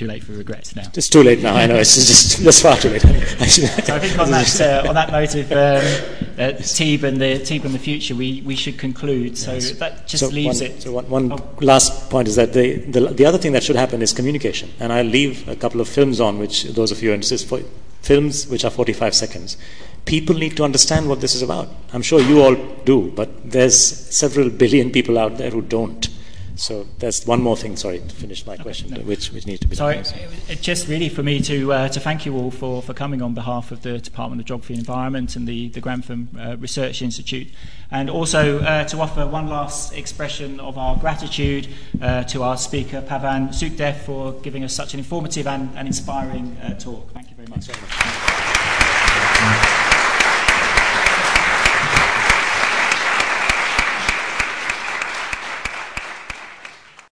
[0.00, 0.90] Too late for regrets now.
[0.94, 1.54] It's too late now.
[1.54, 1.76] I know.
[1.76, 3.02] It's just just far too late.
[3.02, 7.38] so I think on that uh, on that note of um, uh, TEEB and the
[7.40, 9.36] TEEB and the future, we, we should conclude.
[9.36, 9.72] So yes.
[9.72, 10.80] that just so leaves one, it.
[10.80, 11.54] So one, one oh.
[11.60, 14.70] last point is that the, the the other thing that should happen is communication.
[14.80, 17.60] And I'll leave a couple of films on which those of you are interested for
[18.00, 19.58] films which are 45 seconds.
[20.06, 21.68] People need to understand what this is about.
[21.92, 22.54] I'm sure you all
[22.86, 26.08] do, but there's several billion people out there who don't.
[26.60, 27.76] So that's one more thing.
[27.76, 29.00] Sorry to finish my question, no.
[29.00, 29.76] which which needs to be.
[29.76, 33.22] Sorry, it's just really for me to uh, to thank you all for, for coming
[33.22, 37.00] on behalf of the Department of Geography and Environment and the the Grantham uh, Research
[37.00, 37.48] Institute,
[37.90, 41.68] and also uh, to offer one last expression of our gratitude
[42.02, 46.58] uh, to our speaker Pavan Sukhdev for giving us such an informative and, and inspiring
[46.58, 47.10] uh, talk.
[47.12, 47.70] Thank you very much.